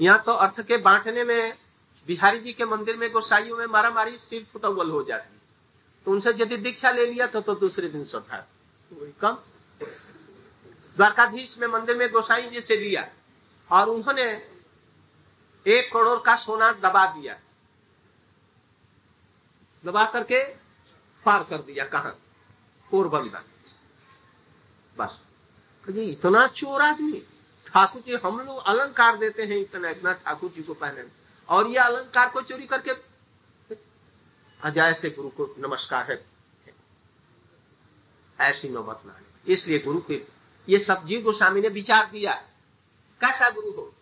यहाँ 0.00 0.22
तो 0.22 0.32
अर्थ 0.32 0.60
के 0.60 0.76
बांटने 0.76 1.24
में 1.24 1.54
बिहारी 2.06 2.40
जी 2.40 2.52
के 2.52 2.64
मंदिर 2.64 2.96
में 2.96 3.10
गोसाइयों 3.12 3.56
में 3.56 3.66
मारा 3.66 3.90
मारी 3.90 4.16
सिर 4.18 4.46
फुटवल 4.52 4.90
हो 4.90 5.02
जाती। 5.02 5.38
तो 6.06 6.10
उनसे 6.12 6.30
यदि 6.30 6.56
दीक्षा 6.56 6.90
ले 6.90 7.06
लिया 7.06 7.26
तो, 7.26 7.40
तो 7.40 7.54
दूसरे 7.54 7.88
दिन 7.88 8.04
श्रद्धा। 8.04 8.46
कम। 9.20 9.36
द्वारकाधीश 10.96 11.56
में 11.58 11.66
मंदिर 11.68 11.96
में 11.96 12.10
गोसाई 12.10 12.48
जी 12.50 12.60
से 12.60 12.76
लिया 12.76 13.08
और 13.70 13.88
उन्होंने 13.88 14.24
एक 15.66 15.92
करोड़ 15.92 16.18
का 16.22 16.36
सोना 16.36 16.72
दबा 16.72 17.06
दिया। 17.12 17.38
दबा 19.84 20.04
करके 20.04 20.42
पार 21.24 21.44
कर 21.44 21.62
दिया 21.62 21.84
कहा? 21.84 22.14
पोरबंदर 22.90 23.44
बस। 24.96 25.18
जी 25.86 26.02
इतना 26.02 26.46
चोर 26.46 26.82
आदमी। 26.82 27.22
ठाकुर 27.66 28.02
जी, 28.02 28.14
हम 28.16 28.40
लोग 28.40 28.62
अलंकार 28.64 29.16
देते 29.16 29.42
हैं 29.42 29.58
इतना 29.58 29.90
इतना 29.90 30.12
ठाकुर 30.14 30.50
जी 30.50 30.62
को 30.62 30.74
पहने 30.74 31.04
और 31.48 31.66
ये 31.66 31.76
अलंकार 31.78 32.28
को 32.30 32.40
चोरी 32.42 32.66
करके 32.66 32.90
अजय 34.60 34.94
से 34.94 35.10
गुरु 35.10 35.28
को 35.30 35.54
नमस्कार 35.58 36.10
है। 36.10 36.24
ऐसी 38.38 38.68
नौबत 38.68 39.02
ना 39.06 39.18
इसलिए 39.46 39.78
गुरु 39.78 40.00
के 40.00 40.22
ये 40.68 40.78
सब 40.78 41.06
जीव 41.06 41.22
गोस्वामी 41.22 41.60
ने 41.60 41.68
विचार 41.68 42.10
दिया 42.10 42.34
कैसा 43.20 43.50
गुरु 43.50 43.70
हो? 43.70 43.92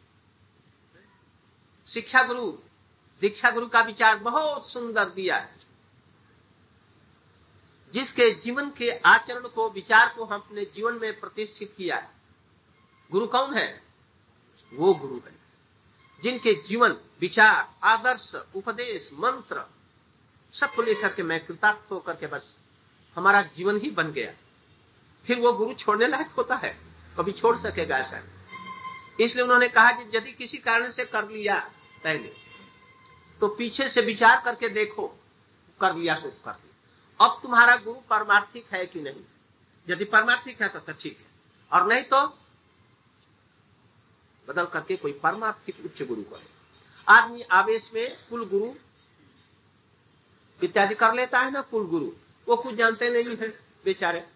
शिक्षा 1.89 2.22
गुरु। 2.22 2.51
दीक्षा 3.22 3.51
गुरु 3.51 3.66
का 3.66 3.80
विचार 3.80 4.18
बहुत 4.18 4.68
सुंदर 4.68 5.09
दिया 5.09 5.36
है। 5.36 5.68
जिसके 7.95 8.30
जीवन 8.34 8.70
के 8.70 8.91
आचरण 8.91 9.49
को, 9.49 9.68
विचार 9.70 10.12
को 10.16 10.24
हम 10.24 10.41
अपने 10.41 10.64
जीवन 10.64 10.99
में 11.01 11.20
प्रतिष्ठित 11.20 11.74
किया 11.76 11.97
है। 11.97 12.11
गुरु 13.11 13.26
कौन 13.26 13.55
है? 13.55 13.82
वो 14.74 14.93
गुरु 14.95 15.16
है, 15.16 15.34
जिनके 16.22 16.53
जीवन, 16.68 16.97
विचार, 17.20 17.68
आदर्श, 17.82 18.32
उपदेश, 18.55 19.11
मंत्र, 19.12 19.64
सबको 20.55 20.82
लेकर 20.82 21.12
के 21.12 21.22
मैं 21.22 21.45
कृतार्थ 21.47 21.91
होकर 21.93 22.16
के 22.16 22.26
बस 22.26 22.55
हमारा 23.16 23.43
जीवन 23.57 23.80
ही 23.80 23.91
बन 23.91 24.12
गया। 24.12 24.32
फिर 25.26 25.39
वो 25.41 25.53
गुरु 25.53 25.74
छोड़ने 25.74 26.07
लायक 26.09 26.30
होता 26.30 26.57
है? 26.57 26.76
कभी 27.18 27.32
छोड़ 27.32 27.57
सकेगा 27.59 27.99
ऐसा? 27.99 28.22
इसलिए 29.20 29.45
उन्होंने 29.45 29.68
कहा 29.68 29.91
कि 29.93 30.16
यदि 30.16 30.32
किसी 30.32 30.59
कारण 30.59 30.91
से 30.91 31.05
कर 31.05 31.28
लिया 31.28 31.59
पहले 32.05 32.32
तो 33.41 33.49
पीछे 33.49 33.89
से 33.89 34.01
विचार 34.01 34.41
करके 34.45 34.68
देखो, 34.68 35.07
कर 35.80 35.95
लिया 35.95 36.14
तो 36.14 36.30
कर 36.45 36.53
लिया 36.53 36.68
अब 37.21 37.39
तुम्हारा 37.43 37.77
गुरु 37.77 38.01
परमार्थिक 38.11 38.66
है 38.73 38.87
कि 38.87 39.01
नहीं? 39.01 39.23
यदि 39.89 40.05
परमार्थिक 40.05 40.62
है 40.62 40.69
तो, 40.69 40.79
तो 40.79 40.93
ठीक 40.93 41.19
है। 41.19 41.27
और 41.73 41.87
नहीं 41.87 42.05
तो 42.05 42.27
बदल 44.49 44.66
करके 44.66 44.97
कोई 44.97 45.12
परमार्थिक 45.12 45.85
उच्च 45.85 46.03
गुरु 46.03 46.23
करे 46.23 46.49
आदमी 47.09 47.43
आवेश 47.43 47.91
में 47.95 48.16
कुल 48.31 48.49
गुरु 48.49 48.75
इत्यादि 50.62 50.95
कर 50.95 51.14
लेता 51.14 51.41
है 51.41 51.51
ना 51.51 51.61
कुल 51.62 51.87
गुरु। 51.87 52.11
वो 52.49 52.57
कुछ 52.57 52.75
जानते 52.75 53.09
नहीं 53.11 53.37
है 53.37 53.49
बेचारे। 53.85 54.27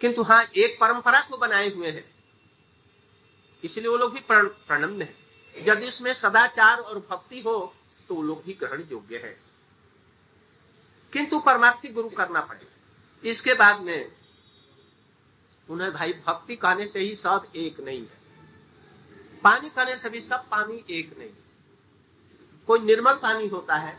किंतु 0.00 0.22
हाँ 0.22 0.44
एक 0.56 0.80
परंपरा 0.80 1.20
को 1.20 1.36
बनाए 1.36 1.70
हुए 1.74 1.90
हैं। 1.90 2.04
इसलिए 3.64 3.88
वो 3.88 3.96
लोग 3.96 4.12
भी 4.12 4.20
प्रणम्य 4.20 5.04
है। 5.04 5.68
यदि 5.68 5.88
उसमें 5.88 6.12
सदाचार 6.14 6.78
और 6.78 6.98
भक्ति 7.10 7.40
हो 7.40 7.74
तो 8.08 8.14
वो 8.14 8.22
लोग 8.22 8.44
भी 8.44 8.52
ग्रहण 8.52 8.82
योग्य 8.82 9.18
है। 9.18 9.45
किंतु 11.16 11.38
परमार्थी 11.40 11.88
गुरु 11.88 12.08
करना 12.08 12.40
पड़ेगा 12.40 13.28
इसके 13.30 13.54
बाद 13.54 13.80
में 13.80 14.12
उन्हें 15.68 15.92
भाई 15.92 16.12
भक्ति 16.26 16.56
कहने 16.56 16.86
से 16.86 17.00
ही 17.00 17.14
सब 17.14 17.52
एक 17.56 17.80
नहीं 17.80 18.00
है। 18.00 19.40
पानी 19.44 19.70
कहने 19.70 19.96
से 19.96 20.08
भी 20.08 20.20
सब 20.20 20.48
पानी 20.48 20.84
एक 20.90 21.16
नहीं 21.18 21.30
कोई 22.68 22.80
निर्मल 22.80 23.14
पानी 23.14 23.48
होता 23.48 23.76
है 23.76 23.96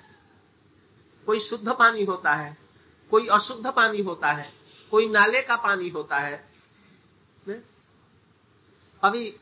कोई 1.28 1.40
शुद्ध 1.40 1.74
पानी 1.74 2.04
होता 2.06 2.34
है 2.34 2.56
कोई 3.12 3.28
अशुद्ध 3.28 3.68
पानी 3.68 4.02
होता 4.02 4.32
है 4.32 4.52
कोई 4.92 5.10
नाले 5.10 5.42
का 5.42 5.56
पानी 5.58 5.90
होता 5.90 6.18
है 6.20 6.44
ने? 7.48 7.62
अभी 9.04 9.36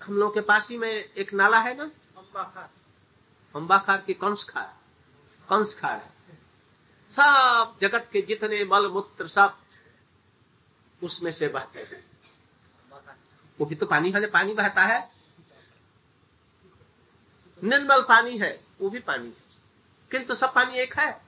हम 0.00 0.14
लोग 0.14 0.34
के 0.34 0.40
पास 0.40 0.68
ही 0.70 0.76
में 0.78 0.90
एक 0.90 1.34
नाला 1.34 1.58
है 1.60 1.76
ना? 1.76 1.90
अम्बाखार 2.18 2.70
अम्बाखार 3.54 4.02
की 4.06 4.14
कंस 4.14 4.44
खार 4.44 4.76
कंस 5.48 5.78
खार 5.80 5.96
है। 5.96 6.17
सब 7.10 7.76
जगत 7.80 8.08
के 8.12 8.22
जितने 8.22 8.64
मल 8.64 8.88
मूत्र 8.88 9.28
सब 9.28 9.58
उसमें 11.02 11.32
से 11.32 11.48
बहते 11.48 11.78
हैं। 11.80 12.04
वो 13.60 13.66
भी 13.66 13.74
तो 13.74 13.86
पानी 13.86 14.10
है 14.10 14.26
पानी 14.26 14.54
बहता 14.54 14.82
है। 14.82 15.12
निर्मल 17.64 18.02
पानी 18.02 18.38
है, 18.38 18.64
वो 18.80 18.90
भी 18.90 19.00
पानी 19.00 19.26
है। 19.26 19.58
किंतु 20.10 20.34
सब 20.34 20.54
पानी 20.54 20.78
एक 20.78 20.98
है। 20.98 21.22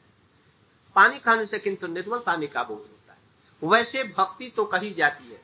पानी 0.94 1.18
खाने 1.18 1.46
से 1.46 1.58
किंतु 1.58 1.86
निर्मल 1.86 2.18
पानी 2.18 2.46
का 2.46 2.62
बोध 2.62 2.78
होता 2.78 3.12
है। 3.12 3.18
वैसे 3.64 4.04
भक्ति 4.04 4.50
तो 4.50 4.64
कही 4.64 4.94
जाती 4.94 5.32
है। 5.32 5.42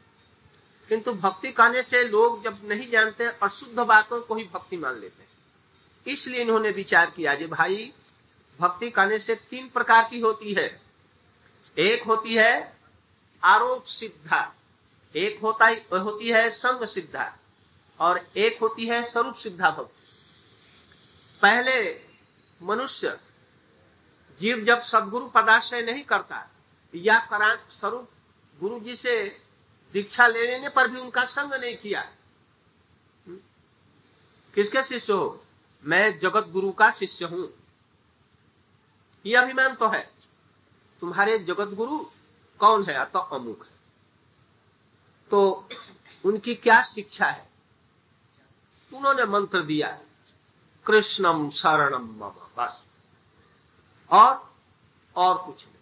किंतु 0.88 1.12
भक्ति 1.12 1.52
कहने 1.52 1.82
से 1.82 2.04
लोग 2.04 2.42
जब 2.42 2.68
नहीं 2.68 2.90
जानते, 2.90 3.24
अशुद्ध 3.24 3.78
बातों 3.78 4.20
को 4.20 4.34
ही 4.34 4.44
भक्ति 4.44 4.76
मान 4.76 4.98
लेते 4.98 5.22
हैं। 5.22 5.30
इसलिए 6.12 6.40
इन्होंने 6.40 6.70
विचार 6.70 7.10
किया 7.10 7.34
जी 7.34 7.46
भाई 7.46 7.92
भक्ति 8.60 8.90
करने 8.90 9.18
से 9.18 9.34
तीन 9.34 9.68
प्रकार 9.68 10.08
की 10.10 10.20
होती 10.20 10.54
है। 10.54 10.80
एक 11.78 12.02
होती 12.02 12.34
है 12.34 12.76
आरोप 13.42 13.84
सिद्धा। 13.84 14.54
एक 15.16 15.40
होता 15.40 15.66
होती 15.98 16.28
है 16.28 16.50
संग 16.50 16.86
सिद्धा। 16.86 17.32
और 18.00 18.26
एक 18.36 18.60
होती 18.60 18.86
है 18.86 19.02
स्वरूप 19.12 19.34
सिद्धा 19.34 19.70
भक्ति। 19.70 19.92
पहले 21.42 22.00
मनुष्य 22.62 23.18
जीव 24.40 24.64
जब 24.64 24.80
सदगुरु 24.80 25.28
पदाश्रय 25.28 25.82
नहीं 25.82 26.02
करता, 26.04 26.48
या 26.94 27.18
करा 27.20 27.54
स्वरूप 27.70 28.10
गुरु 28.60 28.80
जी 28.80 28.96
से 28.96 29.40
दीक्षा 29.92 30.26
ले 30.26 30.46
लेने 30.46 30.68
पर 30.68 30.88
भी 30.88 31.00
उनका 31.00 31.24
संग 31.24 31.54
नहीं 31.54 31.76
किया। 31.76 32.00
किसके 34.54 34.82
शिष्य 34.82 35.12
हो? 35.12 35.44
मैं 35.84 36.18
जगत 36.18 36.48
गुरु 36.48 36.72
का 36.72 36.90
शिष्य 36.90 37.24
हूँ। 37.24 37.65
यह 39.26 39.42
अभिमान 39.42 39.74
तो 39.74 39.88
है। 39.88 40.10
तुम्हारे 41.00 41.38
जगत 41.38 41.68
गुरु 41.68 41.98
कौन 42.58 42.84
है? 42.84 43.04
तो 43.04 43.18
अमुक। 43.18 43.64
है 43.64 43.76
तो 45.30 45.68
उनकी 46.24 46.54
क्या 46.54 46.82
शिक्षा 46.82 47.26
है? 47.26 47.48
उन्होंने 48.94 49.24
मंत्र 49.24 49.62
दिया 49.62 49.88
है 49.88 50.06
कृष्णम 50.86 51.50
शरणम 51.50 52.02
मम, 52.02 52.30
बस। 52.56 52.82
और 54.10 54.54
और 55.16 55.46
कुछ 55.46 55.66
नहीं। 55.66 55.76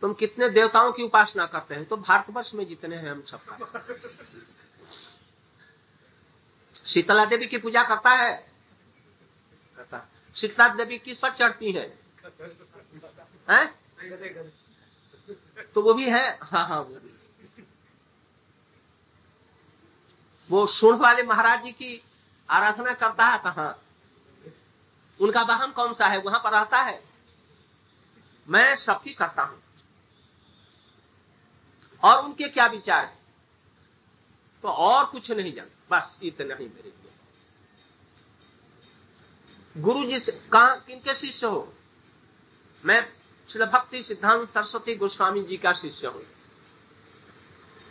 तुम 0.00 0.12
कितने 0.12 0.48
देवताओं 0.48 0.92
की 0.92 1.02
उपासना 1.02 1.46
करते 1.46 1.74
हैं? 1.74 1.84
तो 1.84 1.96
भारतवर्ष 1.96 2.54
में 2.54 2.68
जितने 2.68 2.96
हैं 2.96 3.10
हम 3.10 3.22
सबका। 3.22 3.84
शीतला 6.86 7.24
देवी 7.24 7.46
की 7.46 7.58
पूजा 7.58 7.82
करता 7.82 8.10
है 8.10 8.49
शीतला 10.40 10.68
देवी 10.68 10.98
किस 10.98 11.18
पर 11.18 11.30
चढ़ती 11.30 11.72
है। 11.72 11.98
हैं? 13.50 13.66
तो 15.74 15.82
वो 15.82 15.94
भी 15.94 16.10
है? 16.10 16.38
हाँ 16.42 16.68
हाँ 16.68 16.80
वो 16.80 16.94
भी। 16.94 17.16
वो 20.50 20.66
सूढ़ 20.66 20.96
वाले 20.96 21.22
महाराज 21.22 21.64
जी 21.64 21.72
की 21.72 22.02
आराधना 22.48 22.94
करता 22.94 23.24
है 23.24 23.38
कहा? 23.38 23.78
उनका 25.20 25.42
वाहन 25.42 25.72
कौन 25.72 25.94
सा 25.94 26.06
है? 26.06 26.18
वहाँ 26.18 26.40
पर 26.44 26.50
रहता 26.50 26.82
है। 26.82 27.02
मैं 28.48 28.76
सबकी 28.76 29.14
करता 29.14 29.42
हूँ। 29.42 29.62
और 32.02 32.24
उनके 32.24 32.48
क्या 32.48 32.66
विचार 32.66 33.04
है? 33.04 33.18
तो 34.62 34.68
और 34.68 35.04
कुछ 35.04 35.30
नहीं 35.30 35.52
जानता 35.54 35.98
बस 35.98 36.18
इतना 36.22 36.54
ही 36.54 36.64
मेरे 36.64 36.90
गुरु 39.76 40.04
जी 40.06 40.18
से 40.20 40.32
कहा 40.52 40.74
किनके 40.76 41.14
शिष्य 41.14 41.46
हो? 41.46 41.72
मैं 42.84 43.12
श्री 43.52 43.64
भक्ति 43.64 44.02
सिद्धांत 44.02 44.48
सरस्वती 44.50 44.94
गोस्वामी 44.94 45.42
जी 45.42 45.56
का 45.56 45.72
शिष्य 45.72 46.06
हूँ। 46.06 46.22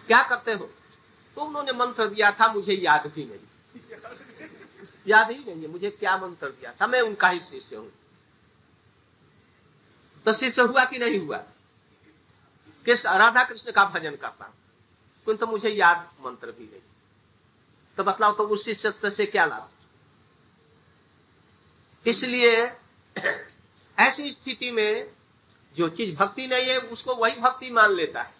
क्या 0.07 0.21
करते 0.23 0.53
हो? 0.53 0.69
तो 1.35 1.41
उन्होंने 1.41 1.71
मंत्र 1.71 2.07
दिया 2.07 2.31
था, 2.31 2.53
मुझे 2.53 2.73
याद 2.73 3.07
भी 3.07 3.25
नहीं। 3.25 3.81
याद 5.07 5.31
ही 5.31 5.37
नहीं 5.37 5.61
है, 5.61 5.67
मुझे 5.67 5.89
क्या 5.89 6.17
मंत्र 6.17 6.49
दिया 6.49 6.73
था? 6.81 6.87
मैं 6.87 7.01
उनका 7.01 7.27
ही 7.27 7.39
शिष्य 7.39 7.75
हूँ। 7.75 7.91
तो 10.25 10.33
शिष्य 10.33 10.61
हुआ 10.61 10.85
कि 10.85 10.97
नहीं 10.99 11.19
हुआ? 11.19 11.37
किस 12.85 13.05
राधा 13.05 13.43
कृष्ण 13.43 13.71
का 13.71 13.85
भजन 13.85 14.15
करता 14.15 14.45
हूँ। 14.45 15.35
तो 15.35 15.47
मुझे 15.47 15.69
याद 15.69 16.09
मंत्र 16.25 16.51
भी 16.51 16.63
नहीं। 16.63 16.81
तो 17.97 18.03
बतलाओ 18.03 18.33
तो 18.33 18.43
उस 18.43 18.65
शिष्य 18.65 18.93
से 19.05 19.25
क्या 19.25 19.45
लाभ? 19.45 19.69
इसलिए 22.05 22.55
ऐसी 23.97 24.31
स्थिति 24.31 24.71
में 24.71 25.11
जो 25.77 25.89
चीज़ 25.89 26.15
भक्ति 26.15 26.47
नहीं 26.47 26.69
है, 26.69 26.77
उसको 26.77 27.15
वही 27.15 27.35
भक्ति 27.35 27.69
मान 27.69 27.93
लेता 27.93 28.21
है। 28.21 28.33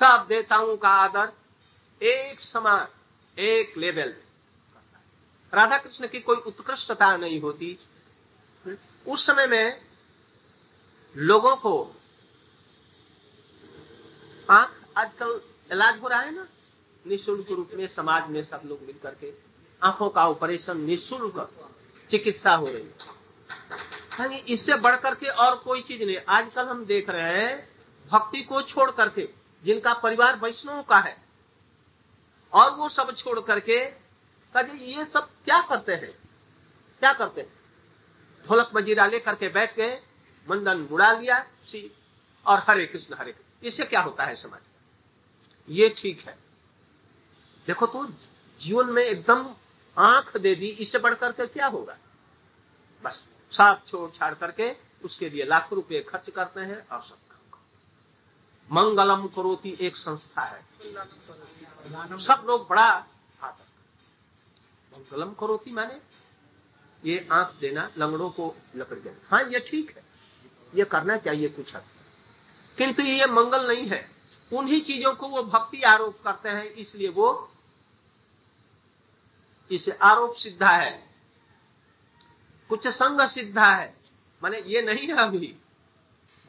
सब 0.00 0.26
देवताओं 0.28 0.76
का 0.76 0.88
आदर 0.88 1.32
एक 2.00 2.40
समान, 2.40 2.88
एक 3.36 3.76
लेवल 3.78 4.14
राधा 5.52 5.78
कृष्ण 5.78 6.08
की 6.08 6.20
कोई 6.20 6.36
उत्कृष्टता 6.36 7.16
नहीं 7.16 7.40
होती। 7.40 7.76
उस 9.06 9.26
समय 9.26 9.46
में 9.46 9.80
लोगों 11.16 11.56
को 11.56 11.72
आँख 14.50 14.98
आजकल 14.98 15.40
इलाज 15.72 16.00
हो 16.00 16.08
रहा 16.08 16.20
है 16.20 16.34
ना? 16.34 16.46
निःशुल्क 17.06 17.50
रूप 17.50 17.70
में, 17.74 17.86
समाज 17.86 18.28
में 18.30 18.42
सब 18.44 18.62
लोग 18.64 18.82
मिलकर 18.82 19.14
के। 19.14 19.47
आँखों 19.82 20.08
का 20.10 20.26
ऑपरेशन 20.28 20.80
निशुल्क 20.80 21.48
चिकित्सा 22.10 22.54
हो 22.54 22.66
रही 22.66 22.82
है। 22.82 22.92
इससे 24.48 24.74
बढ़कर 24.76 25.14
के 25.14 25.28
और 25.28 25.56
कोई 25.56 25.82
चीज़ 25.82 26.02
नहीं। 26.02 26.16
आजकल 26.28 26.66
हम 26.66 26.84
देख 26.84 27.10
रहे 27.10 27.36
हैं, 27.36 27.68
भक्ति 28.10 28.42
को 28.42 28.62
छोड़ 28.62 28.90
करके, 28.90 29.28
जिनका 29.64 29.94
परिवार 29.94 30.38
वैष्णव 30.38 30.82
का 30.82 30.98
है, 30.98 31.16
और 32.52 32.70
वो 32.70 32.88
सब 32.88 33.14
छोड़ 33.16 33.38
करके 33.40 33.78
ये 34.74 35.04
सब 35.04 35.28
क्या 35.44 35.60
करते 35.62 35.94
हैं? 35.94 36.10
क्या 37.02 37.12
करते 37.12 37.40
हैं? 37.40 37.52
ढोलक 38.44 38.70
मजीरा 38.74 39.06
लेकर 39.06 39.34
के 39.34 39.48
बैठ 39.48 39.74
गए, 39.76 40.00
मंदन 40.48 40.86
उड़ा 40.86 41.12
लिया 41.12 41.38
सी 41.66 41.90
और 42.46 42.62
हरे 42.68 42.86
कृष्ण, 42.86 43.14
हरे 43.14 43.34
इससे 43.62 43.84
क्या 43.84 44.00
होता 44.00 44.24
है 44.24 44.36
समाज? 44.36 44.60
का 44.60 45.66
ये 45.68 45.94
ठीक 45.98 46.24
है। 46.28 46.36
देखो 47.66 47.86
तो 47.86 48.04
जीवन 48.60 48.90
में 48.90 49.02
एकदम 49.02 49.44
आँख 49.98 50.36
दे 50.36 50.54
दी, 50.54 50.66
इससे 50.66 50.98
बढ़कर 50.98 51.32
के 51.32 51.46
क्या 51.48 51.66
होगा? 51.68 51.96
बस, 53.04 53.22
साफ़ 53.52 53.88
छोड़ 53.88 54.10
छाड़ 54.10 54.34
करके 54.34 54.70
उसके 55.04 55.28
लिए 55.30 55.44
लाखों 55.44 55.76
रुपए 55.76 56.00
खर्च 56.08 56.30
करते 56.30 56.60
हैं 56.60 56.86
और 56.88 57.02
सब 57.02 57.16
मंगलम 58.70 59.26
करोती 59.34 59.76
एक 59.80 59.96
संस्था 59.96 60.42
है। 60.42 60.60
सब 62.20 62.44
लोग 62.46 62.66
बड़ा 62.68 62.82
आदर 62.82 63.64
मंगलम 64.92 65.32
करोती 65.40 65.70
माने 65.72 66.00
ये 67.02 67.26
आँख 67.32 67.54
देना, 67.60 67.90
लंगड़ों 67.98 68.30
को 68.30 68.54
लकड़ 68.76 68.98
देना। 68.98 69.28
हाँ 69.30 69.42
ये 69.44 69.60
ठीक 69.60 69.90
है। 69.90 70.02
ये 70.72 70.84
करना 70.84 71.16
चाहिए 71.18 71.48
कुछ 71.48 71.74
हद 71.76 71.84
किंतु 72.78 73.02
ये 73.02 73.26
मंगल 73.28 73.66
नहीं 73.68 73.86
है। 73.86 74.04
उन्हीं 74.52 74.80
चीज़ों 74.82 75.14
को 75.14 75.28
वो 75.28 75.42
भक्ति 75.44 75.82
आरोप 75.84 76.20
करते 76.24 76.48
हैं, 76.48 76.64
इसलिए 76.64 77.08
वो 77.10 77.50
इसे 79.70 79.92
आरोप 79.92 80.34
सिद्धा 80.34 80.70
है। 80.70 81.14
कुछ 82.68 82.88
संग 82.88 83.28
सिद्धा 83.28 83.74
है। 83.74 83.96
माने 84.42 84.58
ये 84.66 84.82
नहीं 84.82 85.06
है 85.06 85.16
अभी। 85.16 85.56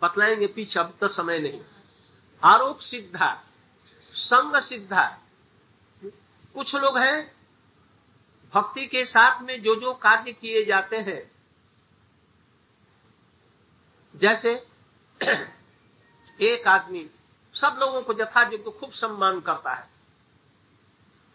बतलाएँगे 0.01 0.47
पीछे, 0.47 0.79
अब 0.79 0.97
तो 1.01 1.07
समय 1.07 1.39
नहीं। 1.39 1.61
आरोप 2.43 2.79
सिद्धा, 2.79 3.43
संग 4.13 4.61
सिद्धा। 4.61 5.19
कुछ 6.53 6.75
लोग 6.75 6.97
हैं, 6.97 7.35
भक्ति 8.53 8.87
के 8.87 9.05
साथ 9.05 9.41
में 9.41 9.61
जो 9.61 9.75
जो 9.75 9.93
कार्य 9.93 10.33
किए 10.33 10.65
जाते 10.65 10.97
हैं। 10.97 11.31
जैसे 14.15 14.67
एक 16.41 16.67
आदमी, 16.67 17.09
सब 17.53 17.77
लोगों 17.79 18.01
को 18.01 18.13
यथायोग्य 18.13 18.71
खूब 18.71 18.91
सम्मान 18.91 19.41
करता 19.41 19.73
है। 19.73 19.89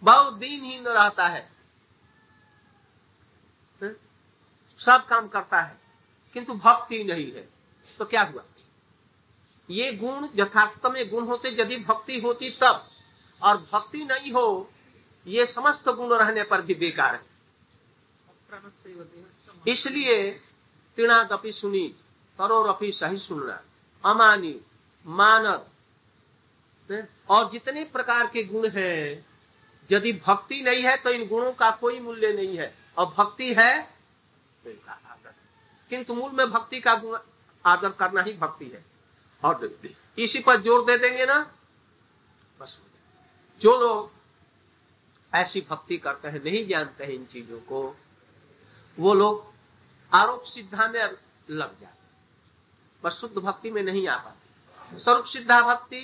बहुत 0.03 0.35
दिनहीन 0.35 0.85
रहता 0.85 1.29
है। 1.29 1.53
सब 4.87 5.07
काम 5.07 5.29
करता 5.29 5.61
है, 5.61 5.77
किंतु 6.35 6.55
भक्ति 6.55 7.03
नहीं 7.05 7.31
है। 7.33 7.49
तो 8.01 8.05
क्या 8.05 8.23
हुआ? 8.23 8.43
ये 9.69 9.93
गुण 9.93 10.29
यथार्थ 10.37 10.87
में 10.87 11.09
गुण 11.11 11.27
होते, 11.27 11.49
यदि 11.51 11.77
भक्ति 11.79 12.21
होती 12.21 12.51
तब, 12.63 12.89
और 13.43 13.57
भक्ति 13.73 14.05
नहीं 14.05 14.33
हो, 14.33 14.71
ये 15.27 15.47
समस्त 15.47 15.89
गुण 15.89 16.13
रहने 16.15 16.43
पर 16.43 16.63
भी 16.63 16.75
बेकार 16.75 17.15
है। 17.15 17.33
इसलिए 19.67 20.31
तीणादपि 20.99 21.53
सुनी 21.53 21.87
करोरपि 22.39 22.93
सही 22.93 23.19
सुनना 23.19 23.61
अमानी, 24.05 24.61
मानव, 25.07 25.65
और 27.31 27.51
जितने 27.51 27.85
प्रकार 27.85 28.27
के 28.27 28.43
गुण 28.45 28.69
हैं, 28.69 29.27
यदि 29.91 30.13
भक्ति 30.27 30.61
नहीं 30.61 30.83
है 30.83 30.97
तो 30.97 31.11
इन 31.11 31.27
गुणों 31.29 31.53
का 31.53 31.71
कोई 31.71 31.99
मूल्य 32.01 32.33
नहीं 32.33 32.57
है। 32.57 32.75
और 32.99 33.07
भक्ति 33.07 33.53
है 33.55 33.94
किंतु 35.91 36.15
मूल 36.15 36.33
में 36.33 36.51
भक्ति 36.51 36.81
का 36.81 36.93
आदर 37.65 37.91
करना 37.91 38.23
ही 38.23 38.33
भक्ति 38.33 38.65
है। 38.67 38.85
और 39.43 39.79
इसी 40.19 40.41
पर 40.41 40.61
ज़ोर 40.63 40.85
दे 40.85 40.97
देंगे 40.99 41.27
ना? 41.27 41.39
बस 42.61 42.79
जो 43.61 43.79
लोग 43.81 44.11
ऐसी 45.33 45.61
भक्ति 45.71 45.97
करते 45.99 46.29
हैं, 46.29 46.43
नहीं 46.45 46.67
जानते 46.67 47.05
हैं 47.05 47.13
इन 47.13 47.25
चीज़ों 47.25 47.59
को, 47.61 47.97
वो 48.99 49.15
लोग 49.15 49.53
आरोप 50.13 50.43
सिद्धा 50.45 50.87
में 50.89 51.03
लग 51.51 51.81
जाते 51.81 52.03
बस 53.03 53.13
शुद्ध 53.13 53.37
भक्ति 53.39 53.71
में 53.71 53.83
नहीं 53.83 54.07
आ 54.09 54.17
पाते। 54.17 54.99
स्वरूप 55.01 55.25
सिद्धा 55.25 55.61
भक्ति 55.63 56.01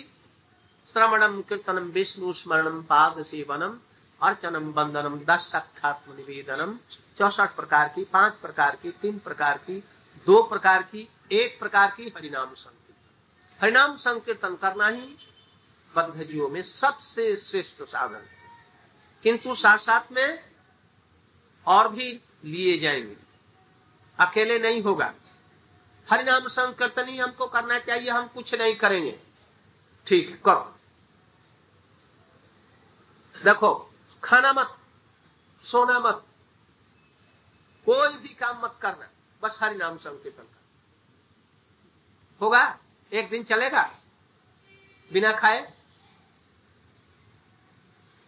श्रवणम 0.94 1.40
कीर्तनम 1.42 1.90
विष्णु 1.90 2.32
स्मरणम 2.32 2.82
पाद 2.82 3.22
सेवनम 3.24 3.78
अर्चनम 4.22 4.72
बंदनम 4.72 5.18
दस 5.18 5.40
सख्यात्म 5.40 6.12
निवेदनम, 6.12 6.78
चौसठ 7.18 7.54
प्रकार 7.54 7.88
की, 7.88 8.04
पाँच 8.04 8.34
प्रकार 8.34 8.76
की, 8.76 8.90
तीन 8.90 9.18
प्रकार 9.18 9.58
की, 9.58 9.84
दो 10.26 10.42
प्रकार 10.42 10.82
की, 10.82 11.08
एक 11.32 11.58
प्रकार 11.58 11.94
की 11.96 12.12
हरिनाम 12.16 12.54
संकीर्तन। 12.54 13.62
हरिनाम 13.62 13.96
संकीर्तन 13.96 14.56
करना 14.56 14.88
ही 14.88 15.16
बद्ध 15.96 16.22
जीवों 16.22 16.48
में 16.48 16.62
सबसे 16.62 17.36
श्रेष्ठ 17.36 17.82
साधन 17.82 18.14
है। 18.14 18.38
किंतु 19.22 19.54
साथ 19.54 19.78
साथ 19.78 20.12
में 20.12 20.50
और 21.66 21.88
भी 21.88 22.20
लिए 22.44 22.78
जाएँगे। 22.78 23.16
अकेले 24.18 24.58
नहीं 24.58 24.82
होगा। 24.82 25.14
हरिनाम 26.10 26.48
संकीर्तन 26.48 27.08
ही 27.08 27.18
हमको 27.18 27.46
करना 27.46 27.78
चाहिए, 27.78 28.10
हम 28.10 28.26
कुछ 28.26 28.54
नहीं 28.54 28.76
करेंगे। 28.76 29.20
ठीक, 30.06 30.42
करो। 30.44 30.76
देखो 33.44 33.89
खाना 34.24 34.52
मत 34.52 34.78
सोना 35.64 36.00
मत 36.00 36.26
कोई 37.86 38.16
भी 38.16 38.28
काम 38.28 38.62
मत 38.62 38.78
करना, 38.82 39.10
बस 39.42 39.58
हरि 39.62 39.74
नाम 39.74 39.98
संकीर्तन 39.98 40.42
कर 40.42 40.60
होगा? 42.40 42.78
एक 43.12 43.30
दिन 43.30 43.42
चलेगा? 43.42 43.82
बिना 45.12 45.32
खाए? 45.32 45.74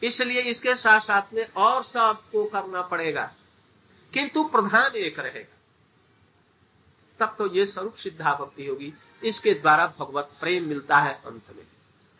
इसलिए 0.03 0.43
इसके 0.43 0.75
साथ 0.75 1.01
साथ 1.01 1.23
में 1.35 1.53
और 1.53 1.85
सब 1.85 1.91
सबको 1.91 2.45
करना 2.45 2.83
पड़ेगा। 2.83 3.35
किंतु 4.13 4.45
प्रधान 4.45 4.93
एक 4.93 5.19
रहेगा। 5.19 5.57
तब 7.21 7.37
तो 7.37 7.55
ये 7.55 7.67
स्वरूप 7.67 7.95
सिद्धा 7.95 8.35
भक्ति 8.35 8.67
होगी। 8.67 8.95
इसके 9.25 9.55
द्वारा 9.55 9.87
भगवत 9.87 10.33
प्रेम 10.41 10.65
मिलता 10.65 10.97
है 10.97 11.23
अंत 11.27 11.51
में। 11.51 11.67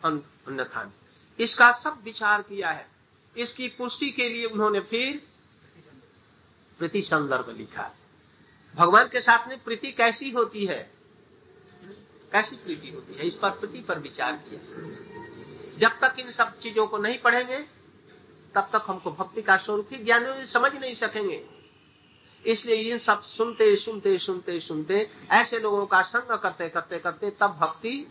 अन्यथा 0.05 0.93
इसका 1.39 1.71
सब 1.71 2.01
विचार 2.03 2.41
किया 2.41 2.71
है। 2.71 2.92
इसकी 3.37 3.67
पुष्टि 3.67 4.11
के 4.11 4.29
लिए 4.29 4.45
उन्होंने 4.45 4.79
फिर 4.79 5.27
प्रीति 6.77 7.01
संदर्भ 7.01 7.57
लिखा। 7.57 7.95
भगवान 8.75 9.07
के 9.07 9.21
साथ 9.21 9.47
में 9.47 9.63
प्रीति 9.63 9.91
कैसी 9.91 10.31
होती 10.31 10.65
है? 10.65 10.91
कैसी 12.31 12.55
प्रीति 12.55 12.89
होती 12.89 13.13
है? 13.13 13.27
इस 13.27 13.35
पर 13.35 13.49
प्रति 13.49 13.79
पर 13.79 13.99
विचार 13.99 14.31
किया। 14.31 14.59
जब 15.77 15.99
तक 15.99 16.19
इन 16.19 16.31
सब 16.31 16.59
चीज़ों 16.59 16.87
को 16.87 16.97
नहीं 16.97 17.19
पढ़ेंगे, 17.19 17.59
तब 18.55 18.69
तक 18.73 18.83
हमको 18.87 19.11
भक्ति 19.11 19.41
का 19.41 19.57
स्वरूप 19.57 19.89
ही 19.91 19.97
ज्ञान 20.03 20.45
समझ 20.45 20.75
नहीं 20.75 20.95
सकेंगे। 20.95 21.47
इसलिए 22.45 22.75
ये 22.75 22.99
सब 22.99 23.23
सुनते 23.23 23.75
सुनते 23.75 24.17
सुनते 24.17 24.59
सुनते, 24.59 25.09
ऐसे 25.31 25.59
लोगों 25.59 25.85
का 25.85 26.01
संग 26.01 26.39
करते 26.39 26.69
करते 26.69 26.99
करते 26.99 27.29
तब 27.29 27.47
भक्ति 27.47 28.07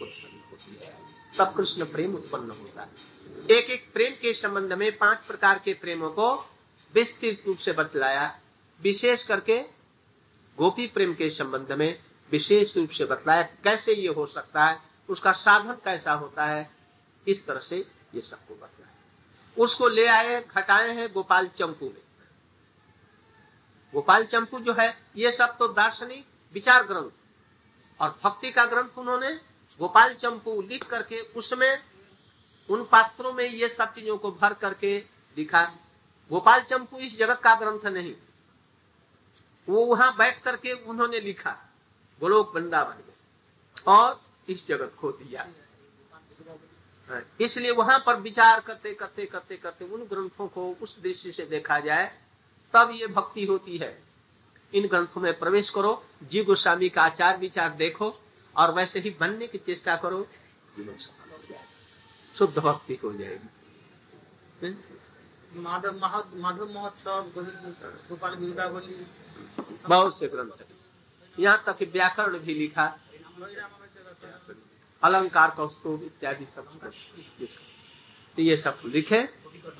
होती 0.00 0.78
है। 0.82 0.96
तब 1.38 1.54
कृष्ण 1.56 1.84
प्रेम 1.84 2.14
उत्पन्न 2.14 2.50
होता 2.50 2.82
है। 2.82 3.13
एक 3.50 3.70
एक 3.70 3.92
प्रेम 3.92 4.12
के 4.12 4.32
संबंध 4.32 4.72
में 4.72 4.96
पाँच 4.98 5.18
प्रकार 5.18 5.58
के 5.64 5.72
प्रेमों 5.74 6.10
को 6.10 6.34
विस्तृत 6.94 7.42
रूप 7.46 7.58
से 7.58 7.72
बतलाया, 7.72 8.40
विशेष 8.80 9.24
करके 9.24 9.58
गोपी 10.58 10.86
प्रेम 10.86 11.14
के 11.14 11.28
संबंध 11.30 11.72
में 11.72 11.98
विशेष 12.32 12.76
रूप 12.76 12.90
से 12.90 13.04
बतलाया, 13.04 13.42
कैसे 13.42 13.94
ये 13.94 14.08
हो 14.08 14.26
सकता 14.26 14.64
है, 14.64 14.78
उसका 15.08 15.32
साधन 15.32 15.72
कैसा 15.84 16.12
होता 16.12 16.46
है, 16.46 16.70
इस 17.26 17.46
तरह 17.46 17.60
से 17.60 17.84
ये 18.14 18.20
सबको 18.20 18.54
बतलाया। 18.54 19.62
उसको 19.62 19.88
ले 19.88 20.06
आए, 20.06 20.40
घटाए 20.56 20.90
हैं 20.90 21.12
गोपाल 21.12 21.48
चंपू 21.48 21.86
में। 21.86 22.02
गोपाल 23.94 24.24
चंपू 24.24 24.60
जो 24.60 24.72
है, 24.72 24.94
ये 25.16 25.32
सब 25.32 25.56
तो 25.58 25.68
दार्शनिक 25.68 26.26
विचार 26.54 26.84
ग्रंथ 26.84 27.10
और 28.00 28.18
भक्ति 28.24 28.50
का 28.50 28.64
ग्रंथ 28.64 28.98
उन्होंने 28.98 29.34
गोपाल 29.80 30.14
चंपू 30.14 30.62
लिख 30.62 30.84
करके 30.84 31.20
उसमें 31.20 31.82
उन 32.68 32.84
पात्रों 32.84 33.32
में 33.32 33.44
ये 33.44 33.68
सब 33.68 33.94
चीज़ों 33.94 34.16
को 34.18 34.30
भर 34.32 34.54
करके 34.54 34.98
दिखा, 35.36 35.62
गोपाल 36.30 36.62
चंपू 36.62 36.98
इस 36.98 37.18
जगत 37.18 37.40
का 37.40 37.54
ग्रंथ 37.54 37.86
नहीं। 37.86 38.14
वो 39.68 39.84
वहाँ 39.86 40.14
बैठ 40.16 40.42
करके 40.42 40.72
उन्होंने 40.72 41.20
लिखा, 41.20 41.50
गोलोक 42.20 42.54
वृंदावन 42.54 42.96
में, 42.96 43.14
और 43.88 44.20
इस 44.48 44.66
जगत 44.68 44.94
खो 44.98 45.10
दिया। 45.12 45.46
इसलिए 47.40 47.70
वहाँ 47.72 47.98
पर 48.06 48.20
विचार 48.20 48.60
करते 48.60 48.92
करते 48.94 49.26
करते 49.26 49.56
करते 49.56 49.84
उन 49.84 50.04
ग्रंथों 50.04 50.46
को 50.48 50.70
उस 50.82 50.98
दृष्टि 51.02 51.32
से 51.32 51.44
देखा 51.46 51.78
जाए, 51.80 52.10
तब 52.74 52.90
ये 52.92 53.06
भक्ति 53.08 53.44
होती 53.46 53.76
है। 53.78 53.96
इन 54.72 54.86
ग्रंथों 54.88 55.20
में 55.20 55.38
प्रवेश 55.38 55.70
करो 55.70 56.02
जीव 56.22 56.44
गोस्वामी 56.44 56.88
का 56.88 57.02
आचार 57.02 57.36
विचार 57.38 57.74
देखो, 57.74 58.12
और 58.54 58.72
वैसे 58.74 59.00
ही 59.00 59.10
बनने 59.20 59.46
की 59.46 59.58
चेष्टा 59.58 59.96
करो 59.96 60.26
जीवन 60.76 60.96
सफल 60.96 61.30
हो 61.30 61.38
जाए 61.50 61.62
शुद्ध 62.34 62.58
भक्ति 62.58 62.98
हो 63.04 63.12
जाएगी। 63.12 63.48
माधव 65.56 65.98
माधव 66.36 66.72
महोत्सव 66.72 67.30
गोपाल 68.08 68.34
गिरदावली 68.34 69.06
बहुत 69.88 70.18
से 70.18 70.28
ग्रंथ 70.28 70.60
है। 70.60 70.66
यहाँ 71.38 71.62
तक 71.66 71.82
व्याकरण 71.92 72.38
भी 72.38 72.54
लिखा 72.54 72.86
अलंकार 75.02 75.50
कौस्तुभ 75.50 76.02
इत्यादि 76.02 76.46
सब 76.46 76.90
तो 78.36 78.42
ये 78.42 78.56
सब 78.56 78.80
लिखे। 78.86 79.18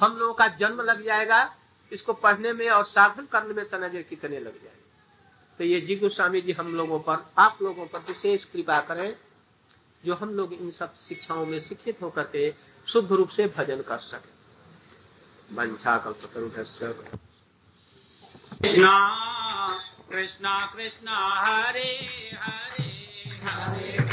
हम 0.00 0.16
लोगों 0.16 0.34
का 0.34 0.46
जन्म 0.58 0.80
लग 0.82 1.04
जाएगा 1.04 1.40
इसको 1.92 2.12
पढ़ने 2.14 2.52
में 2.52 2.68
और 2.70 2.84
साधन 2.86 3.26
करने 3.32 3.54
में 3.54 3.68
तनजर 3.68 4.02
कितने 4.04 4.38
लग 4.38 4.54
जाएँगे। 4.54 4.82
तो 5.60 5.64
ये 5.64 5.80
जी 5.80 5.96
गोस्वामी 5.96 6.40
जी 6.40 6.52
हम 6.52 6.74
लोगों 6.76 6.98
पर 7.00 7.24
आप 7.38 7.58
लोगों 7.62 7.86
पर 7.86 7.98
विशेष 8.08 8.44
कृपा 8.44 8.80
करें। 8.80 9.16
जो 10.04 10.14
हम 10.14 10.34
लोग 10.34 10.52
इन 10.52 10.70
सब 10.70 10.94
शिक्षाओं 11.08 11.46
में 11.46 11.60
शिक्षित 11.60 12.02
होकर 12.02 12.22
के 12.22 12.54
शुद्ध 12.92 13.12
रूप 13.12 13.28
से 13.28 13.46
भजन 13.46 13.82
कर 13.82 13.98
सके। 13.98 14.34
वंशा 15.54 15.98
कल्प 15.98 16.20
कृष्णा 18.62 19.28
कृष्णा 20.10 20.66
कृष्णा, 20.66 21.16
हरे 21.44 22.30
हरे 22.40 22.90
हरे। 23.44 24.03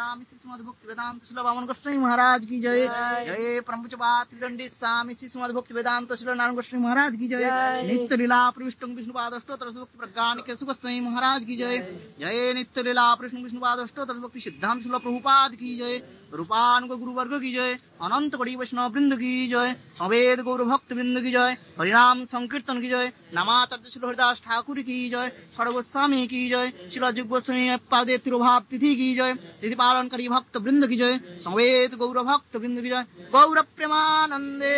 त्रिदंडी 0.00 0.08
स्वामी 0.08 0.24
श्री 0.24 0.38
सुमद 0.38 0.60
भक्ति 0.66 0.79
वेदांत 0.90 1.22
शिल 1.22 1.38
वामन 1.38 1.64
गोस्वामी 1.66 1.98
महाराज 1.98 2.44
की 2.46 2.60
जय 2.60 2.86
जय 3.22 3.60
प्रमुचबा 3.62 4.10
त्रिदंडी 4.24 4.68
स्वामी 4.70 5.14
श्री 5.14 5.28
सुमद 5.28 5.50
भक्ति 5.52 5.74
वेदांत 5.74 6.12
शिल 6.12 6.28
नारायण 6.30 6.54
गोस्वामी 6.54 6.82
महाराज 6.82 7.16
की 7.16 7.28
जय 7.28 7.46
नित्य 7.86 8.16
लीला 8.16 8.38
प्रविष्ट 8.50 8.84
विष्णु 8.90 9.14
पाद 9.14 9.38
स्तोत्र 9.38 9.70
भक्ति 9.70 9.98
प्रज्ञान 9.98 10.42
के 10.42 10.56
सुगोस्वामी 10.56 11.00
महाराज 11.02 11.44
की 11.44 11.56
जय 11.56 11.78
जय 12.18 12.52
नित्य 12.54 12.82
लीला 12.82 13.14
प्रविष्णु 13.14 13.42
विष्णु 13.42 13.60
पाद 13.60 13.86
स्तोत्र 13.86 14.14
भक्ति 14.16 14.40
सिद्धांत 14.40 14.82
शिल 14.82 14.98
प्रभुपाद 14.98 15.54
की 15.54 15.76
जय 15.76 16.02
रूपानुग 16.32 16.98
गुरु 16.98 17.12
वर्ग 17.12 17.40
की 17.40 17.52
जय 17.52 17.72
अनंत 18.02 18.34
कोटि 18.34 18.54
वैष्णव 18.56 18.90
वृंद 18.90 19.14
की 19.14 19.30
जय 19.48 19.74
सवेद 19.94 20.40
गौर 20.40 20.62
भक्त 20.64 20.92
वृंद 20.92 21.20
की 21.20 21.30
जय 21.30 21.56
हरिनाम 21.78 22.24
संकीर्तन 22.26 22.80
की 22.80 22.88
जय 22.88 23.10
नमाचार्य 23.34 23.90
श्री 23.90 24.06
हरिदास 24.06 24.40
ठाकुर 24.44 24.80
की 24.80 24.98
जय 25.10 25.32
सर्वस्वामी 25.56 26.26
की 26.26 26.48
जय 26.48 26.72
श्री 26.88 27.22
गोस्वामी 27.24 27.76
पादे 27.90 28.18
तिरुभाव 28.20 28.60
तिथि 28.70 28.94
की 28.96 29.14
जय 29.14 29.34
तिथि 29.60 29.74
पालन 29.76 30.08
करी 30.08 30.28
भक्त 30.28 30.56
वृंद 30.58 30.79
की 30.88 30.96
जय 30.96 31.18
सवेद 31.44 31.94
गौर 31.94 32.22
भक्त 32.22 32.56
वृंद 32.56 32.80
की 32.80 32.88
जय 32.88 33.06
गौर 33.32 33.60
प्रेमानंदे 33.76 34.76